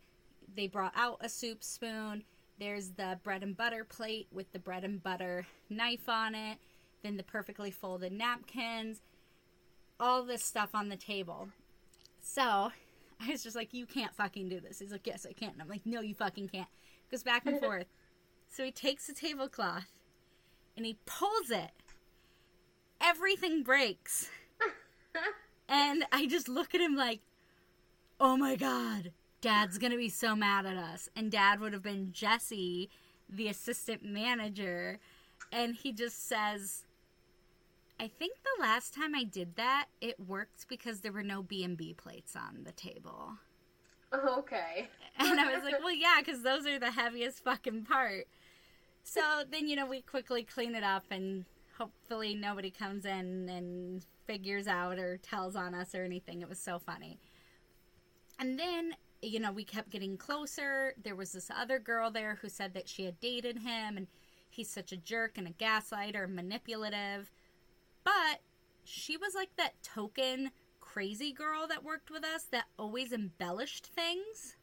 They 0.56 0.68
brought 0.68 0.94
out 0.96 1.18
a 1.22 1.30
soup 1.30 1.64
spoon. 1.64 2.24
There's 2.60 2.90
the 2.92 3.20
bread 3.24 3.44
and 3.44 3.56
butter 3.56 3.84
plate 3.84 4.28
with 4.32 4.52
the 4.52 4.60
bread 4.60 4.84
and 4.84 5.02
butter 5.02 5.46
knife 5.70 6.10
on 6.10 6.34
it. 6.34 6.58
Then 7.04 7.18
the 7.18 7.24
perfectly 7.24 7.72
folded 7.72 8.12
napkins. 8.12 9.02
All 10.00 10.24
this 10.24 10.44
stuff 10.44 10.70
on 10.74 10.90
the 10.90 10.98
table. 10.98 11.50
So 12.20 12.42
I 13.22 13.32
was 13.32 13.44
just 13.44 13.56
like, 13.56 13.74
you 13.74 13.86
can't 13.86 14.14
fucking 14.14 14.50
do 14.50 14.60
this. 14.60 14.80
He's 14.80 14.92
like, 14.92 15.06
yes, 15.06 15.26
I 15.28 15.34
can. 15.34 15.52
And 15.52 15.62
I'm 15.62 15.70
like, 15.70 15.86
no, 15.86 16.02
you 16.02 16.16
fucking 16.16 16.50
can't. 16.50 16.68
Goes 17.12 17.24
back 17.24 17.46
and 17.46 17.60
forth. 17.64 17.88
So 18.50 18.64
he 18.64 18.72
takes 18.72 19.08
the 19.08 19.14
tablecloth 19.14 19.92
and 20.76 20.86
he 20.86 20.98
pulls 21.06 21.52
it. 21.52 21.72
Everything 23.00 23.62
breaks. 23.64 24.30
and 25.70 26.06
I 26.12 26.26
just 26.26 26.48
look 26.48 26.74
at 26.74 26.82
him 26.82 26.96
like, 26.96 27.20
oh 28.20 28.38
my 28.38 28.56
god, 28.56 29.12
dad's 29.42 29.78
gonna 29.78 29.98
be 29.98 30.10
so 30.10 30.36
mad 30.36 30.66
at 30.66 30.78
us. 30.78 31.10
And 31.16 31.32
dad 31.32 31.60
would 31.60 31.74
have 31.74 31.84
been 31.84 32.12
Jesse, 32.12 32.90
the 33.30 33.48
assistant 33.48 34.04
manager. 34.04 35.00
And 35.52 35.76
he 35.76 35.92
just 35.92 36.28
says, 36.28 36.86
I 38.00 38.08
think 38.08 38.38
the 38.44 38.62
last 38.62 38.94
time 38.94 39.16
I 39.16 39.24
did 39.24 39.56
that, 39.56 39.88
it 40.02 40.20
worked 40.20 40.68
because 40.68 41.02
there 41.02 41.12
were 41.12 41.24
no 41.24 41.42
B&B 41.42 41.94
plates 41.96 42.36
on 42.36 42.64
the 42.64 42.72
table. 42.72 43.34
Okay. 44.14 44.88
And 45.20 45.40
I 45.40 45.54
was 45.54 45.64
like, 45.64 45.80
well, 45.80 45.94
yeah, 45.94 46.18
because 46.20 46.44
those 46.44 46.66
are 46.66 46.80
the 46.80 46.92
heaviest 46.92 47.44
fucking 47.44 47.86
part. 47.86 48.28
So 49.04 49.22
then, 49.50 49.68
you 49.68 49.76
know, 49.76 49.86
we 49.86 50.02
quickly 50.02 50.44
clean 50.44 50.76
it 50.76 50.84
up 50.84 51.06
and 51.10 51.46
hopefully 51.78 52.36
nobody 52.36 52.70
comes 52.70 53.06
in 53.06 53.50
and 53.50 54.06
figures 54.26 54.68
out 54.68 55.00
or 55.00 55.18
tells 55.18 55.56
on 55.56 55.74
us 55.74 55.96
or 55.96 56.04
anything. 56.04 56.42
It 56.42 56.50
was 56.50 56.60
so 56.60 56.80
funny. 56.80 57.20
And 58.40 58.60
then, 58.60 58.94
you 59.22 59.40
know, 59.40 59.52
we 59.52 59.64
kept 59.64 59.90
getting 59.90 60.18
closer. 60.18 60.94
There 61.02 61.16
was 61.16 61.32
this 61.32 61.50
other 61.56 61.80
girl 61.80 62.12
there 62.12 62.40
who 62.42 62.50
said 62.50 62.74
that 62.74 62.88
she 62.88 63.06
had 63.06 63.20
dated 63.20 63.60
him 63.60 63.98
and 63.98 64.08
he's 64.50 64.70
such 64.70 64.92
a 64.92 64.98
jerk 64.98 65.38
and 65.38 65.48
a 65.48 65.52
gaslighter, 65.52 66.30
manipulative. 66.30 67.32
But 68.04 68.42
she 68.84 69.18
was 69.18 69.34
like 69.36 69.56
that 69.58 69.82
token 69.84 70.52
crazy 70.80 71.32
girl 71.32 71.68
that 71.68 71.84
worked 71.84 72.10
with 72.10 72.24
us 72.24 72.44
that 72.52 72.66
always 72.78 73.12
embellished 73.12 73.88
things. 73.88 74.56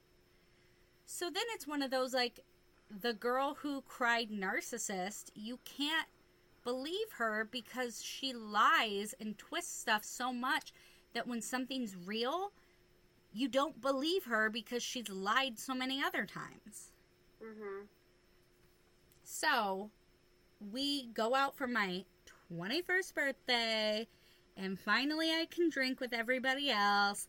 So 1.05 1.26
then 1.26 1.44
it's 1.55 1.66
one 1.66 1.82
of 1.82 1.90
those 1.90 2.14
like 2.14 2.40
the 2.90 3.12
girl 3.12 3.59
who 3.61 3.82
cried 3.82 4.30
narcissist, 4.30 5.30
you 5.34 5.59
can't 5.64 6.09
believe 6.64 7.12
her 7.18 7.46
because 7.50 8.02
she 8.02 8.32
lies 8.32 9.14
and 9.20 9.36
twists 9.36 9.78
stuff 9.78 10.05
so 10.05 10.32
much 10.32 10.72
that 11.12 11.26
when 11.26 11.42
something's 11.42 11.94
real, 11.94 12.52
you 13.35 13.49
don't 13.49 13.80
believe 13.80 14.24
her 14.24 14.49
because 14.49 14.82
she's 14.82 15.09
lied 15.09 15.59
so 15.59 15.74
many 15.74 16.03
other 16.03 16.24
times. 16.24 16.93
Mhm. 17.43 17.89
So, 19.24 19.91
we 20.61 21.07
go 21.09 21.35
out 21.35 21.57
for 21.57 21.66
my 21.66 22.05
21st 22.49 23.14
birthday, 23.14 24.09
and 24.57 24.78
finally 24.78 25.30
I 25.32 25.47
can 25.51 25.68
drink 25.68 26.01
with 26.01 26.12
everybody 26.12 26.70
else. 26.70 27.26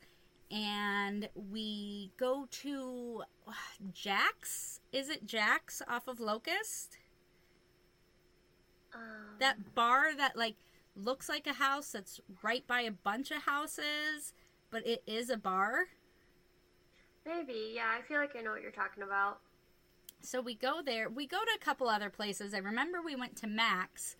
And 0.51 1.27
we 1.33 2.11
go 2.17 2.45
to 2.51 3.23
Jack's. 3.91 4.79
Is 4.91 5.09
it 5.09 5.25
Jack's 5.25 5.81
off 5.87 6.07
of 6.07 6.19
Locust? 6.19 6.99
Um, 8.93 9.37
That 9.39 9.73
bar 9.73 10.13
that, 10.15 10.35
like, 10.37 10.55
looks 10.95 11.27
like 11.27 11.47
a 11.47 11.53
house 11.53 11.91
that's 11.91 12.21
right 12.43 12.65
by 12.67 12.81
a 12.81 12.91
bunch 12.91 13.31
of 13.31 13.43
houses, 13.43 14.33
but 14.69 14.85
it 14.85 15.03
is 15.07 15.29
a 15.29 15.37
bar. 15.37 15.87
Maybe. 17.25 17.73
Yeah, 17.73 17.87
I 17.97 18.01
feel 18.01 18.19
like 18.19 18.35
I 18.37 18.41
know 18.41 18.51
what 18.51 18.61
you're 18.61 18.71
talking 18.71 19.03
about. 19.03 19.39
So 20.21 20.41
we 20.41 20.55
go 20.55 20.81
there. 20.83 21.09
We 21.09 21.27
go 21.27 21.37
to 21.37 21.51
a 21.55 21.63
couple 21.63 21.87
other 21.87 22.09
places. 22.09 22.53
I 22.53 22.59
remember 22.59 23.01
we 23.01 23.15
went 23.15 23.35
to 23.37 23.47
Max, 23.47 24.15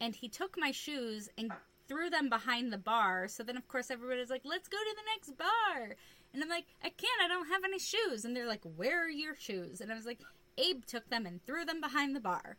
and 0.00 0.14
he 0.14 0.28
took 0.28 0.58
my 0.58 0.70
shoes 0.70 1.28
and 1.38 1.52
threw 1.86 2.10
them 2.10 2.28
behind 2.28 2.72
the 2.72 2.78
bar. 2.78 3.28
So 3.28 3.42
then, 3.42 3.56
of 3.56 3.68
course, 3.68 3.90
everybody's 3.90 4.30
like, 4.30 4.42
"Let's 4.44 4.68
go 4.68 4.78
to 4.78 4.96
the 4.96 5.02
next 5.14 5.38
bar," 5.38 5.96
and 6.32 6.42
I'm 6.42 6.48
like, 6.48 6.66
"I 6.82 6.90
can't. 6.90 7.22
I 7.22 7.28
don't 7.28 7.48
have 7.48 7.64
any 7.64 7.78
shoes." 7.78 8.24
And 8.24 8.34
they're 8.34 8.46
like, 8.46 8.62
"Where 8.62 9.04
are 9.04 9.10
your 9.10 9.36
shoes?" 9.36 9.80
And 9.80 9.92
I 9.92 9.94
was 9.94 10.06
like, 10.06 10.20
"Abe 10.56 10.84
took 10.86 11.08
them 11.08 11.26
and 11.26 11.44
threw 11.44 11.64
them 11.64 11.80
behind 11.80 12.16
the 12.16 12.20
bar." 12.20 12.56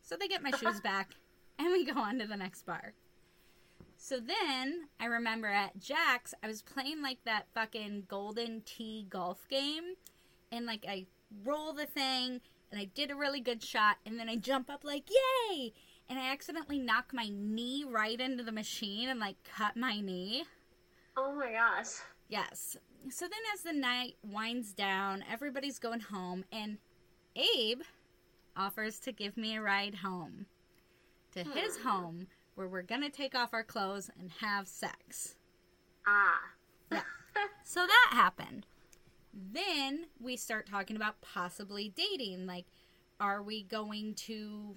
So 0.00 0.16
they 0.16 0.28
get 0.28 0.42
my 0.42 0.50
shoes 0.52 0.80
back, 0.84 1.12
and 1.58 1.68
we 1.70 1.84
go 1.84 2.00
on 2.00 2.18
to 2.18 2.26
the 2.26 2.36
next 2.36 2.64
bar. 2.66 2.94
So 4.04 4.18
then 4.18 4.88
I 4.98 5.06
remember 5.06 5.46
at 5.46 5.78
Jack's, 5.78 6.34
I 6.42 6.48
was 6.48 6.60
playing 6.60 7.02
like 7.02 7.18
that 7.24 7.46
fucking 7.54 8.06
Golden 8.08 8.62
Tee 8.62 9.06
golf 9.08 9.46
game, 9.48 9.94
and 10.50 10.66
like 10.66 10.84
I 10.88 11.06
roll 11.44 11.72
the 11.72 11.86
thing, 11.86 12.40
and 12.72 12.80
I 12.80 12.86
did 12.96 13.12
a 13.12 13.14
really 13.14 13.40
good 13.40 13.62
shot, 13.62 13.98
and 14.04 14.18
then 14.18 14.28
I 14.28 14.34
jump 14.34 14.68
up 14.68 14.82
like 14.82 15.08
yay, 15.08 15.72
and 16.10 16.18
I 16.18 16.32
accidentally 16.32 16.80
knock 16.80 17.12
my 17.14 17.28
knee 17.32 17.84
right 17.88 18.20
into 18.20 18.42
the 18.42 18.50
machine 18.50 19.08
and 19.08 19.20
like 19.20 19.36
cut 19.44 19.76
my 19.76 20.00
knee. 20.00 20.46
Oh 21.16 21.32
my 21.36 21.52
gosh. 21.52 21.92
Yes. 22.28 22.76
So 23.08 23.26
then 23.26 23.40
as 23.54 23.60
the 23.60 23.72
night 23.72 24.16
winds 24.24 24.72
down, 24.72 25.22
everybody's 25.30 25.78
going 25.78 26.00
home, 26.00 26.44
and 26.50 26.78
Abe 27.36 27.82
offers 28.56 28.98
to 28.98 29.12
give 29.12 29.36
me 29.36 29.56
a 29.56 29.62
ride 29.62 29.94
home 29.94 30.46
to 31.34 31.44
his 31.44 31.78
home 31.78 32.26
where 32.54 32.68
we're 32.68 32.82
gonna 32.82 33.10
take 33.10 33.34
off 33.34 33.52
our 33.52 33.64
clothes 33.64 34.10
and 34.18 34.30
have 34.40 34.68
sex. 34.68 35.36
Ah. 36.06 36.40
Yeah. 36.90 37.02
So 37.64 37.86
that 37.86 38.10
happened. 38.12 38.66
Then 39.32 40.06
we 40.20 40.36
start 40.36 40.66
talking 40.66 40.96
about 40.96 41.22
possibly 41.22 41.90
dating. 41.96 42.46
Like, 42.46 42.66
are 43.18 43.42
we 43.42 43.62
going 43.62 44.14
to 44.26 44.74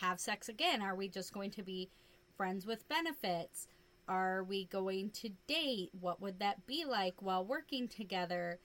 have 0.00 0.18
sex 0.18 0.48
again? 0.48 0.82
Are 0.82 0.96
we 0.96 1.06
just 1.06 1.32
going 1.32 1.50
to 1.52 1.62
be 1.62 1.90
friends 2.36 2.66
with 2.66 2.88
benefits? 2.88 3.68
Are 4.08 4.42
we 4.42 4.64
going 4.64 5.10
to 5.10 5.30
date? 5.46 5.90
What 6.00 6.20
would 6.20 6.40
that 6.40 6.66
be 6.66 6.84
like 6.84 7.22
while 7.22 7.44
working 7.44 7.86
together? 7.86 8.58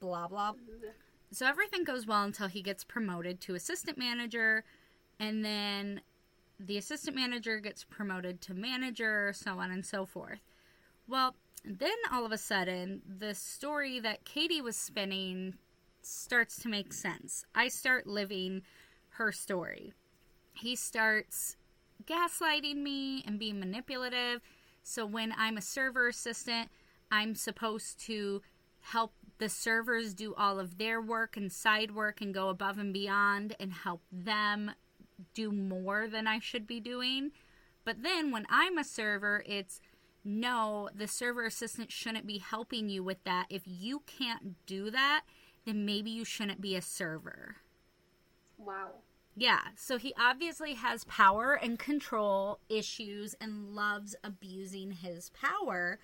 Blah, 0.00 0.28
blah. 0.28 0.54
So 1.30 1.46
everything 1.46 1.84
goes 1.84 2.06
well 2.06 2.22
until 2.24 2.48
he 2.48 2.62
gets 2.62 2.82
promoted 2.82 3.40
to 3.42 3.54
assistant 3.54 3.98
manager, 3.98 4.64
and 5.18 5.44
then 5.44 6.00
the 6.66 6.76
assistant 6.76 7.16
manager 7.16 7.58
gets 7.58 7.84
promoted 7.84 8.40
to 8.42 8.54
manager, 8.54 9.32
so 9.34 9.58
on 9.58 9.70
and 9.70 9.84
so 9.84 10.04
forth. 10.04 10.40
Well, 11.08 11.34
then 11.64 11.96
all 12.12 12.26
of 12.26 12.32
a 12.32 12.38
sudden, 12.38 13.02
the 13.18 13.34
story 13.34 13.98
that 14.00 14.24
Katie 14.24 14.60
was 14.60 14.76
spinning 14.76 15.54
starts 16.02 16.58
to 16.60 16.68
make 16.68 16.92
sense. 16.92 17.44
I 17.54 17.68
start 17.68 18.06
living 18.06 18.62
her 19.10 19.32
story. 19.32 19.92
He 20.52 20.76
starts 20.76 21.56
gaslighting 22.04 22.76
me 22.76 23.22
and 23.26 23.38
being 23.38 23.58
manipulative. 23.58 24.40
So 24.82 25.04
when 25.06 25.32
I'm 25.36 25.56
a 25.56 25.62
server 25.62 26.08
assistant, 26.08 26.70
I'm 27.10 27.34
supposed 27.34 27.98
to 28.06 28.42
help 28.80 29.12
the 29.38 29.48
servers 29.48 30.14
do 30.14 30.34
all 30.34 30.58
of 30.58 30.78
their 30.78 31.00
work 31.00 31.36
and 31.36 31.50
side 31.50 31.90
work 31.94 32.20
and 32.20 32.32
go 32.32 32.48
above 32.48 32.78
and 32.78 32.92
beyond 32.92 33.56
and 33.58 33.72
help 33.72 34.02
them 34.12 34.72
do 35.34 35.52
more 35.52 36.08
than 36.08 36.26
I 36.26 36.38
should 36.38 36.66
be 36.66 36.80
doing. 36.80 37.32
But 37.84 38.02
then 38.02 38.30
when 38.30 38.46
I'm 38.48 38.78
a 38.78 38.84
server, 38.84 39.42
it's 39.46 39.80
no, 40.24 40.90
the 40.94 41.08
server 41.08 41.46
assistant 41.46 41.90
shouldn't 41.90 42.26
be 42.26 42.38
helping 42.38 42.88
you 42.88 43.02
with 43.02 43.22
that. 43.24 43.46
If 43.48 43.62
you 43.64 44.02
can't 44.06 44.66
do 44.66 44.90
that, 44.90 45.22
then 45.64 45.84
maybe 45.84 46.10
you 46.10 46.24
shouldn't 46.24 46.60
be 46.60 46.76
a 46.76 46.82
server. 46.82 47.56
Wow. 48.58 48.90
Yeah, 49.36 49.60
so 49.76 49.96
he 49.96 50.12
obviously 50.18 50.74
has 50.74 51.04
power 51.04 51.54
and 51.54 51.78
control 51.78 52.58
issues 52.68 53.34
and 53.40 53.74
loves 53.74 54.14
abusing 54.22 54.90
his 54.90 55.30
power. 55.30 55.98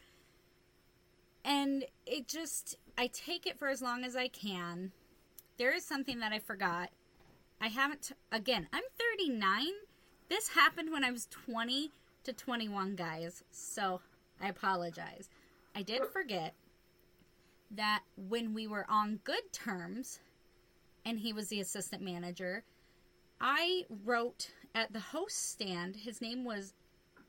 And 1.45 1.85
it 2.07 2.29
just, 2.29 2.77
I 2.97 3.09
take 3.09 3.47
it 3.47 3.59
for 3.59 3.69
as 3.69 3.83
long 3.83 4.05
as 4.05 4.17
I 4.17 4.29
can. 4.29 4.93
There 5.59 5.75
is 5.75 5.85
something 5.85 6.21
that 6.21 6.33
I 6.33 6.39
forgot. 6.39 6.91
I 7.61 7.69
haven't, 7.69 8.13
again, 8.31 8.69
I'm 8.73 8.83
39. 9.17 9.67
This 10.29 10.49
happened 10.49 10.91
when 10.93 11.05
I 11.05 11.11
was 11.11 11.27
20 11.27 11.91
to 12.25 12.33
21, 12.33 12.97
guys. 12.97 13.43
So 13.51 14.01
I 14.41 14.49
apologize. 14.49 15.29
I 15.75 15.83
did 15.83 16.03
forget 16.07 16.55
that 17.71 18.03
when 18.17 18.55
we 18.55 18.67
were 18.67 18.87
on 18.89 19.21
good 19.25 19.53
terms 19.53 20.21
and 21.05 21.19
he 21.19 21.33
was 21.33 21.49
the 21.49 21.61
assistant 21.61 22.03
manager, 22.03 22.65
I 23.41 23.85
wrote 24.05 24.51
at 24.75 24.93
the 24.93 25.01
host 25.01 25.51
stand, 25.51 25.97
his 25.97 26.21
name 26.21 26.45
was 26.45 26.75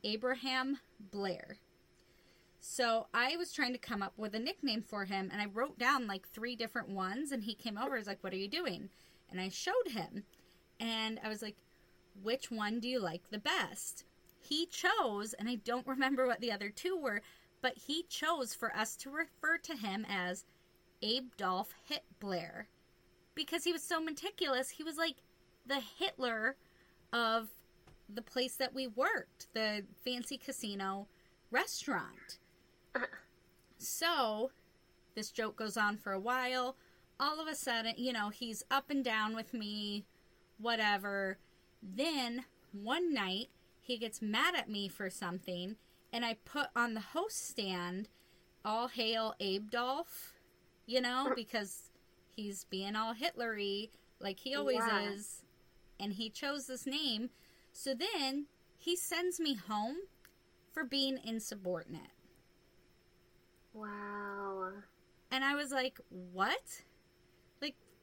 Abraham 0.04 0.78
Blair. 1.10 1.56
So 2.60 3.06
I 3.14 3.36
was 3.36 3.52
trying 3.52 3.72
to 3.72 3.78
come 3.78 4.02
up 4.02 4.12
with 4.16 4.34
a 4.34 4.38
nickname 4.38 4.82
for 4.82 5.04
him, 5.04 5.30
and 5.32 5.40
I 5.40 5.46
wrote 5.46 5.78
down 5.78 6.06
like 6.06 6.28
three 6.28 6.56
different 6.56 6.88
ones, 6.88 7.30
and 7.32 7.44
he 7.44 7.54
came 7.54 7.78
over. 7.78 7.96
He's 7.96 8.06
like, 8.06 8.22
"What 8.22 8.32
are 8.32 8.36
you 8.36 8.48
doing?" 8.48 8.90
And 9.30 9.40
I 9.40 9.48
showed 9.48 9.88
him, 9.88 10.24
and 10.80 11.20
I 11.22 11.28
was 11.28 11.42
like, 11.42 11.56
"Which 12.22 12.50
one 12.50 12.80
do 12.80 12.88
you 12.88 12.98
like 13.00 13.30
the 13.30 13.38
best?" 13.38 14.04
He 14.40 14.66
chose, 14.66 15.34
and 15.34 15.48
I 15.48 15.56
don't 15.56 15.86
remember 15.86 16.26
what 16.26 16.40
the 16.40 16.52
other 16.52 16.70
two 16.70 16.96
were, 16.96 17.22
but 17.60 17.76
he 17.76 18.04
chose 18.04 18.54
for 18.54 18.74
us 18.74 18.96
to 18.96 19.10
refer 19.10 19.58
to 19.58 19.76
him 19.76 20.06
as 20.08 20.44
Adolf 21.02 21.74
Hitler 21.84 22.68
because 23.34 23.64
he 23.64 23.72
was 23.72 23.82
so 23.82 24.00
meticulous. 24.00 24.70
He 24.70 24.82
was 24.82 24.96
like 24.96 25.16
the 25.66 25.80
Hitler 25.80 26.56
of 27.12 27.48
the 28.08 28.22
place 28.22 28.56
that 28.56 28.74
we 28.74 28.86
worked, 28.86 29.48
the 29.54 29.84
fancy 30.04 30.38
casino 30.38 31.08
restaurant. 31.50 32.38
Uh-huh. 32.94 33.06
So, 33.78 34.50
this 35.14 35.30
joke 35.30 35.56
goes 35.56 35.76
on 35.76 35.96
for 35.96 36.12
a 36.12 36.20
while. 36.20 36.76
All 37.20 37.40
of 37.40 37.48
a 37.48 37.54
sudden, 37.54 37.94
you 37.96 38.12
know, 38.12 38.28
he's 38.28 38.62
up 38.70 38.90
and 38.90 39.04
down 39.04 39.34
with 39.34 39.52
me, 39.52 40.04
whatever. 40.58 41.38
Then, 41.82 42.44
one 42.72 43.12
night, 43.12 43.48
he 43.80 43.98
gets 43.98 44.22
mad 44.22 44.54
at 44.54 44.68
me 44.70 44.88
for 44.88 45.10
something, 45.10 45.76
and 46.12 46.24
I 46.24 46.36
put 46.44 46.68
on 46.76 46.94
the 46.94 47.00
host 47.00 47.48
stand, 47.48 48.08
All 48.64 48.88
Hail 48.88 49.34
Abedolf, 49.40 50.32
you 50.86 51.00
know, 51.00 51.32
because 51.34 51.90
he's 52.36 52.64
being 52.64 52.94
all 52.94 53.14
Hitlery, 53.14 53.90
like 54.20 54.40
he 54.40 54.54
always 54.54 54.86
Yeah. 54.86 55.12
is. 55.12 55.42
And 56.00 56.12
he 56.12 56.30
chose 56.30 56.66
this 56.66 56.86
name. 56.86 57.30
So 57.72 57.94
then, 57.94 58.46
he 58.76 58.94
sends 58.94 59.40
me 59.40 59.54
home 59.54 59.96
for 60.72 60.84
being 60.84 61.18
insubordinate. 61.24 62.12
Wow. 63.74 64.72
And 65.30 65.44
I 65.44 65.54
was 65.54 65.72
like, 65.72 66.00
what? 66.08 66.84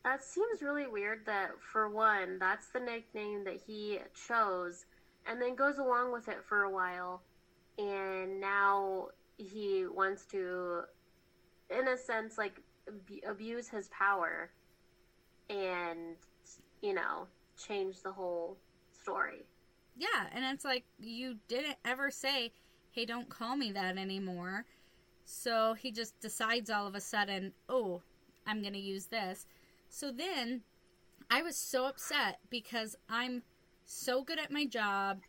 That 0.05 0.23
seems 0.23 0.61
really 0.61 0.85
weird 0.85 1.25
that, 1.25 1.59
for 1.59 1.89
one, 1.89 2.37
that's 2.37 2.67
the 2.67 2.79
nickname 2.79 3.43
that 3.45 3.59
he 3.65 3.97
chose, 4.13 4.85
and 5.25 5.41
then 5.41 5.55
goes 5.55 5.79
along 5.79 6.13
with 6.13 6.27
it 6.27 6.43
for 6.47 6.61
a 6.61 6.69
while, 6.69 7.23
and 7.79 8.39
now 8.39 9.07
he 9.37 9.87
wants 9.87 10.27
to, 10.27 10.83
in 11.71 11.87
a 11.87 11.97
sense, 11.97 12.37
like, 12.37 12.61
ab- 12.87 13.31
abuse 13.31 13.67
his 13.67 13.87
power 13.87 14.51
and, 15.49 16.17
you 16.83 16.93
know, 16.93 17.25
change 17.57 18.03
the 18.03 18.11
whole 18.11 18.57
story. 19.01 19.43
Yeah, 19.97 20.27
and 20.31 20.45
it's 20.45 20.65
like 20.65 20.85
you 20.99 21.39
didn't 21.47 21.77
ever 21.83 22.11
say, 22.11 22.51
"Hey, 22.91 23.05
don't 23.05 23.29
call 23.29 23.55
me 23.55 23.71
that 23.71 23.97
anymore." 23.97 24.65
So 25.23 25.73
he 25.73 25.91
just 25.91 26.19
decides 26.19 26.69
all 26.69 26.85
of 26.85 26.93
a 26.93 27.01
sudden, 27.01 27.53
"Oh, 27.67 28.03
I'm 28.45 28.61
going 28.61 28.73
to 28.73 28.79
use 28.79 29.07
this." 29.07 29.47
So 29.95 30.11
then 30.11 30.63
I 31.31 31.41
was 31.41 31.55
so 31.55 31.85
upset 31.85 32.39
because 32.49 32.97
I'm 33.07 33.43
so 33.85 34.25
good 34.25 34.37
at 34.37 34.51
my 34.51 34.65
job 34.65 35.21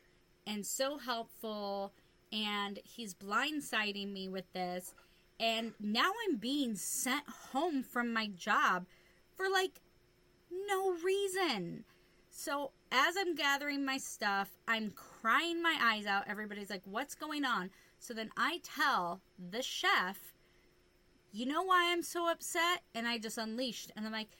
and 0.44 0.66
so 0.66 0.98
helpful 0.98 1.92
and 2.32 2.80
he's 2.82 3.14
blindsiding 3.14 4.12
me 4.12 4.28
with 4.28 4.52
this 4.54 4.92
and 5.38 5.72
now 5.78 6.10
I'm 6.26 6.38
being 6.38 6.74
sent 6.74 7.28
home 7.52 7.84
from 7.84 8.12
my 8.12 8.26
job 8.26 8.86
for 9.36 9.48
like 9.48 9.80
no 10.50 10.94
reason. 10.94 11.84
So 12.28 12.72
as 12.90 13.14
I'm 13.16 13.36
gathering 13.36 13.84
my 13.84 13.98
stuff, 13.98 14.50
I'm 14.66 14.90
crying 14.90 15.62
my 15.62 15.78
eyes 15.80 16.06
out. 16.06 16.24
Everybody's 16.26 16.70
like, 16.70 16.82
"What's 16.86 17.14
going 17.14 17.44
on?" 17.44 17.70
So 18.00 18.12
then 18.14 18.30
I 18.36 18.60
tell 18.64 19.20
the 19.38 19.62
chef, 19.62 20.34
"You 21.30 21.46
know 21.46 21.62
why 21.62 21.92
I'm 21.92 22.02
so 22.02 22.28
upset?" 22.28 22.82
And 22.94 23.06
I 23.06 23.18
just 23.18 23.38
unleashed, 23.38 23.92
and 23.94 24.04
I'm 24.04 24.12
like, 24.12 24.30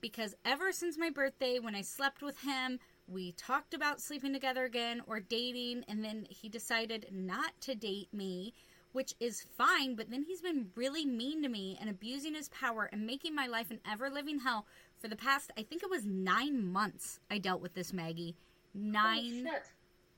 "Because 0.00 0.34
ever 0.44 0.72
since 0.72 0.96
my 0.98 1.10
birthday, 1.10 1.58
when 1.58 1.74
I 1.74 1.82
slept 1.82 2.22
with 2.22 2.40
him, 2.40 2.78
we 3.06 3.32
talked 3.32 3.74
about 3.74 4.00
sleeping 4.00 4.32
together 4.32 4.64
again 4.64 5.02
or 5.06 5.20
dating, 5.20 5.84
and 5.88 6.04
then 6.04 6.26
he 6.28 6.48
decided 6.48 7.08
not 7.10 7.60
to 7.62 7.74
date 7.74 8.12
me." 8.12 8.54
Which 8.92 9.14
is 9.20 9.44
fine, 9.56 9.94
but 9.94 10.10
then 10.10 10.24
he's 10.24 10.42
been 10.42 10.72
really 10.74 11.06
mean 11.06 11.42
to 11.42 11.48
me 11.48 11.78
and 11.80 11.88
abusing 11.88 12.34
his 12.34 12.48
power 12.48 12.86
and 12.90 13.06
making 13.06 13.36
my 13.36 13.46
life 13.46 13.70
an 13.70 13.80
ever 13.84 14.10
living 14.10 14.40
hell 14.40 14.66
for 15.00 15.08
the 15.08 15.16
past, 15.16 15.50
I 15.56 15.62
think 15.62 15.82
it 15.82 15.90
was 15.90 16.04
nine 16.04 16.62
months 16.72 17.20
I 17.30 17.38
dealt 17.38 17.62
with 17.62 17.74
this, 17.74 17.92
Maggie. 17.92 18.36
Nine 18.74 19.48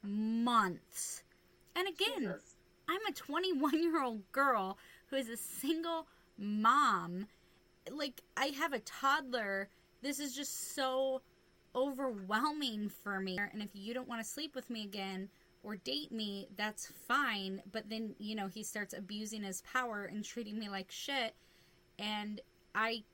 months. 0.02 1.22
And 1.76 1.88
again, 1.88 2.18
Jesus. 2.18 2.56
I'm 2.88 3.06
a 3.08 3.12
21 3.12 3.80
year 3.82 4.02
old 4.02 4.30
girl 4.32 4.78
who 5.06 5.16
is 5.16 5.28
a 5.28 5.36
single 5.36 6.06
mom. 6.36 7.28
Like, 7.90 8.22
I 8.36 8.46
have 8.46 8.72
a 8.72 8.80
toddler. 8.80 9.68
This 10.02 10.18
is 10.18 10.34
just 10.34 10.74
so 10.74 11.22
overwhelming 11.74 12.88
for 12.88 13.20
me. 13.20 13.38
And 13.38 13.62
if 13.62 13.70
you 13.74 13.94
don't 13.94 14.08
want 14.08 14.22
to 14.22 14.28
sleep 14.28 14.54
with 14.54 14.70
me 14.70 14.84
again 14.84 15.28
or 15.62 15.76
date 15.76 16.12
me, 16.12 16.48
that's 16.56 16.92
fine. 17.08 17.62
But 17.70 17.88
then, 17.88 18.14
you 18.18 18.34
know, 18.34 18.48
he 18.48 18.62
starts 18.62 18.94
abusing 18.94 19.42
his 19.42 19.62
power 19.62 20.04
and 20.04 20.24
treating 20.24 20.58
me 20.58 20.68
like 20.68 20.90
shit. 20.90 21.34
And 21.98 22.40
I, 22.74 23.04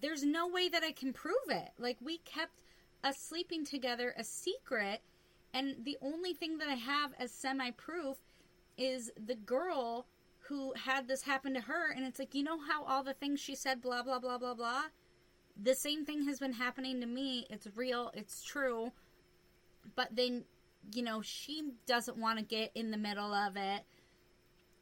there's 0.00 0.22
no 0.22 0.48
way 0.48 0.68
that 0.68 0.82
I 0.82 0.92
can 0.92 1.12
prove 1.12 1.34
it. 1.48 1.70
Like, 1.78 1.98
we 2.00 2.18
kept 2.18 2.62
us 3.04 3.18
sleeping 3.18 3.64
together 3.64 4.14
a 4.16 4.24
secret. 4.24 5.00
And 5.54 5.76
the 5.84 5.96
only 6.02 6.34
thing 6.34 6.58
that 6.58 6.68
I 6.68 6.74
have 6.74 7.12
as 7.18 7.32
semi 7.32 7.70
proof 7.70 8.16
is 8.76 9.10
the 9.26 9.34
girl 9.34 10.06
who 10.48 10.72
had 10.74 11.08
this 11.08 11.22
happen 11.22 11.54
to 11.54 11.60
her. 11.60 11.92
And 11.92 12.04
it's 12.04 12.18
like, 12.18 12.34
you 12.34 12.42
know 12.42 12.58
how 12.58 12.84
all 12.84 13.02
the 13.02 13.14
things 13.14 13.40
she 13.40 13.54
said, 13.54 13.80
blah, 13.80 14.02
blah, 14.02 14.18
blah, 14.18 14.38
blah, 14.38 14.54
blah? 14.54 14.84
The 15.60 15.74
same 15.74 16.04
thing 16.04 16.24
has 16.26 16.38
been 16.38 16.52
happening 16.52 17.00
to 17.00 17.06
me. 17.06 17.46
It's 17.50 17.66
real, 17.74 18.10
it's 18.14 18.44
true. 18.44 18.92
But 19.94 20.14
then, 20.14 20.44
you 20.92 21.02
know, 21.02 21.22
she 21.22 21.70
doesn't 21.86 22.16
want 22.16 22.38
to 22.38 22.44
get 22.44 22.70
in 22.74 22.90
the 22.90 22.96
middle 22.96 23.32
of 23.32 23.56
it. 23.56 23.82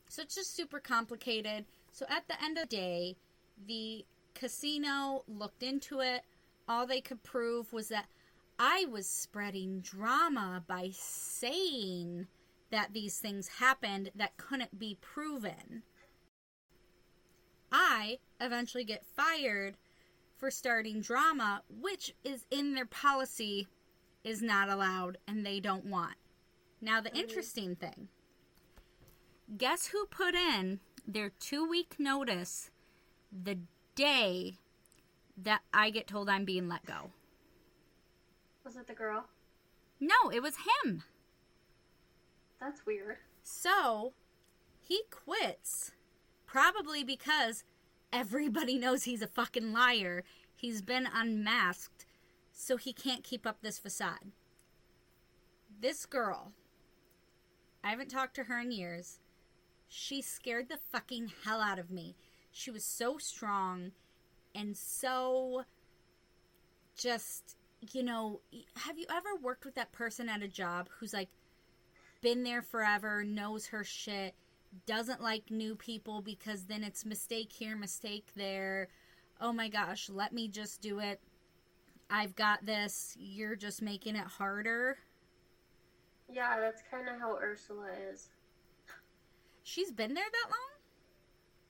So 0.09 0.23
it's 0.23 0.35
just 0.35 0.55
super 0.55 0.81
complicated. 0.81 1.65
So 1.93 2.07
at 2.09 2.27
the 2.29 2.43
end 2.43 2.59
of 2.59 2.69
the 2.69 2.77
day, 2.77 3.17
the 3.67 4.05
casino 4.35 5.25
looked 5.29 5.62
into 5.62 6.01
it. 6.01 6.23
All 6.69 6.87
they 6.87 7.01
could 7.01 7.23
prove 7.23 7.73
was 7.73 7.89
that 7.89 8.07
I 8.59 8.87
was 8.91 9.09
spreading 9.09 9.81
drama 9.81 10.62
by 10.67 10.91
saying 10.93 12.27
that 12.75 12.93
these 12.93 13.18
things 13.20 13.47
happened 13.61 14.11
that 14.16 14.37
couldn't 14.37 14.81
be 14.81 14.99
proven. 15.01 15.85
I 17.70 18.18
eventually 18.41 18.83
get 18.83 19.07
fired 19.07 19.77
for 20.37 20.51
starting 20.51 21.01
drama, 21.01 21.62
which 21.68 22.16
is 22.25 22.47
in 22.51 22.75
their 22.75 22.85
policy 22.85 23.68
is 24.25 24.43
not 24.43 24.68
allowed 24.68 25.18
and 25.29 25.47
they 25.47 25.61
don't 25.61 25.85
want. 25.85 26.16
Now 26.81 27.01
the 27.01 27.11
Mhm. 27.11 27.20
interesting 27.20 27.77
thing. 27.77 28.09
Guess 29.57 29.89
who 29.89 30.07
put 30.07 30.35
in 30.35 30.81
their 31.07 31.31
2 31.31 31.64
week 31.64 32.01
notice 32.01 32.72
the 33.31 33.61
day 33.95 34.59
that 35.37 35.62
I 35.72 35.91
get 35.91 36.09
told 36.09 36.29
I'm 36.29 36.45
being 36.45 36.68
let 36.68 36.85
go? 36.85 37.12
Was 38.64 38.75
it 38.77 38.89
the 38.89 38.95
girl? 38.95 39.29
No, 40.01 40.29
it 40.33 40.43
was 40.43 40.57
him. 40.83 41.05
That's 42.65 42.87
weird. 42.87 43.19
So 43.43 44.15
he 44.81 45.03
quits, 45.11 45.93
probably 46.47 47.05
because 47.05 47.62
everybody 48.11 48.79
knows 48.79 49.05
he's 49.05 49.21
a 49.21 49.27
fucking 49.27 49.73
liar. 49.73 50.25
He's 50.57 50.81
been 50.81 51.07
unmasked, 51.12 52.07
so 52.53 52.79
he 52.79 52.95
can't 52.95 53.23
keep 53.23 53.47
up 53.47 53.59
this 53.61 53.79
facade. 53.79 54.33
This 55.79 56.07
girl, 56.07 56.53
I 57.83 57.91
haven't 57.91 58.09
talked 58.09 58.35
to 58.37 58.45
her 58.45 58.61
in 58.61 58.73
years. 58.73 59.19
She 59.87 60.23
scared 60.23 60.71
the 60.71 60.79
fucking 60.91 61.33
hell 61.45 61.61
out 61.61 61.79
of 61.79 61.91
me. 61.91 62.17
She 62.51 62.71
was 62.71 62.85
so 62.85 63.19
strong 63.19 63.93
and 64.55 64.75
so 64.75 65.65
just, 66.97 67.57
you 67.93 68.03
know, 68.03 68.41
have 68.77 68.99
you 68.99 69.05
ever 69.11 69.37
worked 69.43 69.67
with 69.67 69.75
that 69.75 69.93
person 69.93 70.31
at 70.31 70.43
a 70.43 70.49
job 70.49 70.89
who's 70.99 71.12
like, 71.12 71.29
been 72.25 72.43
there 72.43 72.62
forever, 72.62 73.22
knows 73.22 73.66
her 73.66 73.85
shit, 73.85 74.35
doesn't 74.87 75.20
like 75.20 75.51
new 75.51 75.77
people 75.77 76.22
because 76.22 76.64
then 76.64 76.83
it's 76.83 77.05
mistake 77.05 77.53
here, 77.53 77.77
mistake 77.77 78.27
there. 78.35 78.89
Oh 79.43 79.53
my 79.53 79.68
gosh, 79.68 80.09
let 80.09 80.33
me 80.33 80.49
just 80.49 80.81
do 80.81 81.01
it. 81.01 81.20
I've 82.09 82.35
got 82.35 82.64
this. 82.64 83.14
You're 83.20 83.57
just 83.57 83.83
making 83.83 84.16
it 84.16 84.27
harder. 84.27 84.97
Yeah, 86.33 86.59
that's 86.59 86.83
kind 86.91 87.09
of 87.09 87.20
how 87.20 87.37
Ursula 87.37 87.89
is. 88.11 88.31
She's 89.62 89.93
been 89.93 90.14
there 90.14 90.25
that 90.25 90.51
long? 90.51 90.70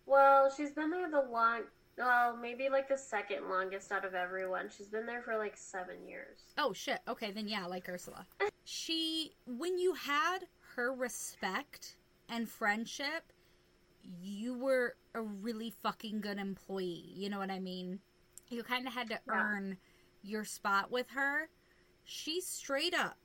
Well, 0.07 0.55
she's 0.57 0.71
been 0.71 0.91
there 0.91 1.11
the 1.11 1.29
long, 1.33 1.63
well, 1.97 2.37
maybe 2.37 2.69
like 2.69 2.89
the 2.89 2.99
second 2.99 3.49
longest 3.49 3.93
out 3.93 4.05
of 4.05 4.15
everyone. 4.15 4.69
She's 4.77 4.89
been 4.89 5.07
there 5.07 5.23
for 5.23 5.37
like 5.37 5.57
seven 5.57 6.07
years. 6.07 6.39
Oh 6.59 6.73
shit. 6.73 6.99
Okay, 7.09 7.31
then 7.31 7.49
yeah, 7.49 7.67
like 7.67 7.89
Ursula. 7.89 8.27
She 8.67 9.33
when 9.47 9.77
you 9.79 9.93
had 9.93 10.39
her 10.75 10.91
respect 10.95 11.97
and 12.31 12.49
friendship, 12.49 13.31
you 14.23 14.57
were 14.57 14.97
a 15.15 15.21
really 15.21 15.69
fucking 15.83 16.23
good 16.23 16.39
employee. 16.39 17.13
You 17.15 17.29
know 17.29 17.39
what 17.39 17.51
I 17.51 17.61
mean? 17.61 18.01
You 18.49 18.63
kind 18.63 18.87
of 18.87 18.95
had 18.95 19.09
to 19.11 19.19
Yeah. 19.27 19.35
earn 19.35 19.77
your 20.23 20.45
spot 20.45 20.91
with 20.91 21.11
her. 21.11 21.51
She 22.05 22.41
straight 22.41 22.95
up 22.95 23.19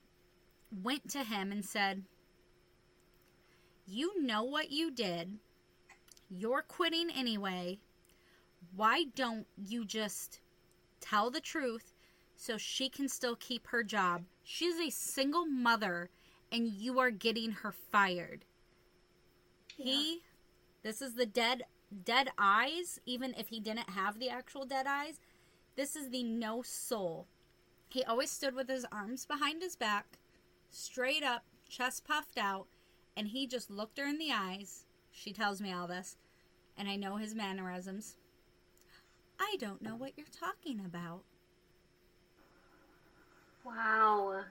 went 0.83 1.09
to 1.11 1.23
him 1.23 1.51
and 1.53 1.63
said, 1.65 2.03
"You 3.87 4.21
know 4.21 4.43
what 4.43 4.71
you 4.71 4.91
did. 4.91 5.39
You're 6.29 6.61
quitting 6.61 7.09
anyway. 7.09 7.79
Why 8.75 9.05
don't 9.15 9.47
you 9.57 9.85
just 9.85 10.39
tell 10.99 11.29
the 11.29 11.41
truth 11.41 11.93
so 12.35 12.57
she 12.57 12.89
can 12.89 13.09
still 13.09 13.35
keep 13.35 13.67
her 13.67 13.83
job? 13.83 14.23
She's 14.43 14.79
a 14.79 14.89
single 14.89 15.45
mother 15.45 16.09
and 16.51 16.67
you 16.67 16.99
are 16.99 17.11
getting 17.11 17.51
her 17.51 17.71
fired. 17.71 18.45
He 19.75 20.21
this 20.83 21.01
is 21.01 21.15
the 21.15 21.25
dead 21.25 21.63
dead 22.03 22.29
eyes 22.37 22.99
even 23.05 23.33
if 23.37 23.47
he 23.47 23.59
didn't 23.59 23.89
have 23.89 24.19
the 24.19 24.29
actual 24.29 24.65
dead 24.65 24.87
eyes. 24.87 25.19
This 25.75 25.95
is 25.95 26.09
the 26.09 26.23
no 26.23 26.61
soul. 26.61 27.27
He 27.89 28.03
always 28.03 28.29
stood 28.29 28.53
with 28.53 28.69
his 28.69 28.85
arms 28.91 29.25
behind 29.25 29.61
his 29.61 29.75
back, 29.75 30.19
straight 30.69 31.23
up, 31.23 31.43
chest 31.67 32.05
puffed 32.05 32.37
out, 32.37 32.67
and 33.17 33.27
he 33.27 33.47
just 33.47 33.71
looked 33.71 33.97
her 33.97 34.05
in 34.05 34.19
the 34.19 34.31
eyes. 34.31 34.85
She 35.11 35.33
tells 35.33 35.59
me 35.61 35.73
all 35.73 35.87
this, 35.87 36.17
and 36.77 36.87
I 36.87 36.95
know 36.95 37.15
his 37.15 37.33
mannerisms. 37.33 38.15
I 39.39 39.55
don't 39.59 39.81
know 39.81 39.95
what 39.95 40.13
you're 40.17 40.27
talking 40.37 40.79
about. 40.85 41.23
Wow. 43.65 44.41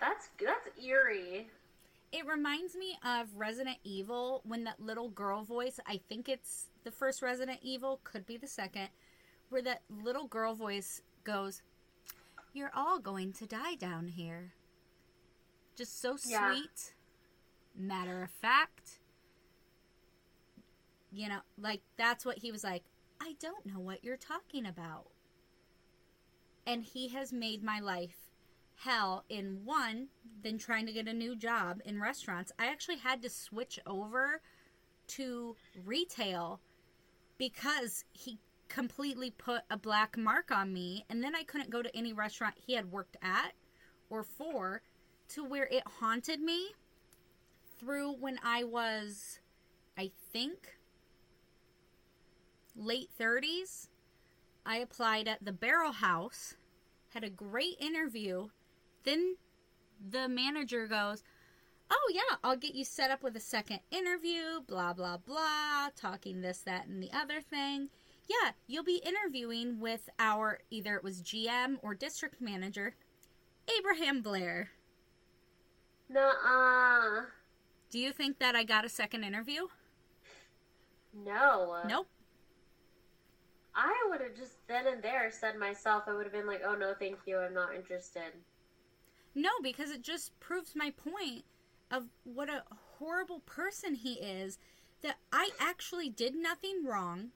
That's 0.00 0.28
that's 0.40 0.68
eerie. 0.82 1.48
It 2.12 2.26
reminds 2.26 2.74
me 2.74 2.98
of 3.04 3.28
Resident 3.36 3.76
Evil 3.84 4.40
when 4.44 4.64
that 4.64 4.80
little 4.80 5.10
girl 5.10 5.42
voice, 5.42 5.78
I 5.86 6.00
think 6.08 6.28
it's 6.28 6.68
the 6.84 6.90
first 6.90 7.20
Resident 7.20 7.58
Evil, 7.62 8.00
could 8.02 8.24
be 8.24 8.38
the 8.38 8.46
second, 8.46 8.88
where 9.50 9.60
that 9.62 9.82
little 9.90 10.26
girl 10.26 10.54
voice 10.54 11.02
goes, 11.24 11.60
You're 12.54 12.70
all 12.74 12.98
going 12.98 13.32
to 13.34 13.46
die 13.46 13.74
down 13.74 14.08
here. 14.08 14.54
Just 15.76 16.00
so 16.00 16.16
Yeah. 16.24 16.54
sweet, 16.54 16.94
matter 17.76 18.22
of 18.22 18.30
fact. 18.30 19.00
You 21.12 21.28
know, 21.28 21.40
like 21.58 21.82
that's 21.96 22.24
what 22.24 22.38
he 22.38 22.50
was 22.50 22.64
like. 22.64 22.84
I 23.20 23.34
don't 23.40 23.66
know 23.66 23.80
what 23.80 24.04
you're 24.04 24.16
talking 24.16 24.66
about. 24.66 25.06
And 26.66 26.82
he 26.82 27.08
has 27.08 27.32
made 27.32 27.62
my 27.62 27.80
life 27.80 28.30
hell 28.76 29.24
in 29.28 29.60
one 29.64 30.08
than 30.42 30.58
trying 30.58 30.86
to 30.86 30.92
get 30.92 31.08
a 31.08 31.12
new 31.12 31.34
job 31.34 31.80
in 31.84 32.00
restaurants. 32.00 32.52
I 32.58 32.66
actually 32.66 32.98
had 32.98 33.22
to 33.22 33.30
switch 33.30 33.80
over 33.86 34.40
to 35.08 35.56
retail 35.84 36.60
because 37.38 38.04
he 38.12 38.38
completely 38.68 39.30
put 39.30 39.62
a 39.70 39.76
black 39.78 40.16
mark 40.16 40.50
on 40.50 40.72
me 40.72 41.04
and 41.08 41.24
then 41.24 41.34
I 41.34 41.42
couldn't 41.42 41.70
go 41.70 41.82
to 41.82 41.96
any 41.96 42.12
restaurant 42.12 42.54
he 42.66 42.74
had 42.74 42.92
worked 42.92 43.16
at 43.22 43.52
or 44.10 44.22
for 44.22 44.82
to 45.30 45.44
where 45.44 45.66
it 45.70 45.82
haunted 46.00 46.40
me 46.40 46.68
through 47.78 48.12
when 48.12 48.38
I 48.44 48.64
was 48.64 49.40
I 49.96 50.10
think 50.32 50.77
late 52.78 53.10
30s. 53.18 53.88
I 54.64 54.78
applied 54.78 55.28
at 55.28 55.44
the 55.44 55.52
Barrel 55.52 55.92
House, 55.92 56.54
had 57.14 57.24
a 57.24 57.30
great 57.30 57.76
interview. 57.80 58.48
Then 59.04 59.36
the 60.10 60.28
manager 60.28 60.86
goes, 60.86 61.22
Oh, 61.90 62.12
yeah, 62.12 62.36
I'll 62.44 62.56
get 62.56 62.74
you 62.74 62.84
set 62.84 63.10
up 63.10 63.22
with 63.22 63.34
a 63.36 63.40
second 63.40 63.80
interview, 63.90 64.60
blah, 64.66 64.92
blah, 64.92 65.16
blah, 65.16 65.88
talking 65.96 66.42
this, 66.42 66.58
that, 66.58 66.86
and 66.86 67.02
the 67.02 67.10
other 67.12 67.40
thing. 67.40 67.88
Yeah, 68.28 68.50
you'll 68.66 68.84
be 68.84 69.02
interviewing 69.04 69.80
with 69.80 70.10
our 70.18 70.58
either 70.70 70.96
it 70.96 71.04
was 71.04 71.22
GM 71.22 71.78
or 71.80 71.94
district 71.94 72.42
manager, 72.42 72.94
Abraham 73.78 74.20
Blair. 74.20 74.70
Nuh-uh. 76.10 77.22
Do 77.90 77.98
you 77.98 78.12
think 78.12 78.38
that 78.38 78.54
I 78.54 78.64
got 78.64 78.84
a 78.84 78.90
second 78.90 79.24
interview? 79.24 79.68
No. 81.14 81.78
Nope. 81.88 82.08
I 83.74 84.06
would 84.08 84.20
have 84.20 84.36
just 84.36 84.66
then 84.66 84.86
and 84.86 85.02
there 85.02 85.30
said 85.30 85.58
myself, 85.58 86.04
I 86.06 86.14
would 86.14 86.24
have 86.24 86.32
been 86.32 86.46
like, 86.46 86.62
oh 86.64 86.74
no, 86.74 86.94
thank 86.98 87.18
you, 87.26 87.38
I'm 87.38 87.54
not 87.54 87.74
interested. 87.74 88.32
No, 89.34 89.50
because 89.62 89.90
it 89.90 90.02
just 90.02 90.38
proves 90.40 90.74
my 90.74 90.90
point 90.90 91.44
of 91.90 92.06
what 92.24 92.48
a 92.48 92.64
horrible 92.98 93.40
person 93.40 93.94
he 93.94 94.14
is. 94.14 94.58
That 95.02 95.18
I 95.32 95.50
actually 95.60 96.08
did 96.08 96.34
nothing 96.34 96.84
wrong. 96.84 97.30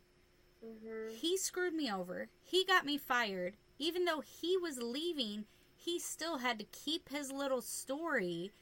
hmm 0.60 1.14
He 1.14 1.36
screwed 1.36 1.74
me 1.74 1.90
over. 1.90 2.28
He 2.42 2.64
got 2.64 2.84
me 2.84 2.98
fired. 2.98 3.56
Even 3.78 4.04
though 4.04 4.20
he 4.20 4.56
was 4.56 4.82
leaving, 4.82 5.44
he 5.76 5.98
still 5.98 6.38
had 6.38 6.58
to 6.58 6.64
keep 6.72 7.08
his 7.08 7.30
little 7.32 7.62
story. 7.62 8.52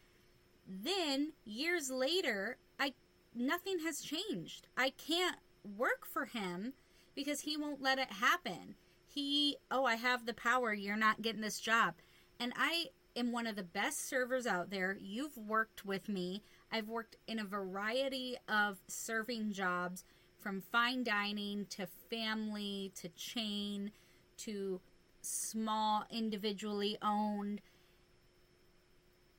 Then, 0.67 1.33
years 1.45 1.91
later, 1.91 2.59
I 2.79 2.95
nothing 3.35 3.81
has 3.81 4.01
changed. 4.03 4.69
I 4.77 4.91
can't 4.91 5.39
work 5.65 6.07
for 6.07 6.27
him 6.27 6.75
because 7.21 7.41
he 7.43 7.55
won't 7.55 7.83
let 7.83 7.99
it 7.99 8.11
happen. 8.11 8.75
He, 9.07 9.59
oh, 9.71 9.85
I 9.85 9.97
have 9.97 10.25
the 10.25 10.33
power. 10.33 10.73
You're 10.73 10.97
not 10.97 11.21
getting 11.21 11.43
this 11.43 11.61
job. 11.61 11.97
And 12.39 12.55
I 12.57 12.87
am 13.15 13.31
one 13.31 13.47
of 13.47 13.57
the 13.57 13.63
best 13.63 14.09
servers 14.09 14.47
out 14.47 14.71
there. 14.71 14.97
You've 14.99 15.37
worked 15.37 15.85
with 15.85 16.09
me. 16.09 16.43
I've 16.73 16.89
worked 16.89 17.17
in 17.27 17.39
a 17.39 17.45
variety 17.45 18.39
of 18.49 18.79
serving 18.87 19.53
jobs 19.53 20.03
from 20.39 20.63
fine 20.63 21.05
dining 21.05 21.67
to 21.67 21.87
family 22.09 22.91
to 22.95 23.11
chain 23.11 23.91
to 24.39 24.81
small 25.21 26.07
individually 26.11 26.97
owned 27.03 27.61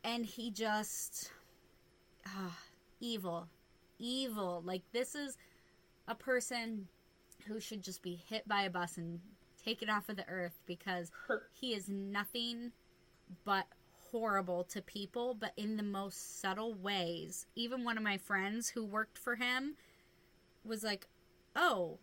and 0.04 0.28
he 0.28 0.52
just 0.52 1.32
ah 2.28 2.56
evil 3.00 3.48
evil 3.98 4.62
like 4.64 4.84
this 4.94 5.16
is 5.16 5.38
a 6.08 6.14
person 6.14 6.88
who 7.48 7.60
should 7.60 7.84
just 7.84 8.02
be 8.02 8.22
hit 8.30 8.48
by 8.48 8.64
a 8.64 8.70
bus 8.70 8.98
and 8.98 9.20
taken 9.64 9.90
off 9.90 10.10
of 10.10 10.16
the 10.16 10.28
earth 10.28 10.60
because 10.66 11.12
he 11.54 11.74
is 11.74 11.88
nothing 11.90 12.72
but 13.46 13.66
horrible 14.12 14.64
to 14.66 14.82
people 14.82 15.34
but 15.34 15.54
in 15.56 15.78
the 15.78 15.84
most 15.84 16.42
subtle 16.42 16.74
ways. 16.74 17.46
Even 17.56 17.84
one 17.84 17.98
of 17.98 18.04
my 18.04 18.18
friends 18.18 18.70
who 18.70 18.84
worked 18.84 19.18
for 19.18 19.36
him 19.36 19.76
was 20.64 20.84
like 20.84 21.08
oh 21.56 21.98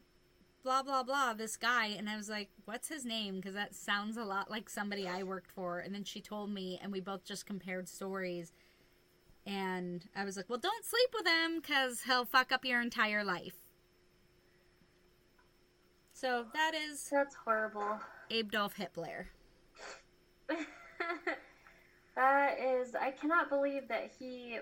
blah 0.62 0.82
blah 0.82 1.02
blah 1.02 1.32
this 1.34 1.56
guy. 1.56 1.86
And 1.86 2.08
i 2.08 2.16
was 2.16 2.28
like 2.28 2.48
what's 2.64 2.88
his 2.88 3.04
name? 3.04 3.36
Because 3.36 3.54
that 3.54 3.74
sounds 3.74 4.16
a 4.16 4.24
lot 4.24 4.50
like 4.50 4.68
somebody 4.68 5.06
i 5.06 5.22
worked 5.22 5.50
for. 5.50 5.78
And 5.80 5.94
then 5.94 6.04
she 6.04 6.20
told 6.20 6.50
me 6.50 6.78
and 6.82 6.92
we 6.92 7.00
both 7.00 7.24
just 7.24 7.46
compared 7.46 7.88
stories. 7.88 8.52
And 9.46 10.06
i 10.16 10.24
was 10.24 10.36
like 10.36 10.48
well 10.48 10.58
don't 10.58 10.84
sleep 10.84 11.10
with 11.14 11.26
him 11.26 11.60
because 11.60 12.02
he'll 12.02 12.24
fuck 12.24 12.52
up 12.52 12.64
your 12.64 12.80
entire 12.80 13.24
life 13.24 13.67
so 16.18 16.46
that 16.52 16.72
is 16.74 17.08
That's 17.10 17.36
horrible. 17.44 18.00
Abedolf 18.30 18.74
Hitler. 18.74 19.28
that 22.16 22.58
is, 22.58 22.94
I 22.94 23.12
cannot 23.12 23.48
believe 23.48 23.86
that 23.88 24.10
he, 24.18 24.58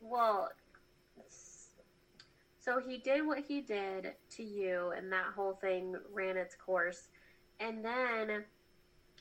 well, 0.00 0.50
so 2.58 2.80
he 2.86 2.98
did 2.98 3.26
what 3.26 3.38
he 3.46 3.60
did 3.62 4.12
to 4.30 4.42
you, 4.42 4.92
and 4.96 5.10
that 5.12 5.26
whole 5.34 5.54
thing 5.54 5.94
ran 6.12 6.36
its 6.36 6.54
course. 6.54 7.08
And 7.58 7.82
then 7.82 8.44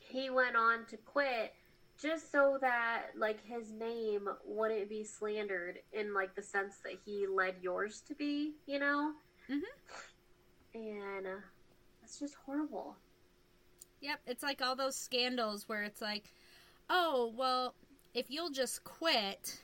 he 0.01 0.29
went 0.29 0.57
on 0.57 0.85
to 0.87 0.97
quit 0.97 1.53
just 2.01 2.29
so 2.29 2.57
that, 2.59 3.11
like, 3.17 3.39
his 3.45 3.71
name 3.71 4.27
wouldn't 4.43 4.89
be 4.89 5.05
slandered 5.05 5.79
in, 5.93 6.13
like, 6.13 6.35
the 6.35 6.41
sense 6.41 6.79
that 6.83 6.95
he 7.05 7.25
led 7.25 7.55
yours 7.61 8.01
to 8.07 8.15
be, 8.15 8.55
you 8.65 8.79
know? 8.79 9.13
Mhm. 9.49 9.61
And 10.75 11.25
uh, 11.25 11.39
that's 12.01 12.19
just 12.19 12.35
horrible. 12.45 12.97
Yep, 14.01 14.19
it's 14.27 14.43
like 14.43 14.61
all 14.61 14.75
those 14.75 14.95
scandals 14.95 15.67
where 15.69 15.83
it's 15.83 16.01
like, 16.01 16.33
oh, 16.89 17.33
well, 17.35 17.73
if 18.13 18.29
you'll 18.29 18.49
just 18.51 18.83
quit, 18.83 19.59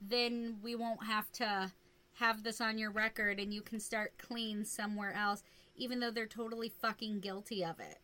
then 0.00 0.56
we 0.62 0.74
won't 0.76 1.04
have 1.04 1.30
to 1.32 1.72
have 2.14 2.44
this 2.44 2.60
on 2.60 2.78
your 2.78 2.90
record 2.90 3.38
and 3.40 3.52
you 3.52 3.60
can 3.62 3.80
start 3.80 4.12
clean 4.16 4.64
somewhere 4.64 5.12
else, 5.12 5.42
even 5.76 5.98
though 6.00 6.10
they're 6.12 6.26
totally 6.26 6.68
fucking 6.68 7.18
guilty 7.20 7.64
of 7.64 7.80
it. 7.80 7.98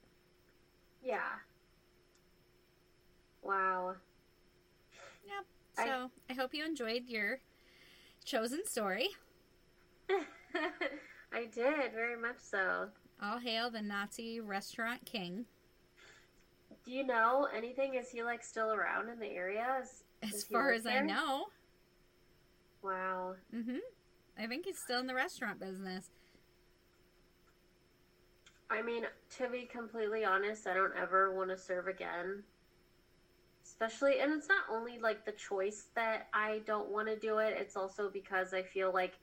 Yeah. 1.03 1.39
Wow. 3.43 3.95
Yep. 5.27 5.45
I- 5.79 5.87
So 5.87 6.11
I, 6.29 6.33
hope 6.35 6.53
you 6.53 6.65
enjoyed 6.65 7.09
your 7.09 7.39
chosen 8.25 8.67
story. 8.67 9.09
I 11.35 11.47
did, 11.47 11.93
very 11.93 12.17
much 12.17 12.39
so. 12.39 12.89
All 13.23 13.39
hail 13.39 13.71
the 13.71 13.83
Nazi 13.83 14.41
restaurant 14.41 15.05
king. 15.05 15.47
Do 16.85 16.93
you 16.93 17.05
know 17.05 17.49
anything? 17.55 17.95
Is 17.95 18.11
he 18.11 18.23
like 18.23 18.45
still 18.45 18.73
around 18.73 19.09
in 19.09 19.19
the 19.19 19.31
area? 19.31 19.79
Is, 19.83 20.05
As 20.23 20.45
he 20.45 20.55
far 20.55 20.73
as 20.73 20.87
I 20.87 21.01
know. 21.01 21.47
wow. 22.83 23.35
Mm-hmm. 23.55 23.79
I 24.39 24.47
think 24.47 24.67
he's 24.67 24.79
still 24.79 25.01
in 25.01 25.07
the 25.07 25.15
restaurant 25.15 25.59
business. 25.61 26.11
I 28.71 28.83
mean, 28.83 29.05
to 29.39 29.49
be 29.49 29.63
completely 29.63 30.25
honest, 30.25 30.67
I 30.67 30.75
don't 30.75 30.95
ever 31.01 31.35
want 31.35 31.51
to 31.51 31.57
serve 31.57 31.87
again. 31.87 32.43
Especially, 33.65 34.21
and 34.21 34.33
it's 34.33 34.49
not 34.49 34.65
only 34.71 34.99
like 34.99 35.25
the 35.25 35.33
choice 35.33 35.87
that 35.95 36.29
I 36.35 36.61
don't 36.67 36.91
want 36.91 37.09
to 37.09 37.17
do 37.17 37.39
it, 37.39 37.57
it's 37.59 37.77
also 37.77 38.11
because 38.11 38.53
I 38.53 38.63
feel 38.63 38.93
like 38.93 39.15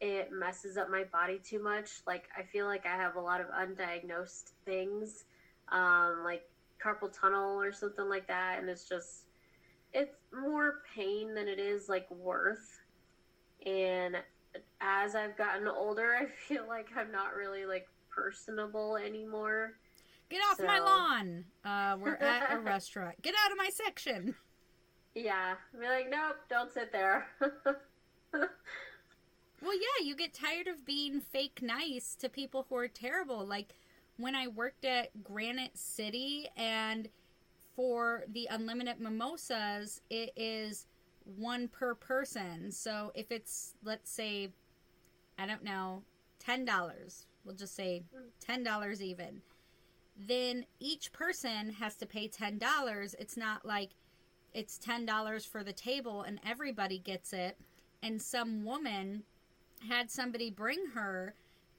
it 0.00 0.30
messes 0.32 0.76
up 0.76 0.90
my 0.90 1.04
body 1.04 1.40
too 1.42 1.62
much. 1.62 2.02
Like 2.06 2.28
I 2.36 2.42
feel 2.42 2.66
like 2.66 2.86
I 2.86 2.96
have 2.96 3.16
a 3.16 3.20
lot 3.20 3.40
of 3.40 3.48
undiagnosed 3.48 4.52
things, 4.64 5.24
um, 5.70 6.22
like 6.24 6.42
carpal 6.84 7.12
tunnel 7.12 7.60
or 7.60 7.72
something 7.72 8.08
like 8.08 8.26
that, 8.28 8.58
and 8.58 8.68
it's 8.68 8.88
just 8.88 9.26
it's 9.92 10.14
more 10.32 10.82
pain 10.94 11.34
than 11.34 11.48
it 11.48 11.58
is 11.58 11.88
like 11.88 12.10
worth. 12.10 12.80
And 13.66 14.16
as 14.80 15.14
I've 15.14 15.36
gotten 15.36 15.66
older, 15.66 16.14
I 16.20 16.26
feel 16.46 16.66
like 16.68 16.88
I'm 16.96 17.10
not 17.10 17.34
really 17.34 17.66
like 17.66 17.88
personable 18.10 18.96
anymore. 18.96 19.74
Get 20.30 20.40
off 20.50 20.58
so. 20.58 20.66
my 20.66 20.78
lawn. 20.78 21.44
Uh, 21.64 21.96
we're 21.98 22.14
at 22.20 22.52
a 22.52 22.58
restaurant. 22.58 23.20
Get 23.22 23.34
out 23.44 23.50
of 23.50 23.58
my 23.58 23.70
section. 23.72 24.34
Yeah. 25.14 25.54
Be 25.78 25.86
like, 25.86 26.08
nope, 26.10 26.36
don't 26.50 26.70
sit 26.72 26.92
there. 26.92 27.26
Well, 29.60 29.74
yeah, 29.74 30.04
you 30.04 30.14
get 30.14 30.32
tired 30.34 30.68
of 30.68 30.86
being 30.86 31.20
fake 31.20 31.60
nice 31.62 32.14
to 32.16 32.28
people 32.28 32.66
who 32.68 32.76
are 32.76 32.88
terrible. 32.88 33.44
Like 33.44 33.74
when 34.16 34.34
I 34.34 34.48
worked 34.48 34.84
at 34.84 35.24
Granite 35.24 35.76
City 35.76 36.48
and 36.56 37.08
for 37.74 38.24
the 38.32 38.48
unlimited 38.50 39.00
mimosas, 39.00 40.00
it 40.10 40.32
is 40.36 40.86
one 41.36 41.68
per 41.68 41.94
person. 41.94 42.70
So 42.70 43.12
if 43.14 43.32
it's, 43.32 43.74
let's 43.84 44.10
say, 44.10 44.50
I 45.38 45.46
don't 45.46 45.64
know, 45.64 46.02
$10, 46.44 47.24
we'll 47.44 47.56
just 47.56 47.74
say 47.74 48.04
$10 48.48 49.00
even, 49.00 49.42
then 50.16 50.66
each 50.80 51.12
person 51.12 51.70
has 51.70 51.96
to 51.96 52.06
pay 52.06 52.28
$10. 52.28 53.14
It's 53.18 53.36
not 53.36 53.66
like 53.66 53.90
it's 54.54 54.78
$10 54.78 55.46
for 55.46 55.62
the 55.62 55.72
table 55.72 56.22
and 56.22 56.40
everybody 56.46 56.98
gets 56.98 57.32
it. 57.32 57.56
And 58.02 58.22
some 58.22 58.64
woman 58.64 59.24
had 59.88 60.10
somebody 60.10 60.50
bring 60.50 60.86
her 60.94 61.34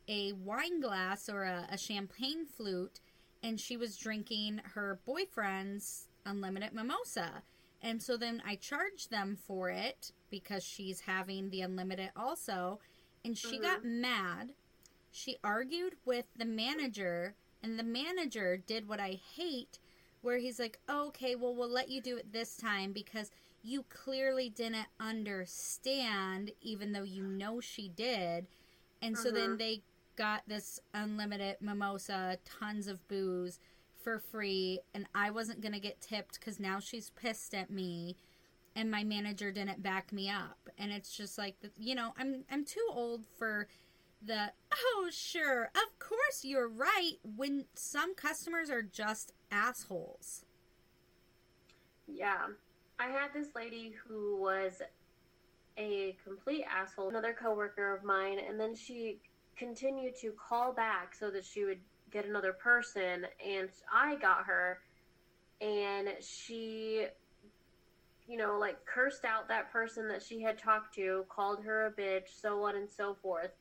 a 0.08 0.34
wine 0.34 0.82
glass 0.82 1.30
or 1.30 1.43
a, 1.43 1.68
a 1.72 1.78
champagne 1.78 2.45
flute, 2.45 3.00
and 3.43 3.60
she 3.60 3.78
was 3.78 3.97
drinking 3.97 4.62
her 4.74 5.00
boyfriend's 5.06 6.08
unlimited 6.26 6.74
mimosa. 6.74 7.43
And 7.82 8.02
so 8.02 8.18
then 8.18 8.41
I 8.45 8.56
charged 8.56 9.10
them 9.10 9.38
for 9.47 9.70
it 9.70 10.12
because 10.30 10.64
she's 10.64 11.02
having 11.02 11.50
the 11.50 11.62
unlimited 11.62 12.12
also. 12.16 12.80
And 13.24 13.38
she 13.38 13.56
mm-hmm. 13.56 13.64
got 13.64 13.86
mad. 13.86 14.50
She 15.12 15.38
argued 15.43 15.95
with 16.06 16.26
the 16.36 16.45
manager, 16.45 17.36
and 17.64 17.80
the 17.80 17.84
manager 17.84 18.58
did 18.58 18.88
what 18.88 19.00
I 19.00 19.20
hate, 19.36 19.80
where 20.22 20.38
he's 20.38 20.60
like, 20.60 20.80
oh, 20.88 21.08
okay, 21.08 21.36
well, 21.36 21.56
we'll 21.56 21.70
let 21.70 21.89
you 21.89 22.02
do 22.02 22.18
it 22.18 22.32
this 22.32 22.56
time 22.56 22.91
because 22.91 23.32
you 23.64 23.84
clearly 23.89 24.49
didn't 24.49 24.88
understand, 24.99 26.51
even 26.62 26.91
though 26.91 27.03
you 27.03 27.24
know 27.24 27.60
she 27.60 27.89
did. 27.89 28.47
And 29.01 29.18
so 29.18 29.32
then 29.32 29.51
mm-hmm. 29.51 29.57
they 29.57 29.82
got 30.16 30.43
this 30.47 30.80
unlimited 30.93 31.57
mimosa, 31.62 32.38
tons 32.45 32.88
of 32.88 33.05
booze 33.07 33.60
for 34.03 34.20
free, 34.20 34.80
and 34.93 35.05
I 35.14 35.30
wasn't 35.30 35.62
going 35.62 35.74
to 35.74 35.80
get 35.80 36.01
tipped 36.01 36.39
because 36.39 36.60
now 36.60 36.80
she's 36.80 37.12
pissed 37.12 37.53
at 37.53 37.70
me. 37.70 38.16
And 38.76 38.91
my 38.91 39.03
manager 39.03 39.51
didn't 39.51 39.84
back 39.84 40.14
me 40.14 40.30
up. 40.30 40.70
And 40.78 40.91
it's 40.91 41.16
just 41.16 41.38
like 41.38 41.55
you 41.78 41.95
know 41.95 42.14
i'm 42.18 42.45
i'm 42.49 42.64
too 42.64 42.88
old 42.89 43.26
for 43.38 43.68
the 44.26 44.53
oh 44.74 45.10
sure 45.12 45.72
of 45.76 45.99
course 45.99 46.43
you're 46.43 46.70
right 46.70 47.14
when 47.36 47.66
some 47.74 48.16
customers 48.16 48.70
are 48.70 48.84
just 48.84 49.34
assholes. 49.51 50.45
Yeah 52.07 52.47
I 53.00 53.08
had 53.08 53.30
this 53.34 53.56
lady 53.56 53.93
who 54.06 54.38
was 54.38 54.82
a 55.78 56.18
complete 56.24 56.66
asshole, 56.70 57.10
another 57.10 57.34
coworker 57.34 57.95
of 57.95 58.04
mine, 58.04 58.39
and 58.39 58.60
then 58.60 58.76
she 58.76 59.22
continued 59.56 60.16
to 60.22 60.34
call 60.34 60.74
back 60.74 61.16
so 61.16 61.32
that 61.32 61.45
she 61.45 61.64
would 61.64 61.80
get 62.12 62.26
another 62.26 62.52
person, 62.52 63.26
and 63.45 63.70
I 63.93 64.16
got 64.16 64.45
her, 64.45 64.80
and 65.62 66.10
she, 66.20 67.06
you 68.28 68.38
know, 68.38 68.58
like 68.60 68.86
cursed 68.86 69.24
out 69.24 69.47
that 69.47 69.72
person 69.72 70.08
that 70.10 70.22
she 70.22 70.41
had 70.41 70.58
talked 70.58 70.93
to, 70.95 71.26
called 71.30 71.64
her 71.64 71.86
a 71.88 71.91
bitch, 71.91 72.28
so 72.41 72.64
on 72.64 72.76
and 72.76 72.89
so 72.89 73.16
forth, 73.22 73.52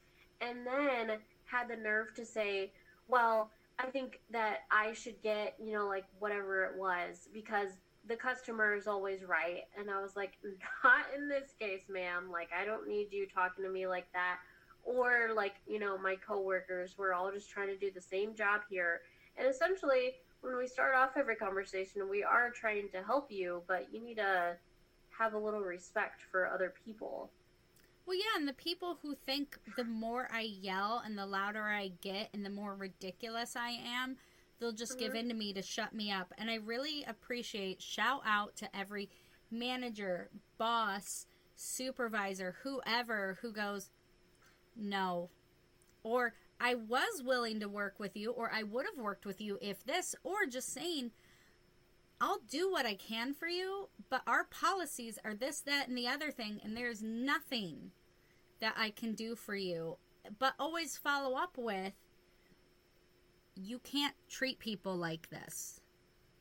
and 0.41 0.67
then 0.67 1.19
had 1.45 1.69
the 1.69 1.77
nerve 1.77 2.13
to 2.15 2.25
say, 2.25 2.73
well, 3.07 3.51
I 3.79 3.87
think 3.87 4.21
that 4.33 4.61
I 4.73 4.93
should 4.93 5.23
get, 5.23 5.55
you 5.63 5.73
know, 5.73 5.87
like 5.87 6.05
whatever 6.19 6.65
it 6.65 6.77
was 6.77 7.29
because 7.33 7.71
the 8.09 8.17
customer 8.17 8.75
is 8.75 8.87
always 8.87 9.23
right. 9.23 9.65
And 9.79 9.91
I 9.91 10.01
was 10.01 10.17
like, 10.17 10.33
not 10.83 11.07
in 11.17 11.29
this 11.29 11.53
case, 11.61 11.83
ma'am. 11.89 12.31
Like, 12.33 12.49
I 12.59 12.65
don't 12.65 12.89
need 12.89 13.09
you 13.13 13.27
talking 13.27 13.65
to 13.65 13.71
me 13.71 13.87
like 13.87 14.11
that. 14.13 14.39
Or, 14.85 15.31
like, 15.35 15.57
you 15.67 15.79
know, 15.79 15.99
my 15.99 16.17
coworkers, 16.17 16.95
we're 16.97 17.13
all 17.13 17.31
just 17.31 17.51
trying 17.51 17.69
to 17.69 17.77
do 17.77 17.91
the 17.91 18.01
same 18.01 18.35
job 18.35 18.63
here. 18.71 19.03
And 19.37 19.47
essentially, 19.47 20.15
when 20.41 20.57
we 20.57 20.67
start 20.67 20.95
off 20.95 21.11
every 21.17 21.37
conversation, 21.37 22.09
we 22.09 22.23
are 22.23 22.51
trying 22.51 22.89
to 22.93 23.03
help 23.03 23.31
you, 23.31 23.63
but 23.69 23.89
you 23.93 24.01
need 24.03 24.17
to 24.17 24.57
have 25.11 25.35
a 25.35 25.39
little 25.39 25.61
respect 25.61 26.23
for 26.31 26.49
other 26.49 26.73
people. 26.85 27.31
Well, 28.07 28.17
yeah, 28.17 28.39
and 28.39 28.49
the 28.49 28.55
people 28.55 28.99
who 29.03 29.15
think 29.27 29.59
the 29.77 29.85
more 29.85 30.29
I 30.33 30.41
yell 30.41 31.03
and 31.05 31.19
the 31.19 31.27
louder 31.27 31.65
I 31.65 31.93
get 32.01 32.31
and 32.33 32.43
the 32.43 32.51
more 32.51 32.75
ridiculous 32.75 33.55
I 33.55 33.71
am, 33.71 34.17
they'll 34.59 34.73
just 34.73 34.93
mm-hmm. 34.93 35.07
give 35.07 35.15
in 35.15 35.29
to 35.29 35.35
me 35.35 35.53
to 35.53 35.63
shut 35.63 35.95
me 35.95 36.11
up. 36.11 36.33
And 36.39 36.51
I 36.51 36.57
really 36.57 37.05
appreciate 37.07 37.83
shout 37.83 38.23
out 38.27 38.57
to 38.57 38.77
every 38.77 39.09
manager, 39.51 40.31
boss, 40.59 41.27
supervisor, 41.57 42.57
whoever 42.63 43.39
who 43.43 43.53
goes, 43.53 43.91
no. 44.77 45.31
Or 46.03 46.35
I 46.61 46.75
was 46.75 47.23
willing 47.23 47.61
to 47.61 47.69
work 47.69 47.99
with 47.99 48.17
you, 48.17 48.31
or 48.33 48.51
I 48.53 48.63
would 48.63 48.87
have 48.87 49.03
worked 49.03 49.27
with 49.27 49.41
you 49.41 49.59
if 49.61 49.85
this, 49.85 50.15
or 50.23 50.47
just 50.47 50.73
saying, 50.73 51.13
I'll 52.21 52.41
do 52.51 52.71
what 52.71 52.87
I 52.87 52.95
can 52.95 53.33
for 53.33 53.47
you, 53.47 53.89
but 54.11 54.23
our 54.27 54.45
policies 54.45 55.19
are 55.25 55.35
this, 55.35 55.61
that, 55.61 55.89
and 55.89 55.97
the 55.97 56.09
other 56.09 56.33
thing, 56.33 56.61
and 56.65 56.77
there's 56.77 57.03
nothing 57.03 57.93
that 58.61 58.75
I 58.77 58.91
can 58.91 59.15
do 59.15 59.37
for 59.37 59.55
you. 59.55 59.99
But 60.39 60.55
always 60.59 60.97
follow 60.97 61.37
up 61.37 61.57
with, 61.57 61.93
you 63.63 63.79
can't 63.81 64.15
treat 64.29 64.59
people 64.59 64.97
like 64.97 65.29
this. 65.31 65.81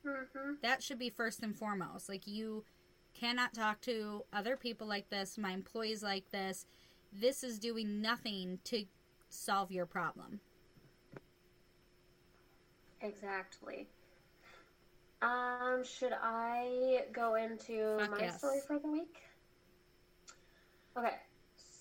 Mm-hmm. 0.06 0.54
That 0.62 0.84
should 0.84 1.00
be 1.00 1.10
first 1.10 1.42
and 1.44 1.56
foremost. 1.56 2.10
Like, 2.10 2.28
you 2.28 2.64
cannot 3.14 3.54
talk 3.54 3.82
to 3.82 4.24
other 4.32 4.56
people 4.56 4.88
like 4.88 5.10
this, 5.10 5.38
my 5.38 5.52
employees 5.52 6.04
like 6.04 6.30
this. 6.32 6.66
This 7.12 7.44
is 7.44 7.60
doing 7.60 8.02
nothing 8.02 8.60
to 8.66 8.86
solve 9.30 9.72
your 9.72 9.86
problem. 9.86 10.40
Exactly. 13.02 13.88
Um, 15.22 15.84
should 15.84 16.14
I 16.22 17.06
go 17.12 17.36
into 17.36 17.98
Fuck 18.00 18.12
my 18.12 18.20
yes. 18.20 18.38
story 18.38 18.60
for 18.66 18.80
the 18.80 18.88
week? 18.88 19.18
Okay. 20.98 21.16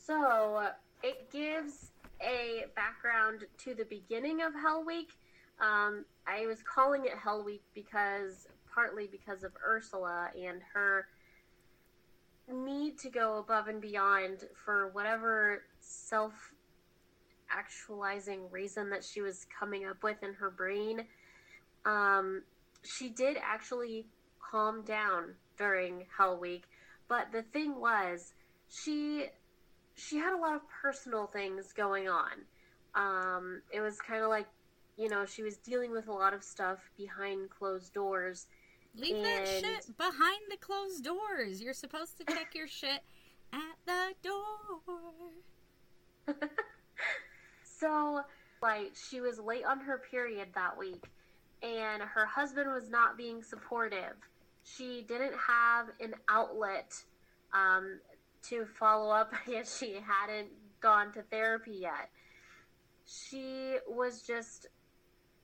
So, 0.07 0.69
it 1.03 1.31
gives 1.31 1.91
a 2.23 2.65
background 2.75 3.45
to 3.59 3.75
the 3.75 3.85
beginning 3.85 4.43
of 4.43 4.55
Hell 4.55 4.85
Week 4.85 5.13
um, 5.61 6.05
I 6.27 6.47
was 6.47 6.59
calling 6.63 7.05
it 7.05 7.13
Hell 7.23 7.45
Week 7.45 7.63
because 7.75 8.47
partly 8.73 9.09
because 9.11 9.43
of 9.43 9.53
Ursula 9.67 10.29
and 10.37 10.61
her 10.75 11.07
need 12.53 12.99
to 12.99 13.09
go 13.09 13.39
above 13.39 13.69
and 13.69 13.81
beyond 13.81 14.45
for 14.65 14.89
whatever 14.89 15.63
self 15.81 16.55
actualizing 17.51 18.51
reason 18.51 18.91
that 18.91 19.05
she 19.05 19.21
was 19.21 19.47
coming 19.59 19.87
up 19.87 20.03
with 20.03 20.23
in 20.23 20.35
her 20.35 20.51
brain. 20.51 21.05
Um, 21.85 22.43
she 22.83 23.09
did 23.09 23.37
actually 23.43 24.07
calm 24.51 24.83
down 24.85 25.35
during 25.57 26.07
Hell 26.17 26.39
Week, 26.39 26.65
but 27.09 27.33
the 27.33 27.43
thing 27.43 27.81
was, 27.81 28.35
she 28.69 29.27
she 29.95 30.19
had 30.19 30.35
a 30.35 30.41
lot 30.41 30.55
of 30.55 30.61
personal 30.83 31.27
things 31.27 31.73
going 31.73 32.09
on. 32.09 32.33
Um, 32.95 33.63
it 33.73 33.81
was 33.81 33.99
kind 33.99 34.23
of 34.23 34.29
like 34.29 34.47
you 34.97 35.09
know, 35.09 35.27
she 35.27 35.43
was 35.43 35.59
dealing 35.59 35.93
with 35.93 36.09
a 36.09 36.13
lot 36.13 36.33
of 36.33 36.43
stuff 36.43 36.79
behind 36.97 37.51
closed 37.51 37.93
doors. 37.93 38.47
Leave 38.97 39.17
and... 39.17 39.25
that 39.25 39.47
shit 39.47 39.97
behind 39.99 40.41
the 40.51 40.57
closed 40.57 41.05
doors. 41.05 41.61
You're 41.61 41.75
supposed 41.75 42.17
to 42.19 42.25
check 42.25 42.55
your 42.55 42.67
shit 42.67 43.03
at 43.53 43.77
the 43.85 44.15
door. 44.23 44.41
so, 47.63 48.23
like, 48.63 48.93
she 48.95 49.21
was 49.21 49.39
late 49.39 49.65
on 49.65 49.81
her 49.81 50.01
period 50.11 50.49
that 50.55 50.79
week, 50.79 51.05
and 51.63 52.03
her 52.03 52.25
husband 52.25 52.73
was 52.73 52.89
not 52.89 53.19
being 53.19 53.43
supportive. 53.43 54.17
She 54.65 55.05
didn't 55.07 55.35
have 55.47 55.89
an 56.01 56.15
outlet 56.29 56.95
um, 57.53 58.01
to 58.45 58.65
follow 58.79 59.11
up, 59.11 59.35
and 59.47 59.67
she 59.67 59.95
hadn't 59.95 60.49
gone 60.81 61.13
to 61.13 61.23
therapy 61.23 61.77
yet. 61.81 62.09
She 63.05 63.77
was 63.87 64.23
just 64.23 64.67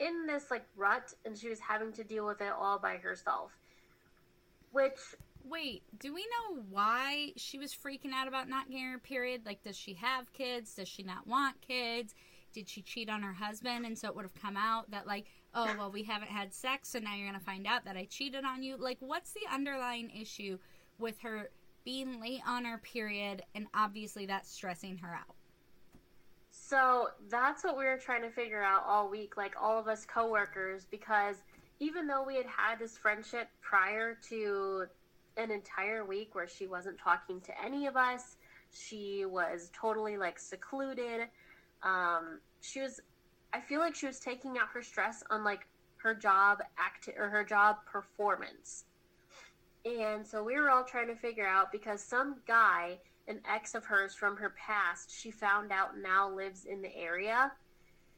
in 0.02 0.26
this 0.26 0.50
like 0.50 0.64
rut 0.76 1.14
and 1.24 1.36
she 1.36 1.48
was 1.48 1.60
having 1.60 1.92
to 1.92 2.04
deal 2.04 2.26
with 2.26 2.40
it 2.40 2.52
all 2.58 2.78
by 2.78 2.96
herself. 2.96 3.52
Which 4.72 4.98
Wait, 5.44 5.82
do 5.98 6.14
we 6.14 6.22
know 6.22 6.62
why 6.70 7.32
she 7.36 7.58
was 7.58 7.74
freaking 7.74 8.12
out 8.12 8.28
about 8.28 8.48
not 8.48 8.68
getting 8.68 8.86
her 8.86 8.98
period? 8.98 9.42
Like, 9.44 9.62
does 9.62 9.76
she 9.76 9.94
have 9.94 10.32
kids? 10.32 10.74
Does 10.74 10.88
she 10.88 11.02
not 11.02 11.26
want 11.26 11.60
kids? 11.60 12.14
Did 12.52 12.68
she 12.68 12.80
cheat 12.82 13.10
on 13.10 13.22
her 13.22 13.32
husband? 13.32 13.84
And 13.84 13.98
so 13.98 14.08
it 14.08 14.14
would 14.14 14.24
have 14.24 14.40
come 14.40 14.56
out 14.56 14.90
that, 14.92 15.06
like, 15.06 15.26
oh, 15.54 15.74
well, 15.76 15.90
we 15.90 16.04
haven't 16.04 16.30
had 16.30 16.54
sex, 16.54 16.90
so 16.90 17.00
now 17.00 17.14
you're 17.14 17.26
going 17.26 17.38
to 17.38 17.44
find 17.44 17.66
out 17.66 17.84
that 17.86 17.96
I 17.96 18.04
cheated 18.04 18.44
on 18.44 18.62
you. 18.62 18.76
Like, 18.76 18.98
what's 19.00 19.32
the 19.32 19.52
underlying 19.52 20.10
issue 20.10 20.58
with 20.98 21.18
her 21.20 21.50
being 21.84 22.20
late 22.20 22.42
on 22.46 22.64
her 22.64 22.78
period 22.78 23.42
and 23.54 23.66
obviously 23.74 24.26
that's 24.26 24.50
stressing 24.50 24.98
her 24.98 25.12
out? 25.12 25.34
So 26.72 27.10
that's 27.28 27.64
what 27.64 27.76
we 27.76 27.84
were 27.84 27.98
trying 27.98 28.22
to 28.22 28.30
figure 28.30 28.62
out 28.62 28.84
all 28.86 29.10
week, 29.10 29.36
like 29.36 29.52
all 29.60 29.78
of 29.78 29.88
us 29.88 30.06
coworkers, 30.06 30.86
because 30.90 31.36
even 31.80 32.06
though 32.06 32.24
we 32.26 32.34
had 32.36 32.46
had 32.46 32.78
this 32.78 32.96
friendship 32.96 33.48
prior 33.60 34.16
to 34.30 34.86
an 35.36 35.50
entire 35.50 36.02
week 36.06 36.34
where 36.34 36.48
she 36.48 36.66
wasn't 36.66 36.96
talking 36.98 37.42
to 37.42 37.52
any 37.62 37.86
of 37.86 37.98
us, 37.98 38.36
she 38.72 39.26
was 39.26 39.70
totally 39.78 40.16
like 40.16 40.38
secluded. 40.38 41.28
Um, 41.82 42.40
she 42.62 42.80
was, 42.80 43.02
I 43.52 43.60
feel 43.60 43.80
like 43.80 43.94
she 43.94 44.06
was 44.06 44.18
taking 44.18 44.52
out 44.52 44.68
her 44.72 44.82
stress 44.82 45.22
on 45.28 45.44
like 45.44 45.66
her 45.96 46.14
job 46.14 46.60
act 46.78 47.06
or 47.18 47.28
her 47.28 47.44
job 47.44 47.84
performance. 47.84 48.84
And 49.84 50.26
so 50.26 50.42
we 50.42 50.58
were 50.58 50.70
all 50.70 50.84
trying 50.84 51.08
to 51.08 51.16
figure 51.16 51.46
out 51.46 51.70
because 51.70 52.02
some 52.02 52.36
guy, 52.48 52.96
an 53.32 53.40
ex 53.50 53.74
of 53.74 53.84
hers 53.84 54.14
from 54.14 54.36
her 54.36 54.50
past, 54.50 55.10
she 55.10 55.30
found 55.30 55.72
out 55.72 55.98
now 55.98 56.30
lives 56.30 56.66
in 56.66 56.82
the 56.82 56.94
area. 56.94 57.50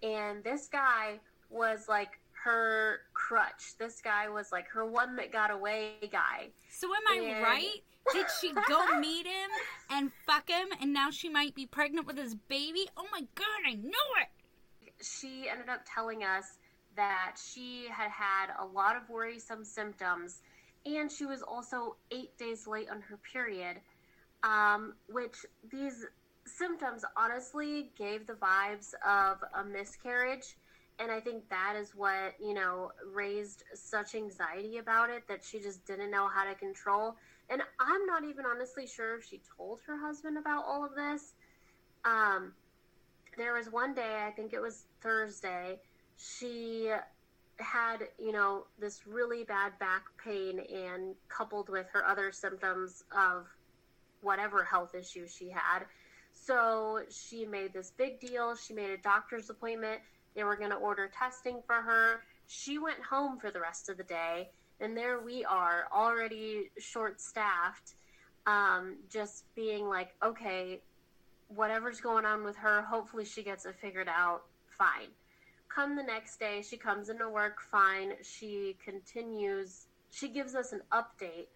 And 0.02 0.42
this 0.42 0.66
guy 0.66 1.20
was 1.50 1.88
like 1.88 2.18
her 2.44 3.00
crutch. 3.14 3.78
This 3.78 4.00
guy 4.02 4.28
was 4.28 4.50
like 4.52 4.68
her 4.68 4.84
one 4.84 5.16
that 5.16 5.32
got 5.32 5.50
away 5.50 5.92
guy. 6.10 6.48
So 6.68 6.88
am 6.88 7.02
I 7.08 7.24
and... 7.24 7.42
right? 7.42 7.82
Did 8.12 8.26
she 8.40 8.52
go 8.68 8.98
meet 9.00 9.26
him 9.26 9.50
and 9.88 10.10
fuck 10.26 10.50
him 10.50 10.68
and 10.80 10.92
now 10.92 11.10
she 11.10 11.28
might 11.28 11.54
be 11.54 11.64
pregnant 11.64 12.06
with 12.06 12.18
his 12.18 12.34
baby? 12.34 12.88
Oh 12.96 13.06
my 13.10 13.20
god, 13.34 13.46
I 13.66 13.74
knew 13.74 13.92
it! 14.20 14.28
She 15.00 15.48
ended 15.48 15.68
up 15.68 15.80
telling 15.86 16.22
us 16.22 16.58
that 16.96 17.36
she 17.42 17.86
had 17.90 18.10
had 18.10 18.48
a 18.60 18.66
lot 18.66 18.96
of 18.96 19.08
worrisome 19.08 19.64
symptoms 19.64 20.42
and 20.86 21.10
she 21.10 21.24
was 21.24 21.42
also 21.42 21.96
eight 22.10 22.36
days 22.36 22.66
late 22.66 22.90
on 22.90 23.00
her 23.00 23.18
period, 23.32 23.78
um, 24.45 24.95
which 25.09 25.45
these 25.72 26.05
symptoms 26.47 27.05
honestly 27.16 27.90
gave 27.99 28.26
the 28.26 28.34
vibes 28.34 28.92
of 29.05 29.38
a 29.59 29.64
miscarriage 29.64 30.55
and 30.99 31.11
I 31.11 31.20
think 31.20 31.49
that 31.51 31.74
is 31.76 31.95
what, 31.95 32.34
you 32.40 32.55
know, 32.55 32.92
raised 33.12 33.64
such 33.74 34.14
anxiety 34.14 34.78
about 34.78 35.11
it 35.11 35.26
that 35.28 35.42
she 35.42 35.59
just 35.59 35.84
didn't 35.86 36.11
know 36.11 36.28
how 36.28 36.45
to 36.45 36.55
control. 36.55 37.16
And 37.51 37.62
I'm 37.80 38.07
not 38.07 38.24
even 38.24 38.45
honestly 38.47 38.86
sure 38.86 39.18
if 39.18 39.24
she 39.24 39.40
told 39.57 39.80
her 39.86 39.97
husband 39.99 40.38
about 40.38 40.64
all 40.66 40.84
of 40.84 40.95
this. 40.95 41.34
Um, 42.05 42.53
there 43.36 43.55
was 43.55 43.70
one 43.70 43.92
day, 43.92 44.24
I 44.24 44.30
think 44.30 44.53
it 44.53 44.61
was 44.61 44.84
Thursday, 45.01 45.80
she 46.16 46.92
had, 47.59 48.09
you 48.18 48.30
know, 48.30 48.66
this 48.78 49.05
really 49.07 49.42
bad 49.42 49.76
back 49.80 50.05
pain 50.22 50.61
and 50.72 51.16
coupled 51.28 51.68
with 51.68 51.86
her 51.92 52.07
other 52.07 52.30
symptoms 52.30 53.03
of 53.16 53.47
whatever 54.24 54.64
health 54.64 54.94
issue 54.94 55.26
she 55.28 55.50
had. 55.50 55.84
So 56.32 57.02
she 57.10 57.44
made 57.46 57.72
this 57.72 57.92
big 57.96 58.18
deal. 58.18 58.56
She 58.56 58.74
made 58.74 58.90
a 58.90 58.96
doctor's 58.98 59.50
appointment 59.50 60.00
they 60.34 60.44
were 60.44 60.56
going 60.56 60.70
to 60.70 60.76
order 60.76 61.08
testing 61.08 61.62
for 61.66 61.76
her. 61.76 62.22
She 62.46 62.78
went 62.78 63.00
home 63.00 63.38
for 63.38 63.50
the 63.50 63.60
rest 63.60 63.88
of 63.88 63.96
the 63.96 64.02
day, 64.02 64.50
and 64.80 64.96
there 64.96 65.20
we 65.20 65.44
are, 65.44 65.86
already 65.94 66.70
short 66.78 67.20
staffed, 67.20 67.94
um, 68.46 68.96
just 69.10 69.44
being 69.54 69.88
like, 69.88 70.10
okay, 70.22 70.80
whatever's 71.48 72.00
going 72.00 72.24
on 72.24 72.44
with 72.44 72.56
her, 72.56 72.82
hopefully 72.82 73.24
she 73.24 73.42
gets 73.42 73.64
it 73.64 73.76
figured 73.80 74.08
out 74.08 74.42
fine. 74.66 75.08
Come 75.74 75.96
the 75.96 76.02
next 76.02 76.38
day, 76.38 76.62
she 76.62 76.76
comes 76.76 77.08
into 77.08 77.28
work 77.28 77.60
fine. 77.70 78.12
She 78.22 78.76
continues, 78.84 79.86
she 80.10 80.28
gives 80.28 80.54
us 80.54 80.72
an 80.72 80.82
update 80.92 81.48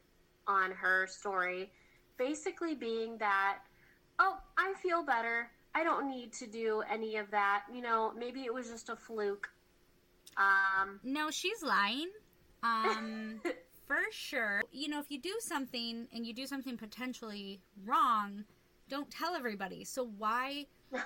on 0.47 0.71
her 0.73 1.07
story, 1.07 1.71
basically 2.19 2.75
being 2.75 3.19
that, 3.19 3.59
oh, 4.19 4.39
I 4.57 4.75
feel 4.83 5.03
better. 5.03 5.51
I 5.75 5.85
don't 5.85 6.11
need 6.11 6.33
to 6.35 6.47
do 6.47 6.83
any 6.91 7.17
of 7.17 7.31
that. 7.31 7.65
You 7.73 7.83
know, 7.83 8.13
maybe 8.17 8.41
it 8.41 8.53
was 8.53 8.69
just 8.69 8.89
a 8.89 8.97
fluke. 8.97 9.49
Um, 10.37 11.01
no, 11.03 11.31
she's 11.31 11.63
lying. 11.63 12.11
Um, 12.63 13.41
for 13.87 14.01
sure. 14.11 14.63
You 14.73 14.89
know, 14.89 15.01
if 15.01 15.11
you 15.11 15.21
do 15.21 15.35
something 15.41 16.09
and 16.13 16.27
you 16.27 16.35
do 16.35 16.47
something 16.47 16.77
potentially 16.77 17.61
wrong, 17.87 18.45
don't 18.89 19.11
tell 19.11 19.35
everybody. 19.35 19.85
So 19.85 20.11
why 20.19 20.67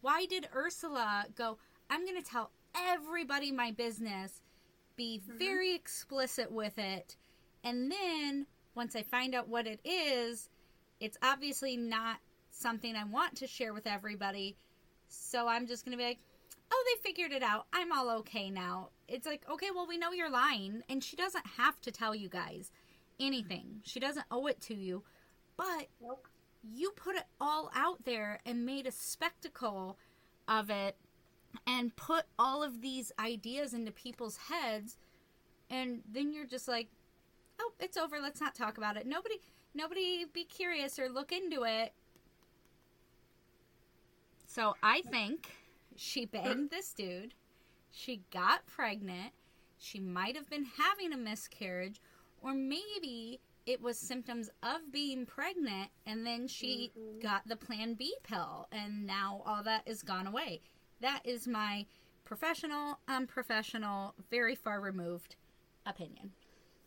why 0.00 0.26
did 0.26 0.48
Ursula 0.54 1.26
go, 1.34 1.58
I'm 1.90 2.04
going 2.04 2.20
to 2.20 2.28
tell 2.28 2.50
everybody 2.74 3.50
my 3.50 3.70
business, 3.70 4.40
be 4.96 5.20
mm-hmm. 5.22 5.38
very 5.38 5.74
explicit 5.74 6.50
with 6.50 6.78
it, 6.78 7.16
and 7.64 7.90
then 7.90 8.46
once 8.78 8.94
I 8.94 9.02
find 9.02 9.34
out 9.34 9.48
what 9.48 9.66
it 9.66 9.80
is, 9.84 10.48
it's 11.00 11.18
obviously 11.20 11.76
not 11.76 12.18
something 12.52 12.94
I 12.94 13.02
want 13.04 13.34
to 13.38 13.48
share 13.48 13.74
with 13.74 13.88
everybody. 13.88 14.56
So 15.08 15.48
I'm 15.48 15.66
just 15.66 15.84
going 15.84 15.98
to 15.98 15.98
be 15.98 16.08
like, 16.08 16.20
oh, 16.70 16.84
they 16.86 17.02
figured 17.08 17.32
it 17.32 17.42
out. 17.42 17.66
I'm 17.72 17.90
all 17.90 18.08
okay 18.18 18.50
now. 18.50 18.90
It's 19.08 19.26
like, 19.26 19.42
okay, 19.50 19.66
well, 19.74 19.88
we 19.88 19.98
know 19.98 20.12
you're 20.12 20.30
lying. 20.30 20.82
And 20.88 21.02
she 21.02 21.16
doesn't 21.16 21.44
have 21.56 21.80
to 21.82 21.90
tell 21.90 22.14
you 22.14 22.28
guys 22.28 22.70
anything, 23.18 23.80
she 23.82 23.98
doesn't 23.98 24.26
owe 24.30 24.46
it 24.46 24.60
to 24.60 24.74
you. 24.74 25.02
But 25.56 25.88
nope. 26.00 26.28
you 26.62 26.92
put 26.92 27.16
it 27.16 27.24
all 27.40 27.72
out 27.74 28.04
there 28.04 28.38
and 28.46 28.64
made 28.64 28.86
a 28.86 28.92
spectacle 28.92 29.98
of 30.46 30.70
it 30.70 30.96
and 31.66 31.96
put 31.96 32.26
all 32.38 32.62
of 32.62 32.80
these 32.80 33.10
ideas 33.18 33.74
into 33.74 33.90
people's 33.90 34.36
heads. 34.36 34.96
And 35.68 36.02
then 36.08 36.32
you're 36.32 36.46
just 36.46 36.68
like, 36.68 36.90
oh, 37.60 37.72
it's 37.80 37.96
over. 37.96 38.20
Let's 38.20 38.40
not 38.40 38.54
talk 38.54 38.78
about 38.78 38.96
it. 38.96 39.06
Nobody, 39.06 39.40
nobody 39.74 40.24
be 40.32 40.44
curious 40.44 40.98
or 40.98 41.08
look 41.08 41.32
into 41.32 41.64
it 41.64 41.92
so 44.48 44.74
I 44.82 45.02
think 45.02 45.52
she 45.94 46.24
banged 46.24 46.70
this 46.70 46.94
dude. 46.94 47.34
She 47.92 48.22
got 48.32 48.66
pregnant. 48.66 49.32
She 49.76 50.00
might 50.00 50.34
have 50.36 50.48
been 50.48 50.66
having 50.78 51.12
a 51.12 51.18
miscarriage, 51.18 52.00
or 52.42 52.54
maybe 52.54 53.40
it 53.66 53.80
was 53.80 53.98
symptoms 53.98 54.48
of 54.62 54.90
being 54.90 55.26
pregnant, 55.26 55.90
and 56.06 56.26
then 56.26 56.48
she 56.48 56.90
mm-hmm. 56.98 57.20
got 57.20 57.46
the 57.46 57.56
Plan 57.56 57.92
B 57.94 58.16
pill, 58.24 58.66
and 58.72 59.06
now 59.06 59.42
all 59.44 59.62
that 59.62 59.82
is 59.86 60.02
gone 60.02 60.26
away. 60.26 60.62
That 61.02 61.20
is 61.24 61.46
my 61.46 61.84
professional, 62.24 62.98
unprofessional, 63.06 64.14
very 64.30 64.54
far 64.54 64.80
removed 64.80 65.36
opinion. 65.84 66.32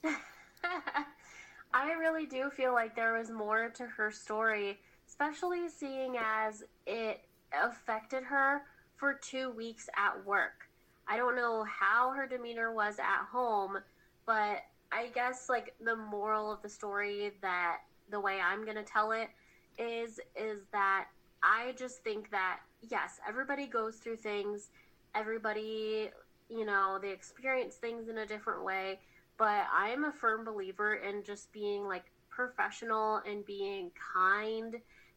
I 1.74 1.94
really 1.94 2.26
do 2.26 2.50
feel 2.50 2.74
like 2.74 2.96
there 2.96 3.18
was 3.18 3.30
more 3.30 3.70
to 3.70 3.86
her 3.86 4.12
story, 4.12 4.80
especially 5.08 5.70
seeing 5.70 6.18
as 6.18 6.64
it 6.86 7.22
affected 7.54 8.24
her 8.24 8.64
for 8.96 9.14
two 9.14 9.52
weeks 9.52 9.90
at 9.98 10.26
work. 10.26 10.70
I 11.08 11.18
don't 11.18 11.36
know 11.36 11.64
how 11.64 12.12
her 12.12 12.28
demeanor 12.28 12.74
was 12.74 13.00
at 13.00 13.26
home, 13.32 13.80
but 14.26 14.60
I 14.92 15.08
guess 15.14 15.50
like 15.50 15.74
the 15.84 15.96
moral 15.96 16.52
of 16.52 16.62
the 16.62 16.70
story 16.70 17.32
that 17.42 17.80
the 18.10 18.20
way 18.20 18.40
I'm 18.40 18.64
going 18.64 18.78
to 18.78 18.84
tell 18.84 19.12
it 19.12 19.30
is 19.78 20.20
is 20.36 20.60
that 20.72 21.08
I 21.42 21.74
just 21.78 22.04
think 22.04 22.30
that 22.32 22.60
yes, 22.82 23.20
everybody 23.28 23.68
goes 23.68 23.98
through 23.98 24.18
things. 24.18 24.70
Everybody, 25.16 26.10
you 26.50 26.66
know, 26.66 27.00
they 27.02 27.12
experience 27.12 27.76
things 27.76 28.08
in 28.08 28.20
a 28.20 28.26
different 28.26 28.64
way, 28.64 29.00
but 29.42 29.66
I'm 29.76 30.04
a 30.04 30.12
firm 30.12 30.46
believer 30.46 30.94
in 30.94 31.24
just 31.24 31.52
being 31.52 31.88
like 31.88 32.04
professional 32.30 33.24
and 33.28 33.44
being 33.44 33.90
kind 34.14 34.76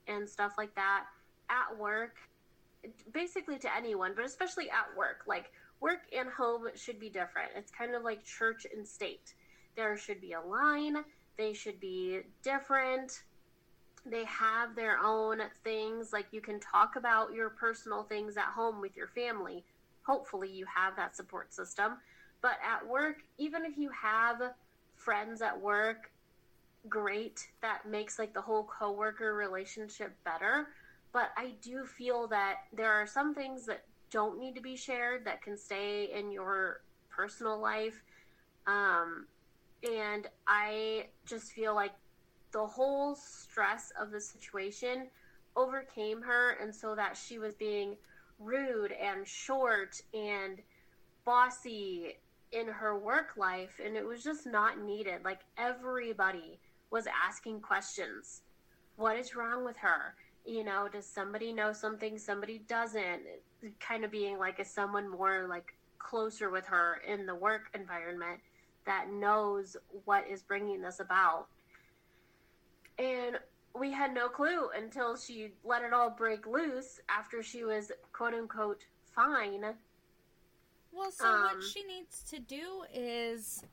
and 0.09 0.27
stuff 0.27 0.55
like 0.57 0.75
that 0.77 1.05
at 1.51 1.79
work, 1.79 2.17
basically 3.13 3.59
to 3.59 3.77
anyone, 3.77 4.15
but 4.17 4.25
especially 4.25 4.71
at 4.71 4.97
work. 4.97 5.25
Like 5.27 5.53
work 5.79 6.07
and 6.19 6.31
home 6.31 6.69
should 6.75 6.99
be 6.99 7.11
different. 7.11 7.51
It's 7.55 7.71
kind 7.71 7.95
of 7.95 8.03
like 8.03 8.25
church 8.25 8.67
and 8.75 8.89
state. 8.89 9.35
There 9.77 9.95
should 9.99 10.23
be 10.23 10.33
a 10.33 10.41
line, 10.41 11.05
they 11.37 11.53
should 11.53 11.79
be 11.79 12.21
different. 12.43 13.25
They 14.07 14.25
have 14.25 14.75
their 14.75 14.97
own 15.05 15.43
things. 15.65 16.15
Like 16.15 16.29
you 16.31 16.41
can 16.41 16.61
talk 16.61 16.97
about 16.97 17.35
your 17.35 17.51
personal 17.51 18.05
things 18.05 18.39
at 18.39 18.55
home 18.55 18.81
with 18.81 18.97
your 18.97 19.09
family. 19.09 19.67
Hopefully, 20.07 20.51
you 20.51 20.65
have 20.75 20.97
that 20.97 21.15
support 21.15 21.53
system. 21.53 21.99
But 22.45 22.59
at 22.63 22.87
work, 22.87 23.17
even 23.39 23.65
if 23.65 23.79
you 23.79 23.91
have 23.91 24.41
friends 24.95 25.43
at 25.43 25.61
work, 25.61 26.13
great. 26.89 27.49
That 27.63 27.87
makes 27.89 28.21
like 28.21 28.35
the 28.35 28.43
whole 28.43 28.65
coworker 28.65 29.35
relationship 29.35 30.15
better 30.25 30.69
but 31.15 31.31
I 31.37 31.53
do 31.63 31.87
feel 31.87 32.27
that 32.29 32.57
there 32.77 32.93
are 32.93 33.07
some 33.07 33.35
things 33.35 33.67
that 33.67 33.85
don't 34.11 34.39
need 34.39 34.57
to 34.57 34.61
be 34.61 34.77
shared 34.77 35.25
that 35.27 35.43
can 35.43 35.57
stay 35.57 36.11
in 36.13 36.33
your 36.33 36.81
personal 37.09 37.59
life. 37.61 38.03
Um, 38.67 39.29
And 39.89 40.27
I 40.49 41.09
just 41.27 41.53
feel 41.53 41.75
like 41.75 41.93
the 42.53 42.67
whole 42.67 43.15
stress 43.17 43.93
of 44.01 44.11
the 44.11 44.21
situation 44.21 45.09
overcame 45.57 46.23
her, 46.23 46.53
and 46.61 46.75
so 46.75 46.95
that 46.97 47.17
she 47.17 47.39
was 47.39 47.55
being 47.55 47.97
rude 48.41 48.93
and 48.93 49.27
short 49.27 50.01
and 50.15 50.61
bossy 51.25 52.17
in 52.55 52.69
her 52.69 52.99
work 52.99 53.37
life, 53.37 53.81
and 53.85 53.97
it 53.97 54.07
was 54.07 54.23
just 54.23 54.47
not 54.47 54.81
needed. 54.81 55.25
Like 55.25 55.41
everybody 55.59 56.59
was 56.91 57.07
asking 57.27 57.61
questions. 57.61 58.43
What 58.97 59.19
is 59.19 59.35
wrong 59.35 59.65
with 59.65 59.77
her? 59.79 60.15
You 60.47 60.63
know, 60.63 60.89
does 60.91 61.07
somebody 61.07 61.53
know 61.53 61.73
something 61.73 62.19
somebody 62.19 62.59
doesn't? 62.69 63.23
Kind 63.81 64.05
of 64.05 64.11
being 64.11 64.39
like 64.39 64.59
a 64.59 64.65
someone 64.65 65.11
more 65.11 65.47
like 65.49 65.75
closer 65.99 66.51
with 66.51 66.67
her 66.67 67.01
in 67.07 67.27
the 67.27 67.35
work 67.35 67.71
environment 67.75 68.41
that 68.87 69.11
knows 69.11 69.77
what 70.05 70.29
is 70.29 70.43
bringing 70.43 70.83
this 70.83 71.01
about. 71.01 71.47
And 72.99 73.39
we 73.79 73.91
had 73.91 74.15
no 74.15 74.29
clue 74.29 74.69
until 74.77 75.17
she 75.17 75.53
let 75.65 75.83
it 75.83 75.93
all 75.93 76.11
break 76.11 76.47
loose 76.47 77.01
after 77.09 77.43
she 77.43 77.65
was 77.65 77.91
quote 78.13 78.35
unquote 78.35 78.85
fine. 79.15 79.65
Well, 80.95 81.11
so 81.11 81.27
um, 81.27 81.43
what 81.43 81.63
she 81.63 81.83
needs 81.83 82.23
to 82.31 82.39
do 82.39 82.85
is 82.93 83.65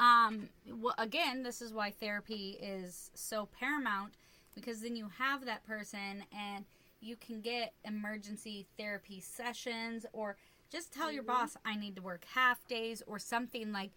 um 0.00 0.48
well 0.66 0.94
again, 0.98 1.42
this 1.42 1.62
is 1.62 1.72
why 1.72 1.90
therapy 1.90 2.58
is 2.60 3.10
so 3.14 3.48
paramount 3.58 4.14
because 4.54 4.80
then 4.80 4.96
you 4.96 5.08
have 5.18 5.44
that 5.44 5.66
person 5.66 6.24
and 6.36 6.64
you 7.00 7.16
can 7.16 7.40
get 7.40 7.72
emergency 7.84 8.66
therapy 8.76 9.20
sessions 9.20 10.04
or 10.12 10.36
just 10.70 10.92
tell 10.92 11.06
mm-hmm. 11.06 11.14
your 11.14 11.22
boss 11.22 11.56
I 11.64 11.76
need 11.76 11.96
to 11.96 12.02
work 12.02 12.24
half 12.34 12.66
days 12.66 13.02
or 13.06 13.18
something 13.18 13.72
like 13.72 13.92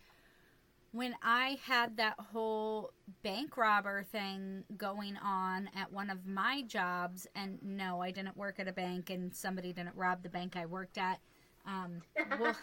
when 0.91 1.15
I 1.23 1.57
had 1.63 1.97
that 1.97 2.15
whole 2.19 2.91
bank 3.23 3.55
robber 3.55 4.03
thing 4.03 4.63
going 4.77 5.17
on 5.17 5.69
at 5.75 5.91
one 5.91 6.09
of 6.09 6.25
my 6.25 6.63
jobs, 6.63 7.27
and 7.33 7.59
no, 7.63 8.01
I 8.01 8.11
didn't 8.11 8.35
work 8.35 8.59
at 8.59 8.67
a 8.67 8.73
bank, 8.73 9.09
and 9.09 9.33
somebody 9.33 9.71
didn't 9.71 9.95
rob 9.95 10.21
the 10.21 10.29
bank 10.29 10.57
I 10.57 10.65
worked 10.65 10.97
at. 10.97 11.19
Um, 11.65 12.01
we'll, 12.39 12.55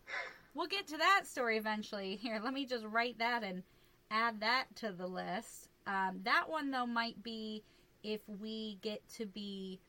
we'll 0.54 0.66
get 0.66 0.86
to 0.88 0.96
that 0.96 1.22
story 1.26 1.56
eventually. 1.56 2.16
Here, 2.16 2.40
let 2.42 2.54
me 2.54 2.66
just 2.66 2.84
write 2.84 3.18
that 3.18 3.42
and 3.42 3.62
add 4.10 4.40
that 4.40 4.66
to 4.76 4.92
the 4.92 5.06
list. 5.06 5.68
Um, 5.86 6.20
that 6.24 6.48
one, 6.48 6.70
though, 6.70 6.86
might 6.86 7.22
be 7.22 7.62
if 8.02 8.20
we 8.40 8.78
get 8.82 9.06
to 9.16 9.26
be 9.26 9.80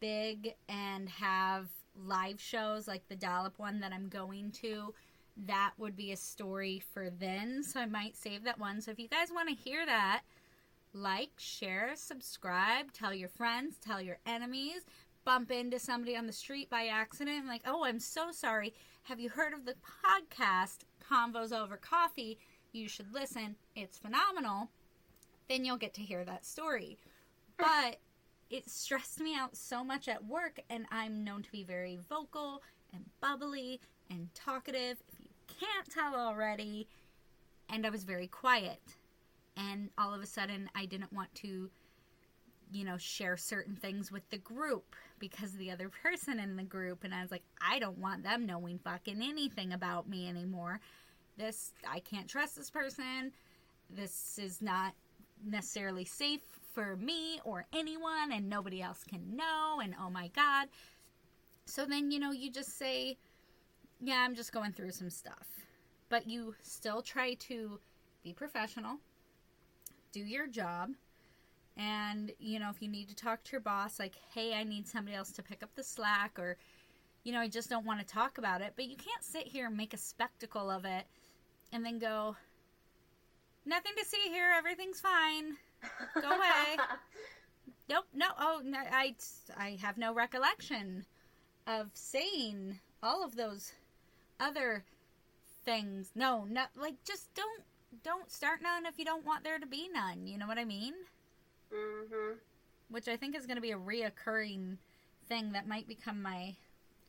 big 0.00 0.54
and 0.68 1.08
have 1.08 1.68
live 1.96 2.40
shows 2.40 2.86
like 2.86 3.06
the 3.08 3.16
Dollop 3.16 3.58
one 3.58 3.80
that 3.80 3.92
I'm 3.92 4.08
going 4.08 4.50
to 4.52 4.94
that 5.46 5.72
would 5.78 5.96
be 5.96 6.12
a 6.12 6.16
story 6.16 6.82
for 6.92 7.10
then. 7.10 7.62
So 7.62 7.80
I 7.80 7.86
might 7.86 8.16
save 8.16 8.44
that 8.44 8.58
one. 8.58 8.80
So 8.80 8.90
if 8.90 8.98
you 8.98 9.08
guys 9.08 9.28
want 9.32 9.48
to 9.48 9.54
hear 9.54 9.86
that, 9.86 10.22
like, 10.92 11.30
share, 11.38 11.92
subscribe, 11.94 12.92
tell 12.92 13.14
your 13.14 13.28
friends, 13.28 13.76
tell 13.78 14.00
your 14.00 14.18
enemies, 14.26 14.82
bump 15.24 15.50
into 15.50 15.78
somebody 15.78 16.16
on 16.16 16.26
the 16.26 16.32
street 16.32 16.70
by 16.70 16.86
accident, 16.86 17.46
like, 17.46 17.62
oh, 17.66 17.84
I'm 17.84 18.00
so 18.00 18.30
sorry. 18.32 18.74
Have 19.04 19.20
you 19.20 19.28
heard 19.28 19.52
of 19.52 19.64
the 19.64 19.74
podcast 20.04 20.80
Convos 21.10 21.52
Over 21.52 21.76
Coffee? 21.76 22.38
You 22.72 22.88
should 22.88 23.12
listen. 23.12 23.56
It's 23.74 23.98
phenomenal. 23.98 24.70
Then 25.48 25.64
you'll 25.64 25.76
get 25.76 25.94
to 25.94 26.02
hear 26.02 26.24
that 26.24 26.46
story. 26.46 26.98
But 27.56 27.98
it 28.50 28.68
stressed 28.68 29.20
me 29.20 29.36
out 29.36 29.56
so 29.56 29.84
much 29.84 30.08
at 30.08 30.24
work, 30.24 30.60
and 30.70 30.86
I'm 30.90 31.24
known 31.24 31.42
to 31.42 31.52
be 31.52 31.64
very 31.64 31.98
vocal 32.08 32.62
and 32.92 33.04
bubbly 33.20 33.80
and 34.10 34.28
talkative 34.34 35.02
If 35.12 35.20
you 35.20 35.28
can't 35.46 35.88
tell 35.88 36.14
already. 36.14 36.88
And 37.68 37.86
I 37.86 37.90
was 37.90 38.04
very 38.04 38.26
quiet. 38.26 38.80
And 39.56 39.90
all 39.98 40.14
of 40.14 40.22
a 40.22 40.26
sudden, 40.26 40.70
I 40.74 40.86
didn't 40.86 41.12
want 41.12 41.34
to, 41.36 41.70
you 42.72 42.84
know, 42.84 42.96
share 42.96 43.36
certain 43.36 43.76
things 43.76 44.10
with 44.12 44.28
the 44.30 44.38
group 44.38 44.94
because 45.18 45.52
the 45.52 45.70
other 45.70 45.88
person 46.02 46.38
in 46.38 46.56
the 46.56 46.62
group. 46.62 47.04
And 47.04 47.14
I 47.14 47.22
was 47.22 47.30
like, 47.30 47.42
I 47.60 47.78
don't 47.78 47.98
want 47.98 48.22
them 48.22 48.46
knowing 48.46 48.78
fucking 48.78 49.22
anything 49.22 49.72
about 49.72 50.08
me 50.08 50.28
anymore. 50.28 50.80
This, 51.36 51.72
I 51.88 52.00
can't 52.00 52.28
trust 52.28 52.56
this 52.56 52.70
person. 52.70 53.32
This 53.88 54.38
is 54.38 54.60
not 54.60 54.92
necessarily 55.44 56.04
safe 56.04 56.42
for 56.74 56.96
me 56.96 57.40
or 57.44 57.66
anyone, 57.72 58.32
and 58.32 58.48
nobody 58.48 58.82
else 58.82 59.04
can 59.04 59.36
know. 59.36 59.80
And 59.82 59.94
oh 60.00 60.10
my 60.10 60.28
God. 60.28 60.68
So 61.64 61.84
then, 61.86 62.10
you 62.10 62.18
know, 62.18 62.32
you 62.32 62.50
just 62.50 62.78
say, 62.78 63.16
yeah, 64.00 64.22
I'm 64.24 64.34
just 64.34 64.52
going 64.52 64.72
through 64.72 64.92
some 64.92 65.10
stuff. 65.10 65.46
But 66.08 66.28
you 66.28 66.54
still 66.62 67.02
try 67.02 67.34
to 67.34 67.78
be 68.22 68.32
professional, 68.32 68.96
do 70.12 70.20
your 70.20 70.46
job, 70.46 70.90
and, 71.80 72.30
you 72.38 72.58
know, 72.58 72.68
if 72.68 72.82
you 72.82 72.88
need 72.88 73.08
to 73.08 73.14
talk 73.14 73.42
to 73.42 73.52
your 73.52 73.62
boss, 73.62 73.98
like, 73.98 74.14
hey, 74.34 74.52
I 74.52 74.64
need 74.64 74.86
somebody 74.86 75.16
else 75.16 75.32
to 75.32 75.42
pick 75.42 75.62
up 75.62 75.74
the 75.74 75.82
slack, 75.82 76.38
or, 76.38 76.58
you 77.24 77.32
know, 77.32 77.40
I 77.40 77.48
just 77.48 77.70
don't 77.70 77.86
want 77.86 78.00
to 78.00 78.06
talk 78.06 78.36
about 78.36 78.60
it. 78.60 78.74
But 78.76 78.84
you 78.84 78.96
can't 78.96 79.24
sit 79.24 79.46
here 79.46 79.66
and 79.66 79.76
make 79.76 79.94
a 79.94 79.98
spectacle 79.98 80.70
of 80.70 80.84
it 80.84 81.06
and 81.72 81.82
then 81.82 81.98
go, 81.98 82.36
nothing 83.64 83.92
to 83.96 84.04
see 84.04 84.28
here, 84.28 84.52
everything's 84.54 85.00
fine, 85.00 85.56
go 86.20 86.28
away. 86.28 86.76
nope, 87.88 88.04
no, 88.12 88.26
oh, 88.38 88.60
no, 88.62 88.78
I, 88.78 89.14
I 89.56 89.78
have 89.80 89.96
no 89.96 90.12
recollection 90.12 91.06
of 91.66 91.90
saying 91.94 92.78
all 93.02 93.24
of 93.24 93.36
those 93.36 93.72
other 94.38 94.84
things. 95.64 96.10
No, 96.14 96.44
no, 96.46 96.64
like 96.76 97.02
just 97.04 97.32
don't 97.34 97.62
don't 98.04 98.30
start 98.30 98.60
none 98.62 98.86
if 98.86 98.98
you 98.98 99.04
don't 99.04 99.24
want 99.24 99.44
there 99.44 99.58
to 99.58 99.66
be 99.66 99.88
none. 99.92 100.26
You 100.26 100.36
know 100.36 100.46
what 100.46 100.58
I 100.58 100.64
mean? 100.64 100.94
Mm-hmm. 101.72 102.34
Which 102.88 103.08
I 103.08 103.16
think 103.16 103.36
is 103.36 103.46
going 103.46 103.56
to 103.56 103.62
be 103.62 103.72
a 103.72 103.78
reoccurring 103.78 104.76
thing 105.28 105.52
that 105.52 105.68
might 105.68 105.86
become 105.86 106.22
my 106.22 106.56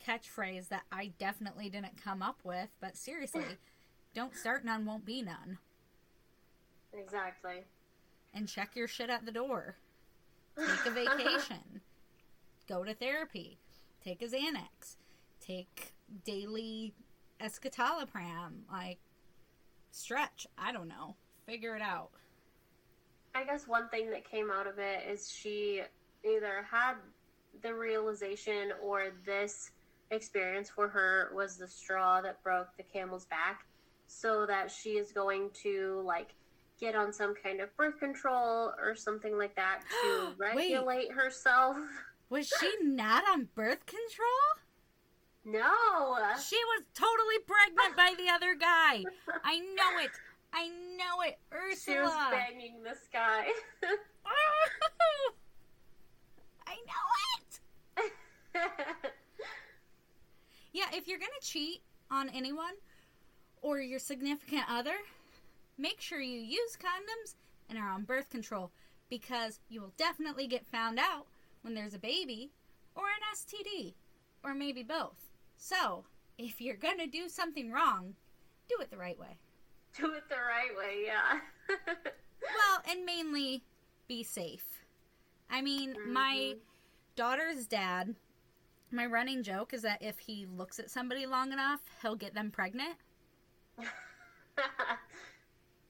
catchphrase 0.05 0.70
that 0.70 0.84
I 0.91 1.12
definitely 1.20 1.70
didn't 1.70 2.01
come 2.01 2.22
up 2.22 2.39
with. 2.43 2.70
But 2.80 2.97
seriously, 2.97 3.43
don't 4.14 4.36
start 4.36 4.64
none, 4.64 4.86
won't 4.86 5.05
be 5.05 5.22
none. 5.22 5.57
Exactly. 6.93 7.64
And 8.34 8.47
check 8.47 8.76
your 8.76 8.88
shit 8.88 9.09
at 9.09 9.26
the 9.26 9.32
door. 9.32 9.76
Take 10.57 10.86
a 10.86 10.91
vacation. 10.91 11.82
Go 12.68 12.84
to 12.84 12.93
therapy. 12.93 13.57
Take 14.03 14.22
a 14.22 14.26
Xanax. 14.26 14.95
Take 15.39 15.93
daily 16.26 16.93
escitalopram, 17.41 18.64
like 18.72 18.99
stretch. 19.91 20.47
I 20.57 20.72
don't 20.72 20.88
know. 20.88 21.16
Figure 21.45 21.76
it 21.76 21.82
out. 21.82 22.12
I 23.34 23.43
guess 23.43 23.67
one 23.67 23.88
thing 23.89 24.09
that 24.11 24.29
came 24.29 24.51
out 24.51 24.67
of 24.67 24.77
it 24.79 25.03
is 25.09 25.32
she 25.32 25.82
either 26.23 26.65
had 26.69 26.95
the 27.61 27.73
realization 27.73 28.71
or 28.82 29.13
this 29.25 29.71
experience 30.11 30.69
for 30.69 30.88
her 30.88 31.32
was 31.34 31.57
the 31.57 31.67
straw 31.67 32.21
that 32.21 32.43
broke 32.43 32.67
the 32.77 32.84
camel's 32.84 33.25
back 33.25 33.65
so 34.07 34.45
that 34.45 34.69
she 34.69 34.91
is 34.91 35.11
going 35.11 35.49
to 35.63 36.01
like 36.05 36.36
get 36.79 36.95
on 36.95 37.13
some 37.13 37.34
kind 37.41 37.61
of 37.61 37.75
birth 37.77 37.99
control 37.99 38.73
or 38.82 38.95
something 38.95 39.38
like 39.38 39.55
that 39.55 39.82
to 40.03 40.34
regulate 40.38 41.11
herself. 41.11 41.77
Was 42.29 42.51
she 42.59 42.71
not 42.84 43.23
on 43.29 43.47
birth 43.55 43.86
control? 43.86 44.51
No. 45.43 45.71
She 46.38 46.57
was 46.57 46.84
totally 46.93 47.39
pregnant 47.47 47.97
by 47.97 48.13
the 48.17 48.29
other 48.32 48.53
guy. 48.53 49.03
I 49.43 49.59
know 49.59 50.03
it. 50.03 50.11
I 50.54 50.68
know 50.68 51.22
it. 51.26 51.39
Ursula. 51.54 51.76
She 51.78 51.99
was 51.99 52.14
banging 52.32 52.84
this 52.84 52.99
guy. 53.14 53.47
I 56.68 56.76
know 56.88 58.04
it. 58.04 58.12
yeah, 60.74 60.86
if 60.93 61.08
you're 61.08 61.20
to 61.39 61.47
cheat 61.47 61.82
on 62.10 62.30
anyone 62.30 62.74
or 63.62 63.80
your 63.80 63.99
significant 63.99 64.64
other, 64.70 64.95
make 65.78 66.02
sure 66.02 66.20
you 66.20 66.39
use 66.39 66.78
condoms 66.78 67.36
and 67.70 67.78
are 67.78 67.89
on 67.89 68.04
birth 68.04 68.30
control 68.30 68.72
because 69.10 69.60
you 69.70 69.82
will 69.82 69.93
definitely 69.97 70.47
get 70.47 70.66
found 70.66 70.99
out 70.99 71.28
when 71.62 71.74
there's 71.74 71.93
a 71.93 71.99
baby 71.99 72.52
or 72.95 73.04
an 73.04 73.36
STD 73.36 73.93
or 74.43 74.54
maybe 74.54 74.84
both. 74.84 75.30
So, 75.58 76.06
if 76.38 76.60
you're 76.60 76.76
to 76.76 77.08
do 77.08 77.30
something 77.30 77.72
wrong, 77.72 78.16
do 78.68 78.82
it 78.82 78.89
the 78.89 78.97
right 78.97 79.20
way. 79.20 79.38
Do 79.97 80.13
it 80.13 80.23
the 80.29 80.35
right 80.35 80.75
way, 80.77 81.05
yeah. 81.05 81.39
well, 82.41 82.81
and 82.89 83.05
mainly 83.05 83.63
be 84.07 84.23
safe. 84.23 84.65
I 85.49 85.61
mean, 85.61 85.93
mm-hmm. 85.93 86.13
my 86.13 86.55
daughter's 87.15 87.67
dad, 87.67 88.15
my 88.91 89.05
running 89.05 89.43
joke 89.43 89.73
is 89.73 89.81
that 89.81 90.01
if 90.01 90.19
he 90.19 90.45
looks 90.45 90.79
at 90.79 90.89
somebody 90.89 91.25
long 91.25 91.51
enough, 91.51 91.81
he'll 92.01 92.15
get 92.15 92.33
them 92.33 92.51
pregnant. 92.51 92.95
and 93.77 93.87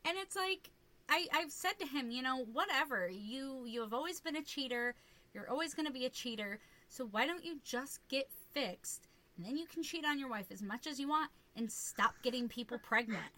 it's 0.06 0.36
like 0.36 0.70
I, 1.10 1.28
I've 1.34 1.52
said 1.52 1.74
to 1.80 1.86
him, 1.86 2.10
you 2.10 2.22
know, 2.22 2.46
whatever. 2.54 3.10
You 3.10 3.66
you 3.66 3.82
have 3.82 3.94
always 3.94 4.20
been 4.20 4.36
a 4.36 4.44
cheater. 4.44 4.96
You're 5.34 5.50
always 5.50 5.74
going 5.74 5.86
to 5.86 5.94
be 5.94 6.06
a 6.06 6.10
cheater. 6.10 6.60
So 6.90 7.08
why 7.12 7.26
don't 7.26 7.46
you 7.46 7.60
just 7.64 8.00
get 8.10 8.30
fixed 8.52 9.08
and 9.38 9.46
then 9.46 9.58
you 9.58 9.66
can 9.66 9.82
cheat 9.84 10.06
on 10.06 10.20
your 10.20 10.30
wife 10.30 10.48
as 10.52 10.62
much 10.62 10.88
as 10.88 11.00
you 11.00 11.08
want 11.08 11.32
and 11.56 11.72
stop 11.72 12.16
getting 12.22 12.48
people 12.48 12.78
pregnant. 12.78 13.32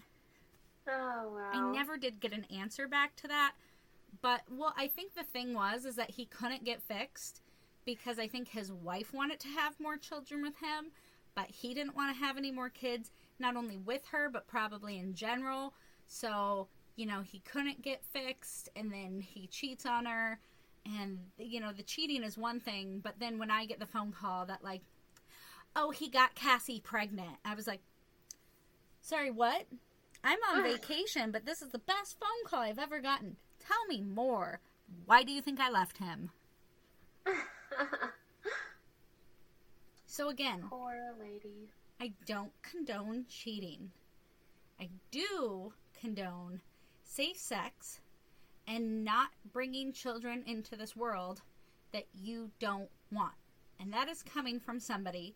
Oh 0.88 1.34
wow. 1.36 1.52
I 1.54 1.72
never 1.72 1.98
did 1.98 2.20
get 2.20 2.34
an 2.34 2.46
answer 2.46 2.88
back 2.88 3.16
to 3.18 3.28
that. 3.28 3.54
But 4.22 4.42
well, 4.50 4.74
I 4.78 4.88
think 4.88 5.16
the 5.16 5.24
thing 5.24 5.54
was 5.54 5.86
is 5.86 5.96
that 5.96 6.12
he 6.12 6.26
couldn't 6.26 6.64
get 6.64 6.82
fixed 6.82 7.42
because 7.86 8.20
I 8.20 8.28
think 8.28 8.48
his 8.48 8.72
wife 8.72 9.14
wanted 9.14 9.40
to 9.42 9.48
have 9.50 9.80
more 9.80 9.98
children 9.98 10.42
with 10.42 10.58
him, 10.58 10.92
but 11.36 11.48
he 11.48 11.74
didn't 11.74 11.96
want 11.96 12.16
to 12.16 12.24
have 12.24 12.38
any 12.38 12.52
more 12.52 12.70
kids, 12.70 13.12
not 13.40 13.56
only 13.56 13.78
with 13.78 14.06
her, 14.12 14.30
but 14.30 14.48
probably 14.48 14.98
in 15.00 15.14
general. 15.14 15.74
So, 16.08 16.68
you 16.96 17.06
know, 17.06 17.22
he 17.22 17.40
couldn't 17.40 17.82
get 17.82 18.04
fixed 18.06 18.70
and 18.76 18.92
then 18.92 19.22
he 19.22 19.48
cheats 19.48 19.86
on 19.86 20.06
her. 20.06 20.40
And, 20.86 21.20
you 21.38 21.60
know, 21.60 21.72
the 21.72 21.84
cheating 21.84 22.24
is 22.24 22.38
one 22.38 22.60
thing, 22.60 23.00
but 23.04 23.16
then 23.20 23.40
when 23.40 23.50
I 23.50 23.66
get 23.66 23.80
the 23.80 23.86
phone 23.86 24.12
call 24.12 24.46
that, 24.46 24.64
like, 24.64 24.82
oh, 25.76 25.92
he 25.92 26.10
got 26.10 26.36
Cassie 26.36 26.82
pregnant, 26.82 27.38
I 27.46 27.56
was 27.56 27.68
like, 27.68 27.80
sorry, 29.02 29.32
what? 29.32 29.66
I'm 30.24 30.40
on 30.52 30.64
vacation, 30.64 31.32
but 31.32 31.46
this 31.46 31.62
is 31.62 31.70
the 31.70 31.80
best 31.80 32.18
phone 32.20 32.30
call 32.46 32.62
I've 32.62 32.80
ever 32.80 33.00
gotten. 33.02 33.36
Tell 33.60 33.86
me 33.88 34.02
more. 34.02 34.60
Why 35.06 35.24
do 35.24 35.32
you 35.32 35.42
think 35.42 35.60
I 35.60 35.70
left 35.70 35.98
him? 35.98 36.32
So 40.06 40.30
again, 40.30 40.66
Poor 40.70 40.94
lady. 41.20 41.70
I 42.00 42.14
don't 42.28 42.52
condone 42.62 43.26
cheating. 43.28 43.90
I 44.80 44.90
do 45.10 45.74
condone 46.00 46.62
safe 47.04 47.38
sex 47.38 48.00
and 48.68 49.04
not 49.04 49.30
bringing 49.52 49.92
children 49.92 50.44
into 50.46 50.76
this 50.76 50.96
world 50.96 51.42
that 51.94 52.06
you 52.14 52.52
don't 52.60 52.90
want. 53.12 53.34
And 53.80 53.92
that 53.92 54.08
is 54.08 54.22
coming 54.22 54.60
from 54.60 54.80
somebody 54.80 55.34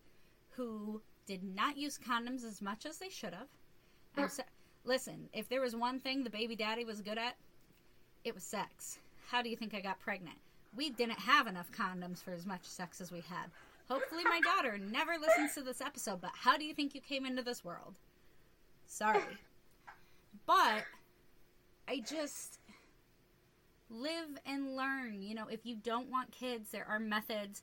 who 0.50 1.02
did 1.26 1.42
not 1.42 1.76
use 1.76 1.98
condoms 1.98 2.44
as 2.44 2.62
much 2.62 2.86
as 2.86 2.98
they 2.98 3.08
should 3.08 3.34
have. 3.34 3.48
I'm 4.16 4.28
so- 4.28 4.44
listen, 4.88 5.28
if 5.32 5.48
there 5.48 5.60
was 5.60 5.76
one 5.76 6.00
thing 6.00 6.24
the 6.24 6.30
baby 6.30 6.56
daddy 6.56 6.84
was 6.84 7.02
good 7.02 7.18
at, 7.18 7.36
it 8.24 8.34
was 8.34 8.42
sex. 8.42 8.98
How 9.28 9.42
do 9.42 9.50
you 9.50 9.56
think 9.56 9.74
I 9.74 9.80
got 9.80 10.00
pregnant? 10.00 10.38
We 10.74 10.90
didn't 10.90 11.20
have 11.20 11.46
enough 11.46 11.70
condoms 11.70 12.22
for 12.22 12.32
as 12.32 12.46
much 12.46 12.64
sex 12.64 13.00
as 13.00 13.12
we 13.12 13.20
had. 13.20 13.50
Hopefully, 13.88 14.24
my 14.24 14.40
daughter 14.40 14.78
never 14.78 15.12
listens 15.18 15.54
to 15.54 15.62
this 15.62 15.80
episode, 15.80 16.20
but 16.20 16.32
how 16.34 16.56
do 16.56 16.64
you 16.64 16.74
think 16.74 16.94
you 16.94 17.00
came 17.00 17.24
into 17.24 17.42
this 17.42 17.64
world? 17.64 17.94
Sorry. 18.86 19.22
But 20.46 20.84
I 21.86 22.00
just 22.00 22.58
live 23.90 24.28
and 24.44 24.76
learn. 24.76 25.22
You 25.22 25.34
know, 25.34 25.48
if 25.50 25.64
you 25.64 25.76
don't 25.76 26.10
want 26.10 26.32
kids, 26.32 26.70
there 26.70 26.86
are 26.88 26.98
methods 26.98 27.62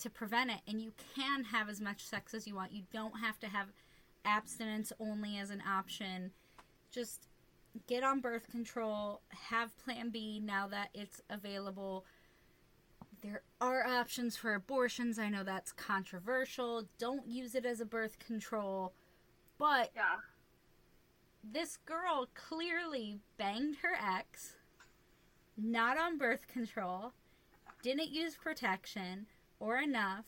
to 0.00 0.10
prevent 0.10 0.50
it, 0.50 0.60
and 0.66 0.80
you 0.80 0.92
can 1.14 1.44
have 1.44 1.68
as 1.68 1.80
much 1.80 2.04
sex 2.04 2.34
as 2.34 2.46
you 2.46 2.54
want. 2.54 2.72
You 2.72 2.82
don't 2.92 3.20
have 3.20 3.38
to 3.40 3.46
have 3.46 3.68
abstinence 4.24 4.92
only 5.00 5.38
as 5.38 5.50
an 5.50 5.62
option. 5.66 6.32
Just 6.92 7.26
get 7.86 8.04
on 8.04 8.20
birth 8.20 8.50
control, 8.50 9.22
have 9.30 9.76
Plan 9.78 10.10
B 10.10 10.40
now 10.44 10.68
that 10.68 10.90
it's 10.94 11.20
available. 11.30 12.04
There 13.22 13.42
are 13.60 13.86
options 13.86 14.36
for 14.36 14.54
abortions. 14.54 15.18
I 15.18 15.28
know 15.30 15.42
that's 15.42 15.72
controversial. 15.72 16.86
Don't 16.98 17.26
use 17.26 17.54
it 17.54 17.64
as 17.64 17.80
a 17.80 17.86
birth 17.86 18.18
control. 18.18 18.92
But 19.58 19.92
Yeah. 19.94 20.20
this 21.42 21.78
girl 21.78 22.28
clearly 22.34 23.20
banged 23.38 23.76
her 23.76 23.94
ex, 23.94 24.56
not 25.56 25.96
on 25.96 26.18
birth 26.18 26.46
control, 26.46 27.14
didn't 27.82 28.10
use 28.10 28.36
protection 28.36 29.26
or 29.60 29.78
enough, 29.78 30.26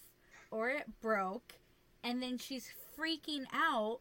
or 0.51 0.71
it 0.71 1.01
broke, 1.01 1.55
and 2.03 2.23
then 2.23 2.39
she's 2.39 2.73
freaking 2.97 3.47
out. 3.53 4.01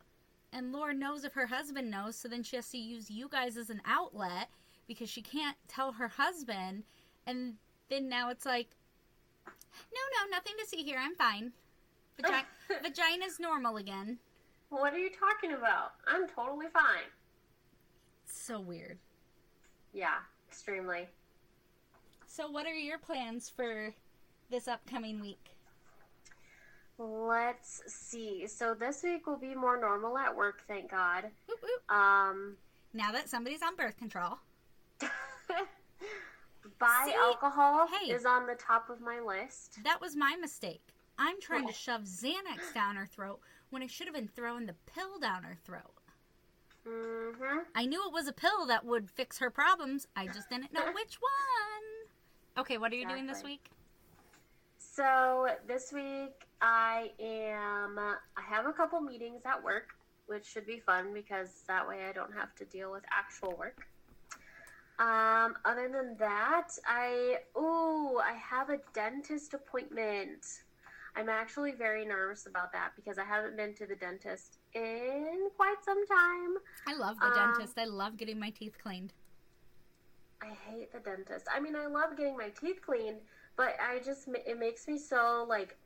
And 0.53 0.71
Laura 0.71 0.93
knows 0.93 1.23
if 1.23 1.33
her 1.33 1.47
husband 1.47 1.89
knows, 1.89 2.15
so 2.15 2.27
then 2.27 2.43
she 2.43 2.55
has 2.57 2.69
to 2.69 2.77
use 2.77 3.09
you 3.09 3.27
guys 3.27 3.57
as 3.57 3.71
an 3.71 3.81
outlet 3.85 4.49
because 4.87 5.09
she 5.09 5.21
can't 5.21 5.57
tell 5.67 5.93
her 5.93 6.07
husband. 6.07 6.83
And 7.25 7.55
then 7.89 8.07
now 8.07 8.29
it's 8.29 8.45
like, 8.45 8.67
no, 9.47 9.51
no, 10.21 10.29
nothing 10.29 10.53
to 10.59 10.67
see 10.67 10.83
here. 10.83 10.99
I'm 10.99 11.15
fine. 11.15 11.51
Vagi- 12.21 12.45
vagina's 12.83 13.39
normal 13.39 13.77
again. 13.77 14.19
What 14.69 14.93
are 14.93 14.99
you 14.99 15.09
talking 15.09 15.53
about? 15.57 15.93
I'm 16.07 16.27
totally 16.27 16.67
fine. 16.71 17.09
So 18.25 18.59
weird. 18.59 18.99
Yeah, 19.91 20.17
extremely. 20.49 21.07
So, 22.27 22.49
what 22.49 22.65
are 22.65 22.73
your 22.73 22.97
plans 22.97 23.49
for 23.49 23.93
this 24.49 24.67
upcoming 24.67 25.19
week? 25.19 25.52
Let's 26.99 27.81
see. 27.87 28.45
So 28.47 28.73
this 28.73 29.03
week 29.03 29.25
will 29.27 29.37
be 29.37 29.55
more 29.55 29.79
normal 29.79 30.17
at 30.17 30.35
work, 30.35 30.63
thank 30.67 30.91
God. 30.91 31.25
Whoop, 31.47 31.59
whoop. 31.61 31.91
Um, 31.95 32.55
Now 32.93 33.11
that 33.11 33.29
somebody's 33.29 33.61
on 33.63 33.75
birth 33.75 33.97
control, 33.97 34.37
buy 36.79 37.03
See? 37.05 37.13
alcohol 37.15 37.87
Hey. 37.87 38.11
is 38.11 38.25
on 38.25 38.45
the 38.47 38.55
top 38.55 38.89
of 38.89 39.01
my 39.01 39.19
list. 39.19 39.79
that 39.83 39.99
was 40.01 40.15
my 40.15 40.35
mistake. 40.39 40.81
I'm 41.17 41.39
trying 41.41 41.67
to 41.67 41.73
shove 41.73 42.01
Xanax 42.03 42.73
down 42.73 42.95
her 42.95 43.05
throat 43.05 43.39
when 43.69 43.83
I 43.83 43.87
should 43.87 44.07
have 44.07 44.15
been 44.15 44.27
throwing 44.35 44.65
the 44.65 44.75
pill 44.93 45.19
down 45.19 45.43
her 45.43 45.57
throat. 45.63 45.93
Mm-hmm. 46.87 47.59
I 47.75 47.85
knew 47.85 48.05
it 48.07 48.13
was 48.13 48.27
a 48.27 48.33
pill 48.33 48.65
that 48.67 48.85
would 48.85 49.09
fix 49.09 49.39
her 49.39 49.49
problems. 49.49 50.07
I 50.15 50.27
just 50.27 50.49
didn't 50.49 50.73
know 50.73 50.85
which 50.93 51.17
one. 51.19 52.61
Okay, 52.61 52.77
what 52.77 52.91
are 52.91 52.95
you 52.95 53.07
doing 53.07 53.25
this 53.25 53.43
week? 53.43 53.69
So 54.95 55.47
this 55.67 55.91
week 55.91 56.45
I 56.61 57.09
am. 57.19 57.97
I 57.97 58.41
have 58.41 58.67
a 58.67 58.73
couple 58.73 59.01
meetings 59.01 59.41
at 59.43 59.63
work, 59.63 59.87
which 60.27 60.45
should 60.45 60.67
be 60.67 60.79
fun 60.79 61.13
because 61.13 61.63
that 61.67 61.87
way 61.87 62.05
I 62.07 62.11
don't 62.11 62.33
have 62.33 62.53
to 62.55 62.65
deal 62.65 62.91
with 62.91 63.01
actual 63.11 63.55
work. 63.57 63.87
Um, 64.99 65.55
other 65.65 65.89
than 65.91 66.15
that, 66.19 66.69
I 66.87 67.37
oh 67.55 68.21
I 68.23 68.33
have 68.33 68.69
a 68.69 68.77
dentist 68.93 69.55
appointment. 69.55 70.45
I'm 71.15 71.29
actually 71.29 71.71
very 71.71 72.05
nervous 72.05 72.45
about 72.45 72.71
that 72.73 72.91
because 72.95 73.17
I 73.17 73.23
haven't 73.23 73.57
been 73.57 73.73
to 73.75 73.87
the 73.87 73.95
dentist 73.95 74.57
in 74.75 75.49
quite 75.55 75.83
some 75.83 76.05
time. 76.05 76.57
I 76.87 76.93
love 76.95 77.19
the 77.19 77.27
Um, 77.27 77.33
dentist. 77.33 77.79
I 77.79 77.85
love 77.85 78.15
getting 78.17 78.39
my 78.39 78.51
teeth 78.51 78.77
cleaned. 78.81 79.13
I 80.41 80.49
hate 80.69 80.91
the 80.93 80.99
dentist. 80.99 81.47
I 81.51 81.59
mean, 81.59 81.75
I 81.75 81.87
love 81.87 82.17
getting 82.17 82.35
my 82.37 82.49
teeth 82.49 82.81
cleaned, 82.85 83.21
but 83.55 83.75
I 83.79 83.99
just 83.99 84.27
it 84.27 84.59
makes 84.59 84.87
me 84.87 84.97
so 84.97 85.45
like 85.47 85.77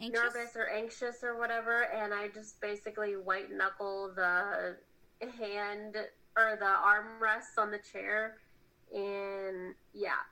Anxious? 0.00 0.20
nervous 0.20 0.56
or 0.56 0.68
anxious 0.68 1.22
or 1.22 1.38
whatever, 1.38 1.84
and 1.94 2.14
I 2.14 2.28
just 2.28 2.60
basically 2.60 3.16
white 3.16 3.52
knuckle 3.52 4.12
the 4.14 4.76
hand 5.38 5.96
or 6.36 6.56
the 6.58 6.64
armrests 6.64 7.58
on 7.58 7.70
the 7.70 7.78
chair, 7.78 8.36
and 8.94 9.74
yeah. 9.92 10.22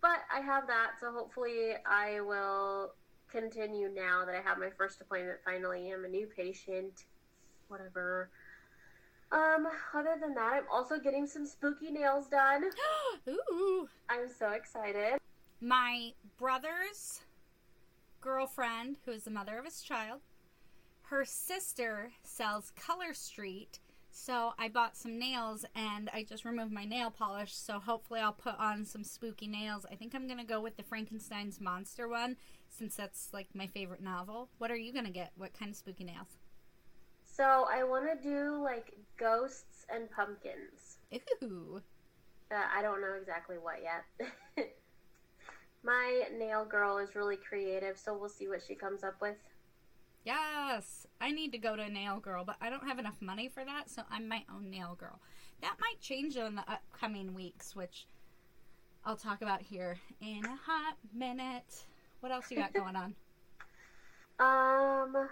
But 0.00 0.20
I 0.32 0.40
have 0.40 0.66
that, 0.68 0.92
so 1.00 1.10
hopefully 1.10 1.72
I 1.84 2.20
will 2.20 2.92
continue 3.28 3.88
now 3.88 4.24
that 4.24 4.34
I 4.34 4.40
have 4.42 4.58
my 4.58 4.70
first 4.76 5.00
appointment 5.00 5.38
finally. 5.44 5.90
I'm 5.90 6.04
a 6.04 6.08
new 6.08 6.28
patient, 6.28 7.04
whatever. 7.68 8.30
Um, 9.32 9.66
other 9.92 10.16
than 10.20 10.34
that, 10.34 10.52
I'm 10.52 10.64
also 10.72 10.98
getting 10.98 11.26
some 11.26 11.44
spooky 11.46 11.90
nails 11.90 12.28
done. 12.28 12.64
Ooh. 13.28 13.88
I'm 14.08 14.28
so 14.28 14.50
excited. 14.50 15.18
My 15.60 16.12
brother's 16.38 17.20
girlfriend, 18.20 18.98
who 19.04 19.12
is 19.12 19.24
the 19.24 19.30
mother 19.30 19.58
of 19.58 19.64
his 19.64 19.82
child, 19.82 20.20
her 21.02 21.24
sister 21.24 22.10
sells 22.22 22.72
Color 22.76 23.14
Street. 23.14 23.78
So 24.10 24.54
I 24.58 24.68
bought 24.68 24.96
some 24.96 25.18
nails 25.18 25.64
and 25.74 26.10
I 26.12 26.24
just 26.24 26.44
removed 26.44 26.72
my 26.72 26.84
nail 26.84 27.10
polish. 27.10 27.54
So 27.54 27.78
hopefully 27.78 28.20
I'll 28.20 28.32
put 28.32 28.58
on 28.58 28.84
some 28.84 29.04
spooky 29.04 29.46
nails. 29.46 29.86
I 29.90 29.94
think 29.94 30.14
I'm 30.14 30.26
going 30.26 30.38
to 30.38 30.44
go 30.44 30.60
with 30.60 30.76
the 30.76 30.82
Frankenstein's 30.82 31.60
Monster 31.60 32.08
one 32.08 32.36
since 32.68 32.96
that's 32.96 33.28
like 33.32 33.48
my 33.54 33.66
favorite 33.66 34.02
novel. 34.02 34.48
What 34.58 34.70
are 34.70 34.76
you 34.76 34.92
going 34.92 35.04
to 35.04 35.10
get? 35.10 35.32
What 35.36 35.56
kind 35.56 35.70
of 35.70 35.76
spooky 35.76 36.04
nails? 36.04 36.38
So 37.24 37.66
I 37.70 37.84
want 37.84 38.06
to 38.10 38.28
do 38.28 38.60
like 38.62 38.94
ghosts 39.18 39.86
and 39.94 40.10
pumpkins. 40.10 40.98
Ooh. 41.44 41.82
Uh, 42.50 42.54
I 42.74 42.80
don't 42.82 43.00
know 43.00 43.14
exactly 43.20 43.56
what 43.58 43.76
yet. 43.82 44.66
My 45.86 46.22
nail 46.36 46.64
girl 46.64 46.98
is 46.98 47.14
really 47.14 47.36
creative, 47.36 47.96
so 47.96 48.18
we'll 48.18 48.28
see 48.28 48.48
what 48.48 48.60
she 48.66 48.74
comes 48.74 49.04
up 49.04 49.20
with. 49.20 49.36
Yes, 50.24 51.06
I 51.20 51.30
need 51.30 51.52
to 51.52 51.58
go 51.58 51.76
to 51.76 51.82
a 51.82 51.88
nail 51.88 52.18
girl, 52.18 52.44
but 52.44 52.56
I 52.60 52.70
don't 52.70 52.88
have 52.88 52.98
enough 52.98 53.22
money 53.22 53.48
for 53.48 53.64
that, 53.64 53.88
so 53.88 54.02
I'm 54.10 54.26
my 54.26 54.42
own 54.52 54.68
nail 54.68 54.96
girl. 54.98 55.20
That 55.62 55.76
might 55.80 56.00
change 56.00 56.36
in 56.36 56.56
the 56.56 56.64
upcoming 56.68 57.34
weeks, 57.34 57.76
which 57.76 58.08
I'll 59.04 59.16
talk 59.16 59.42
about 59.42 59.62
here 59.62 59.96
in 60.20 60.44
a 60.44 60.56
hot 60.56 60.96
minute. 61.14 61.86
What 62.18 62.32
else 62.32 62.50
you 62.50 62.56
got 62.56 62.72
going 62.74 62.96
on? 62.96 63.14
Um. 64.40 65.28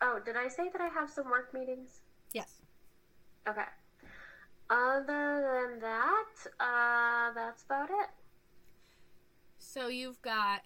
Oh, 0.00 0.20
did 0.24 0.36
I 0.36 0.46
say 0.46 0.68
that 0.72 0.80
I 0.80 0.86
have 0.86 1.10
some 1.10 1.28
work 1.28 1.52
meetings? 1.52 2.02
Yes. 2.32 2.62
Okay. 3.48 3.62
Other 4.70 5.66
than 5.72 5.80
that, 5.80 6.46
uh, 6.60 7.34
that's 7.34 7.64
about 7.64 7.90
it. 7.90 8.10
So 9.78 9.86
you've 9.86 10.20
got 10.22 10.62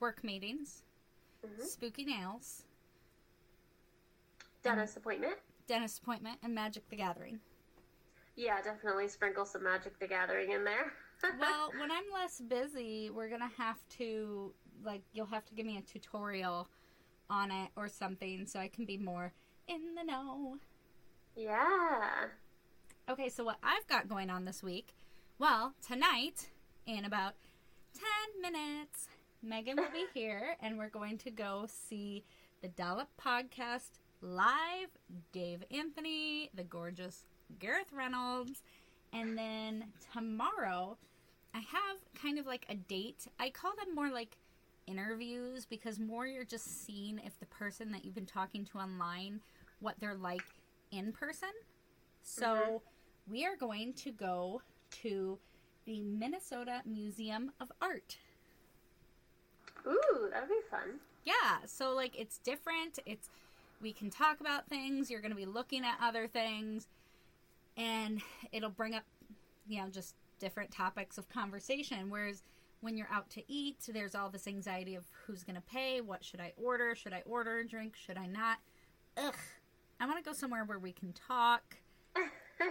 work 0.00 0.24
meetings, 0.24 0.84
Mhm. 1.44 1.66
spooky 1.66 2.06
nails, 2.06 2.64
Dentist 4.62 4.96
appointment. 4.96 5.38
dentist 5.66 5.98
appointment 5.98 6.38
and 6.42 6.54
Magic 6.54 6.88
the 6.88 6.96
Gathering. 6.96 7.42
Yeah, 8.36 8.62
definitely 8.62 9.08
sprinkle 9.08 9.44
some 9.44 9.64
Magic 9.64 9.98
the 9.98 10.08
Gathering 10.08 10.52
in 10.52 10.64
there. 10.64 10.94
well, 11.38 11.72
when 11.78 11.90
I'm 11.90 12.10
less 12.10 12.40
busy, 12.40 13.10
we're 13.10 13.28
gonna 13.28 13.52
have 13.58 13.86
to 13.98 14.54
like 14.82 15.02
you'll 15.12 15.26
have 15.26 15.44
to 15.44 15.54
give 15.54 15.66
me 15.66 15.76
a 15.76 15.82
tutorial 15.82 16.66
on 17.28 17.50
it 17.50 17.70
or 17.76 17.86
something 17.86 18.46
so 18.46 18.60
I 18.60 18.68
can 18.68 18.86
be 18.86 18.96
more 18.96 19.34
in 19.68 19.94
the 19.94 20.04
know. 20.04 20.58
Yeah. 21.36 22.30
Okay, 23.10 23.28
so 23.28 23.44
what 23.44 23.58
I've 23.62 23.86
got 23.88 24.08
going 24.08 24.30
on 24.30 24.46
this 24.46 24.62
week, 24.62 24.94
well, 25.38 25.74
tonight 25.86 26.48
in 26.86 27.04
about 27.04 27.34
10 27.94 28.52
minutes, 28.52 29.08
Megan 29.42 29.76
will 29.76 29.90
be 29.92 30.06
here 30.12 30.56
and 30.60 30.76
we're 30.76 30.88
going 30.88 31.18
to 31.18 31.30
go 31.30 31.66
see 31.68 32.24
the 32.62 32.68
Dollop 32.68 33.08
podcast 33.22 33.98
live, 34.20 34.88
Dave 35.32 35.62
Anthony, 35.70 36.50
the 36.54 36.64
gorgeous 36.64 37.24
Gareth 37.58 37.92
Reynolds, 37.92 38.62
and 39.12 39.38
then 39.38 39.84
tomorrow 40.12 40.96
I 41.54 41.58
have 41.58 41.98
kind 42.20 42.38
of 42.38 42.46
like 42.46 42.66
a 42.68 42.74
date. 42.74 43.26
I 43.38 43.50
call 43.50 43.72
them 43.76 43.94
more 43.94 44.10
like 44.10 44.36
interviews 44.86 45.64
because 45.64 45.98
more 46.00 46.26
you're 46.26 46.44
just 46.44 46.84
seeing 46.84 47.20
if 47.24 47.38
the 47.38 47.46
person 47.46 47.92
that 47.92 48.04
you've 48.04 48.14
been 48.14 48.26
talking 48.26 48.64
to 48.66 48.78
online 48.78 49.40
what 49.80 49.94
they're 50.00 50.16
like 50.16 50.42
in 50.90 51.12
person. 51.12 51.50
So 52.22 52.46
mm-hmm. 52.46 53.32
we 53.32 53.44
are 53.44 53.56
going 53.56 53.92
to 53.94 54.10
go 54.10 54.62
to 55.02 55.38
the 55.86 56.00
Minnesota 56.00 56.82
Museum 56.84 57.52
of 57.60 57.70
Art. 57.80 58.18
Ooh, 59.86 60.28
that'd 60.32 60.48
be 60.48 60.54
fun. 60.70 61.00
Yeah, 61.24 61.58
so 61.66 61.94
like 61.94 62.18
it's 62.18 62.38
different. 62.38 62.98
It's 63.06 63.28
we 63.82 63.92
can 63.92 64.10
talk 64.10 64.40
about 64.40 64.68
things. 64.68 65.10
You're 65.10 65.20
going 65.20 65.30
to 65.30 65.36
be 65.36 65.46
looking 65.46 65.84
at 65.84 65.98
other 66.00 66.26
things 66.26 66.86
and 67.76 68.20
it'll 68.52 68.70
bring 68.70 68.94
up 68.94 69.02
you 69.66 69.80
know 69.80 69.88
just 69.88 70.14
different 70.38 70.70
topics 70.70 71.18
of 71.18 71.28
conversation 71.28 72.10
whereas 72.10 72.42
when 72.80 72.96
you're 72.96 73.08
out 73.10 73.28
to 73.30 73.42
eat 73.48 73.76
there's 73.88 74.14
all 74.14 74.28
this 74.28 74.46
anxiety 74.46 74.94
of 74.94 75.04
who's 75.26 75.42
going 75.42 75.56
to 75.56 75.62
pay 75.62 76.00
what 76.00 76.24
should 76.24 76.40
i 76.40 76.52
order 76.62 76.94
should 76.94 77.12
i 77.12 77.22
order 77.26 77.58
a 77.58 77.66
drink 77.66 77.94
should 77.96 78.18
i 78.18 78.26
not 78.26 78.58
ugh 79.16 79.34
i 80.00 80.06
want 80.06 80.22
to 80.22 80.28
go 80.28 80.34
somewhere 80.34 80.64
where 80.64 80.78
we 80.78 80.92
can 80.92 81.12
talk 81.12 81.76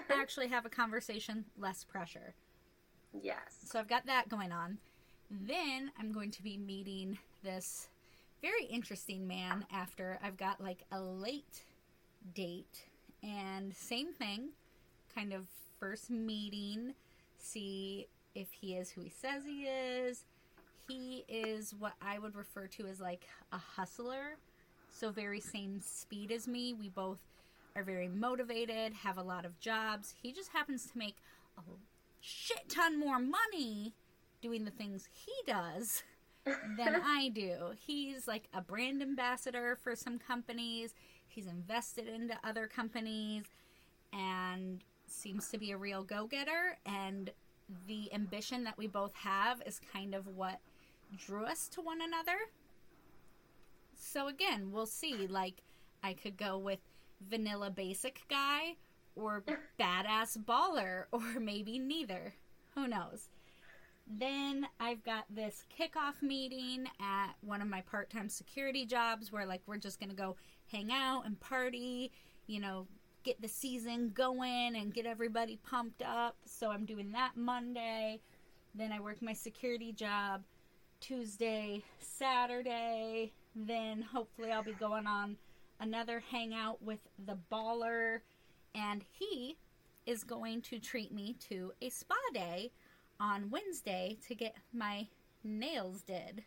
actually 0.10 0.48
have 0.48 0.66
a 0.66 0.70
conversation 0.70 1.46
less 1.58 1.84
pressure 1.84 2.34
yes 3.22 3.58
so 3.66 3.80
i've 3.80 3.88
got 3.88 4.06
that 4.06 4.30
going 4.30 4.52
on 4.52 4.78
then 5.30 5.92
i'm 6.00 6.12
going 6.12 6.32
to 6.32 6.44
be 6.44 6.58
meeting 6.58 7.18
this 7.44 7.88
very 8.42 8.66
interesting 8.66 9.28
man 9.28 9.66
after 9.72 10.20
i've 10.24 10.38
got 10.38 10.62
like 10.62 10.84
a 10.92 11.00
late 11.00 11.64
date 12.34 12.86
and 13.22 13.74
same 13.76 14.12
thing 14.14 14.50
kind 15.14 15.34
of 15.34 15.48
first 15.80 16.10
meeting, 16.10 16.94
see 17.38 18.08
if 18.36 18.48
he 18.52 18.76
is 18.76 18.92
who 18.92 19.02
he 19.02 19.10
says 19.10 19.44
he 19.46 19.64
is. 19.64 20.26
He 20.88 21.24
is 21.28 21.74
what 21.78 21.94
I 22.02 22.20
would 22.20 22.36
refer 22.36 22.68
to 22.68 22.88
as 22.88 23.00
like 23.00 23.28
a 23.52 23.58
hustler. 23.58 24.38
So, 24.90 25.12
very 25.12 25.40
same 25.40 25.82
speed 25.82 26.32
as 26.32 26.48
me. 26.48 26.74
We 26.74 26.90
both 26.90 27.20
are 27.76 27.84
very 27.84 28.08
motivated, 28.08 28.94
have 28.94 29.18
a 29.18 29.24
lot 29.24 29.46
of 29.46 29.60
jobs. 29.60 30.14
He 30.22 30.32
just 30.32 30.52
happens 30.52 30.86
to 30.86 30.98
make 30.98 31.16
a 31.58 31.62
shit 32.24 32.70
ton 32.70 32.98
more 32.98 33.20
money 33.20 33.94
doing 34.42 34.64
the 34.64 34.72
things 34.72 35.10
he 35.12 35.34
does 35.46 36.04
than 36.46 37.02
I 37.04 37.30
do. 37.30 37.74
He's 37.78 38.28
like 38.28 38.48
a 38.54 38.62
brand 38.62 39.02
ambassador 39.02 39.78
for 39.82 39.96
some 39.96 40.18
companies, 40.18 40.94
he's 41.28 41.48
invested 41.48 42.08
into 42.08 42.36
other 42.44 42.68
companies, 42.68 43.44
and 44.14 44.82
seems 45.06 45.50
to 45.50 45.58
be 45.58 45.72
a 45.72 45.78
real 45.78 46.04
go 46.04 46.26
getter, 46.26 46.78
and 46.86 47.30
the 47.88 48.14
ambition 48.14 48.64
that 48.64 48.78
we 48.78 48.88
both 48.88 49.14
have 49.16 49.62
is 49.66 49.82
kind 49.92 50.16
of 50.16 50.28
what 50.28 50.60
drew 51.18 51.44
us 51.46 51.68
to 51.70 51.82
one 51.82 52.02
another. 52.02 52.38
So, 53.98 54.28
again, 54.28 54.72
we'll 54.72 54.86
see. 54.86 55.28
Like, 55.28 55.62
I 56.02 56.14
could 56.14 56.38
go 56.38 56.58
with 56.58 56.80
vanilla 57.22 57.70
basic 57.70 58.22
guy 58.30 58.76
or 59.16 59.44
badass 59.80 60.38
baller, 60.38 61.06
or 61.12 61.40
maybe 61.40 61.80
neither. 61.80 62.34
Who 62.76 62.88
knows? 62.88 63.30
Then 64.08 64.68
I've 64.80 65.04
got 65.04 65.26
this 65.30 65.64
kickoff 65.80 66.22
meeting 66.22 66.88
at 67.00 67.34
one 67.42 67.62
of 67.62 67.68
my 67.68 67.82
part 67.82 68.10
time 68.10 68.28
security 68.30 68.86
jobs 68.86 69.32
where, 69.32 69.46
like, 69.46 69.62
we're 69.66 69.78
just 69.78 70.00
going 70.00 70.10
to 70.10 70.16
go 70.16 70.36
hang 70.72 70.92
out 70.92 71.24
and 71.26 71.40
party, 71.40 72.12
you 72.48 72.60
know, 72.60 72.88
get 73.24 73.42
the 73.42 73.48
season 73.48 74.12
going 74.14 74.76
and 74.76 74.94
get 74.94 75.06
everybody 75.06 75.58
pumped 75.64 76.02
up. 76.02 76.36
So 76.46 76.70
I'm 76.70 76.86
doing 76.86 77.12
that 77.14 77.38
Monday. 77.38 78.20
Then 78.76 78.92
I 78.92 79.00
work 79.00 79.22
my 79.22 79.34
security 79.34 79.94
job 79.94 80.44
Tuesday, 81.00 81.84
Saturday. 82.00 83.32
Then 83.56 84.02
hopefully 84.02 84.52
I'll 84.52 84.64
be 84.64 84.74
going 84.74 85.08
on 85.08 85.38
another 85.80 86.22
hangout 86.32 86.82
with 86.82 87.00
the 87.26 87.38
baller. 87.52 88.20
And 88.76 89.04
he 89.12 89.58
is 90.06 90.24
going 90.24 90.62
to 90.64 90.80
treat 90.80 91.14
me 91.14 91.36
to 91.50 91.72
a 91.82 91.90
spa 91.90 92.16
day 92.34 92.72
on 93.20 93.50
Wednesday 93.50 94.18
to 94.28 94.36
get 94.36 94.56
my 94.74 95.08
nails 95.44 96.02
did. 96.02 96.44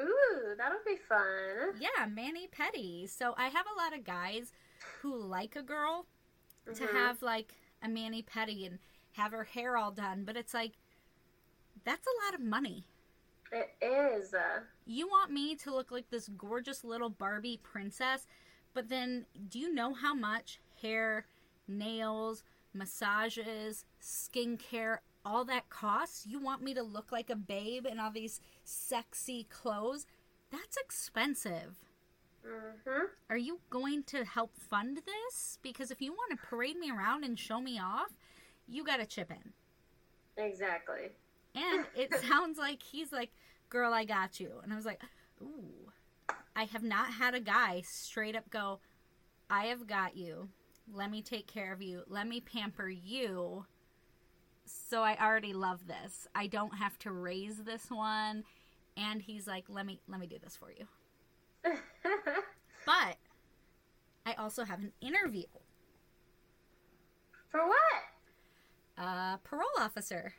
Ooh, 0.00 0.54
that'll 0.56 0.78
be 0.86 0.96
fun. 1.08 1.74
Yeah, 1.78 2.06
Mani 2.06 2.48
Pedi. 2.48 3.08
So 3.08 3.34
I 3.36 3.48
have 3.48 3.66
a 3.66 3.80
lot 3.80 3.96
of 3.96 4.04
guys 4.04 4.52
who 5.00 5.16
like 5.16 5.56
a 5.56 5.62
girl 5.62 6.06
mm-hmm. 6.68 6.84
to 6.84 6.92
have 6.92 7.22
like 7.22 7.54
a 7.82 7.88
mani 7.88 8.22
pedi 8.22 8.66
and 8.66 8.78
have 9.12 9.32
her 9.32 9.44
hair 9.44 9.76
all 9.76 9.90
done, 9.90 10.24
but 10.24 10.36
it's 10.36 10.54
like 10.54 10.72
that's 11.84 12.06
a 12.06 12.24
lot 12.24 12.34
of 12.34 12.46
money. 12.46 12.84
It 13.52 13.70
is. 13.82 14.34
You 14.86 15.08
want 15.08 15.32
me 15.32 15.56
to 15.56 15.74
look 15.74 15.90
like 15.90 16.08
this 16.10 16.28
gorgeous 16.28 16.84
little 16.84 17.10
Barbie 17.10 17.60
princess, 17.62 18.26
but 18.74 18.88
then 18.88 19.26
do 19.48 19.58
you 19.58 19.72
know 19.72 19.92
how 19.92 20.14
much 20.14 20.60
hair, 20.82 21.26
nails, 21.68 22.42
massages, 22.72 23.84
skincare, 24.00 24.98
all 25.24 25.44
that 25.46 25.68
costs? 25.70 26.26
You 26.26 26.40
want 26.40 26.62
me 26.62 26.74
to 26.74 26.82
look 26.82 27.12
like 27.12 27.30
a 27.30 27.36
babe 27.36 27.86
in 27.86 27.98
all 27.98 28.10
these 28.10 28.40
sexy 28.64 29.46
clothes? 29.50 30.06
That's 30.50 30.76
expensive. 30.76 31.76
Mm-hmm. 32.46 33.06
Are 33.28 33.36
you 33.36 33.60
going 33.68 34.02
to 34.04 34.24
help 34.24 34.56
fund 34.56 34.98
this? 35.04 35.58
Because 35.62 35.90
if 35.90 36.00
you 36.00 36.12
want 36.12 36.30
to 36.30 36.46
parade 36.46 36.78
me 36.78 36.90
around 36.90 37.24
and 37.24 37.38
show 37.38 37.60
me 37.60 37.78
off, 37.78 38.10
you 38.66 38.84
got 38.84 38.96
to 38.96 39.06
chip 39.06 39.30
in. 39.30 39.52
Exactly. 40.42 41.10
And 41.54 41.86
it 41.94 42.14
sounds 42.28 42.58
like 42.58 42.82
he's 42.82 43.12
like, 43.12 43.30
girl, 43.68 43.92
I 43.92 44.04
got 44.04 44.40
you. 44.40 44.52
And 44.62 44.72
I 44.72 44.76
was 44.76 44.86
like, 44.86 45.02
ooh. 45.42 45.92
I 46.56 46.64
have 46.64 46.82
not 46.82 47.12
had 47.12 47.34
a 47.34 47.40
guy 47.40 47.82
straight 47.86 48.36
up 48.36 48.50
go, 48.50 48.80
I 49.48 49.66
have 49.66 49.86
got 49.86 50.16
you. 50.16 50.48
Let 50.92 51.10
me 51.10 51.22
take 51.22 51.46
care 51.46 51.72
of 51.72 51.82
you. 51.82 52.02
Let 52.08 52.26
me 52.26 52.40
pamper 52.40 52.88
you. 52.88 53.64
So 54.64 55.02
I 55.02 55.16
already 55.20 55.52
love 55.52 55.86
this. 55.86 56.26
I 56.34 56.46
don't 56.46 56.74
have 56.74 56.98
to 57.00 57.12
raise 57.12 57.58
this 57.58 57.90
one. 57.90 58.44
And 58.96 59.22
he's 59.22 59.46
like, 59.46 59.64
let 59.68 59.86
me 59.86 60.00
let 60.08 60.20
me 60.20 60.26
do 60.26 60.36
this 60.42 60.56
for 60.56 60.72
you. 60.72 60.86
but 62.86 63.16
I 64.26 64.34
also 64.38 64.64
have 64.64 64.80
an 64.80 64.92
interview. 65.00 65.44
For 67.48 67.66
what? 67.66 69.04
A 69.04 69.38
parole 69.44 69.66
officer. 69.78 70.34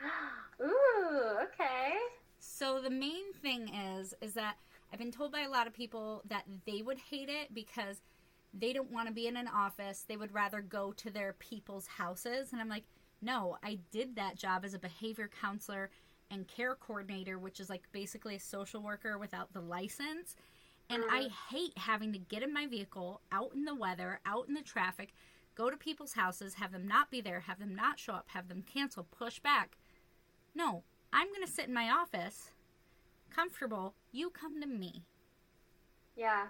Ooh, 0.62 1.38
okay. 1.42 1.94
So 2.38 2.80
the 2.80 2.90
main 2.90 3.32
thing 3.42 3.68
is 3.74 4.14
is 4.20 4.34
that 4.34 4.56
I've 4.92 4.98
been 4.98 5.10
told 5.10 5.32
by 5.32 5.40
a 5.40 5.50
lot 5.50 5.66
of 5.66 5.72
people 5.72 6.22
that 6.28 6.44
they 6.66 6.82
would 6.82 6.98
hate 6.98 7.28
it 7.28 7.52
because 7.52 8.00
they 8.58 8.72
don't 8.72 8.90
want 8.90 9.08
to 9.08 9.14
be 9.14 9.26
in 9.26 9.36
an 9.36 9.48
office. 9.48 10.04
They 10.06 10.16
would 10.16 10.32
rather 10.32 10.60
go 10.60 10.92
to 10.92 11.10
their 11.10 11.34
people's 11.34 11.86
houses. 11.86 12.52
And 12.52 12.60
I'm 12.60 12.68
like, 12.68 12.84
no, 13.20 13.58
I 13.62 13.78
did 13.90 14.16
that 14.16 14.36
job 14.36 14.64
as 14.64 14.74
a 14.74 14.78
behavior 14.78 15.28
counselor 15.40 15.90
and 16.30 16.46
care 16.46 16.74
coordinator, 16.74 17.38
which 17.38 17.60
is 17.60 17.68
like 17.68 17.82
basically 17.92 18.36
a 18.36 18.40
social 18.40 18.82
worker 18.82 19.18
without 19.18 19.52
the 19.52 19.60
license. 19.60 20.36
And. 20.90 21.02
I 21.10 21.20
uh-huh. 21.22 21.56
hate 21.56 21.78
having 21.78 22.12
to 22.12 22.18
get 22.18 22.42
in 22.42 22.52
my 22.52 22.66
vehicle, 22.66 23.20
out 23.32 23.52
in 23.54 23.64
the 23.64 23.74
weather, 23.74 24.20
out 24.26 24.48
in 24.48 24.54
the 24.54 24.62
traffic, 24.62 25.14
go 25.54 25.70
to 25.70 25.76
people's 25.76 26.12
houses, 26.12 26.54
have 26.54 26.72
them 26.72 26.86
not 26.86 27.10
be 27.10 27.20
there, 27.20 27.40
have 27.40 27.58
them 27.58 27.74
not 27.74 27.98
show 27.98 28.12
up, 28.12 28.26
have 28.28 28.48
them 28.48 28.62
cancel, 28.70 29.04
push 29.04 29.38
back. 29.38 29.76
No, 30.54 30.82
I'm 31.12 31.28
going 31.28 31.46
to 31.46 31.50
sit 31.50 31.68
in 31.68 31.74
my 31.74 31.90
office, 31.90 32.50
comfortable. 33.34 33.94
You 34.12 34.30
come 34.30 34.60
to 34.60 34.66
me. 34.66 35.04
Yeah. 36.16 36.46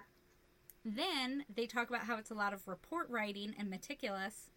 Then 0.85 1.45
they 1.55 1.67
talk 1.67 1.89
about 1.89 2.03
how 2.03 2.17
it's 2.19 2.31
a 2.31 2.35
lot 2.35 2.53
of 2.53 2.69
report 2.69 3.09
writing 3.09 3.55
and 3.59 3.71
meticulous. 3.71 4.51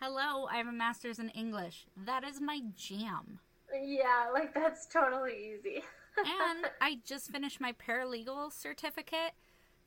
Hello, 0.00 0.46
I 0.46 0.56
have 0.56 0.66
a 0.66 0.72
master's 0.72 1.18
in 1.18 1.30
English. 1.30 1.86
That 1.96 2.24
is 2.24 2.40
my 2.40 2.60
jam. 2.76 3.40
Yeah, 3.74 4.28
like 4.32 4.54
that's 4.54 4.86
totally 4.86 5.54
easy. 5.58 5.82
and 6.18 6.66
I 6.80 6.98
just 7.04 7.30
finished 7.30 7.60
my 7.60 7.72
paralegal 7.72 8.52
certificate. 8.52 9.32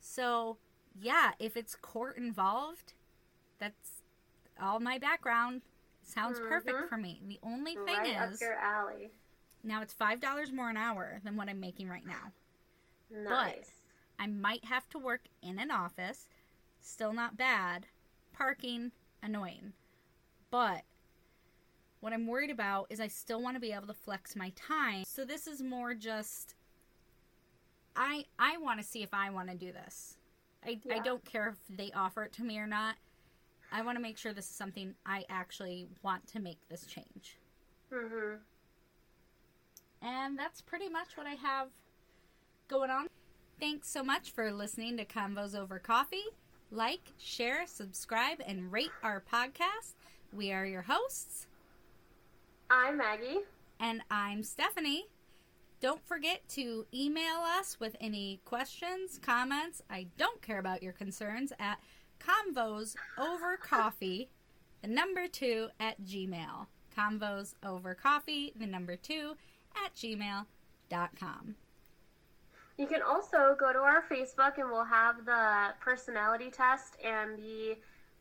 So, 0.00 0.58
yeah, 1.00 1.32
if 1.38 1.56
it's 1.56 1.74
court 1.76 2.16
involved, 2.16 2.94
That's 3.58 4.02
all 4.58 4.80
my 4.80 4.96
background. 4.96 5.60
Sounds 6.02 6.38
perfect 6.40 6.78
Mhm. 6.78 6.88
for 6.88 6.96
me. 6.96 7.20
The 7.26 7.38
only 7.42 7.74
thing 7.74 7.84
right 7.84 8.06
is 8.32 8.36
up 8.36 8.40
your 8.40 8.54
alley. 8.54 9.10
now 9.62 9.82
it's 9.82 9.92
five 9.92 10.18
dollars 10.18 10.50
more 10.50 10.70
an 10.70 10.78
hour 10.78 11.20
than 11.24 11.36
what 11.36 11.50
I'm 11.50 11.60
making 11.60 11.90
right 11.90 12.06
now. 12.06 12.32
Nice. 13.10 13.79
I 14.20 14.26
might 14.26 14.66
have 14.66 14.86
to 14.90 14.98
work 14.98 15.22
in 15.42 15.58
an 15.58 15.70
office. 15.70 16.28
Still 16.78 17.14
not 17.14 17.38
bad. 17.38 17.86
Parking, 18.34 18.92
annoying. 19.22 19.72
But 20.50 20.82
what 22.00 22.12
I'm 22.12 22.26
worried 22.26 22.50
about 22.50 22.86
is 22.90 23.00
I 23.00 23.08
still 23.08 23.42
want 23.42 23.56
to 23.56 23.60
be 23.60 23.72
able 23.72 23.86
to 23.86 23.94
flex 23.94 24.36
my 24.36 24.52
time. 24.54 25.04
So 25.06 25.24
this 25.24 25.46
is 25.46 25.62
more 25.62 25.94
just 25.94 26.54
I 27.96 28.26
I 28.38 28.58
want 28.58 28.78
to 28.80 28.86
see 28.86 29.02
if 29.02 29.14
I 29.14 29.30
want 29.30 29.48
to 29.50 29.56
do 29.56 29.72
this. 29.72 30.18
I, 30.64 30.78
I 30.90 30.98
don't 30.98 31.24
care 31.24 31.48
if 31.48 31.76
they 31.76 31.90
offer 31.92 32.22
it 32.24 32.32
to 32.34 32.44
me 32.44 32.58
or 32.58 32.66
not. 32.66 32.96
I 33.72 33.80
want 33.82 33.96
to 33.96 34.02
make 34.02 34.18
sure 34.18 34.34
this 34.34 34.50
is 34.50 34.54
something 34.54 34.94
I 35.06 35.24
actually 35.30 35.88
want 36.02 36.26
to 36.28 36.40
make 36.40 36.58
this 36.68 36.84
change. 36.84 37.38
hmm 37.90 38.34
And 40.02 40.38
that's 40.38 40.60
pretty 40.60 40.90
much 40.90 41.16
what 41.16 41.26
I 41.26 41.34
have 41.34 41.68
going 42.68 42.90
on. 42.90 43.08
Thanks 43.60 43.90
so 43.90 44.02
much 44.02 44.30
for 44.30 44.52
listening 44.52 44.96
to 44.96 45.04
Convos 45.04 45.54
Over 45.54 45.78
Coffee. 45.78 46.24
Like, 46.70 47.12
share, 47.18 47.66
subscribe, 47.66 48.38
and 48.46 48.72
rate 48.72 48.90
our 49.02 49.20
podcast. 49.20 49.94
We 50.32 50.52
are 50.52 50.64
your 50.64 50.82
hosts, 50.82 51.46
I'm 52.70 52.96
Maggie. 52.96 53.40
and 53.80 54.02
I'm 54.10 54.42
Stephanie. 54.44 55.06
Don't 55.80 56.06
forget 56.06 56.46
to 56.50 56.86
email 56.94 57.38
us 57.58 57.78
with 57.80 57.96
any 58.00 58.40
questions, 58.44 59.18
comments. 59.20 59.82
I 59.90 60.06
don't 60.16 60.40
care 60.42 60.58
about 60.58 60.82
your 60.82 60.92
concerns 60.92 61.52
at 61.58 61.80
convos 62.20 62.94
over 63.18 63.56
coffee, 63.56 64.28
the 64.82 64.88
number 64.88 65.26
two 65.26 65.68
at 65.80 66.00
gmail. 66.02 66.66
Convos 66.96 67.54
over 67.64 67.94
coffee, 67.94 68.52
the 68.56 68.66
number 68.66 68.96
two 68.96 69.34
at 69.84 69.94
gmail.com. 69.94 71.56
You 72.80 72.86
can 72.86 73.02
also 73.02 73.54
go 73.60 73.74
to 73.74 73.78
our 73.80 74.02
Facebook 74.10 74.56
and 74.56 74.70
we'll 74.70 74.86
have 74.86 75.26
the 75.26 75.74
personality 75.80 76.50
test 76.50 76.96
and 77.04 77.38
the 77.38 77.76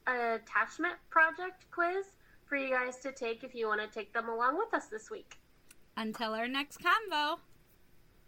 attachment 0.06 0.96
project 1.10 1.64
quiz 1.72 2.08
for 2.46 2.58
you 2.58 2.70
guys 2.70 2.98
to 2.98 3.14
take 3.14 3.46
if 3.46 3.56
you 3.56 3.68
want 3.68 3.80
to 3.80 3.88
take 3.88 4.12
them 4.12 4.28
along 4.28 4.58
with 4.58 4.74
us 4.74 4.88
this 4.88 5.10
week. 5.10 5.38
Until 5.96 6.34
our 6.34 6.50
next 6.50 6.82
convo. 6.82 7.38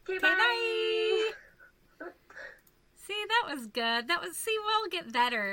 Okay, 0.08 0.20
bye. 0.20 1.32
bye. 2.00 2.08
See, 2.96 3.26
that 3.28 3.54
was 3.54 3.68
good. 3.68 4.08
That 4.08 4.22
was, 4.22 4.38
see, 4.38 4.56
we'll 4.66 4.90
get 4.90 5.12
better. 5.12 5.50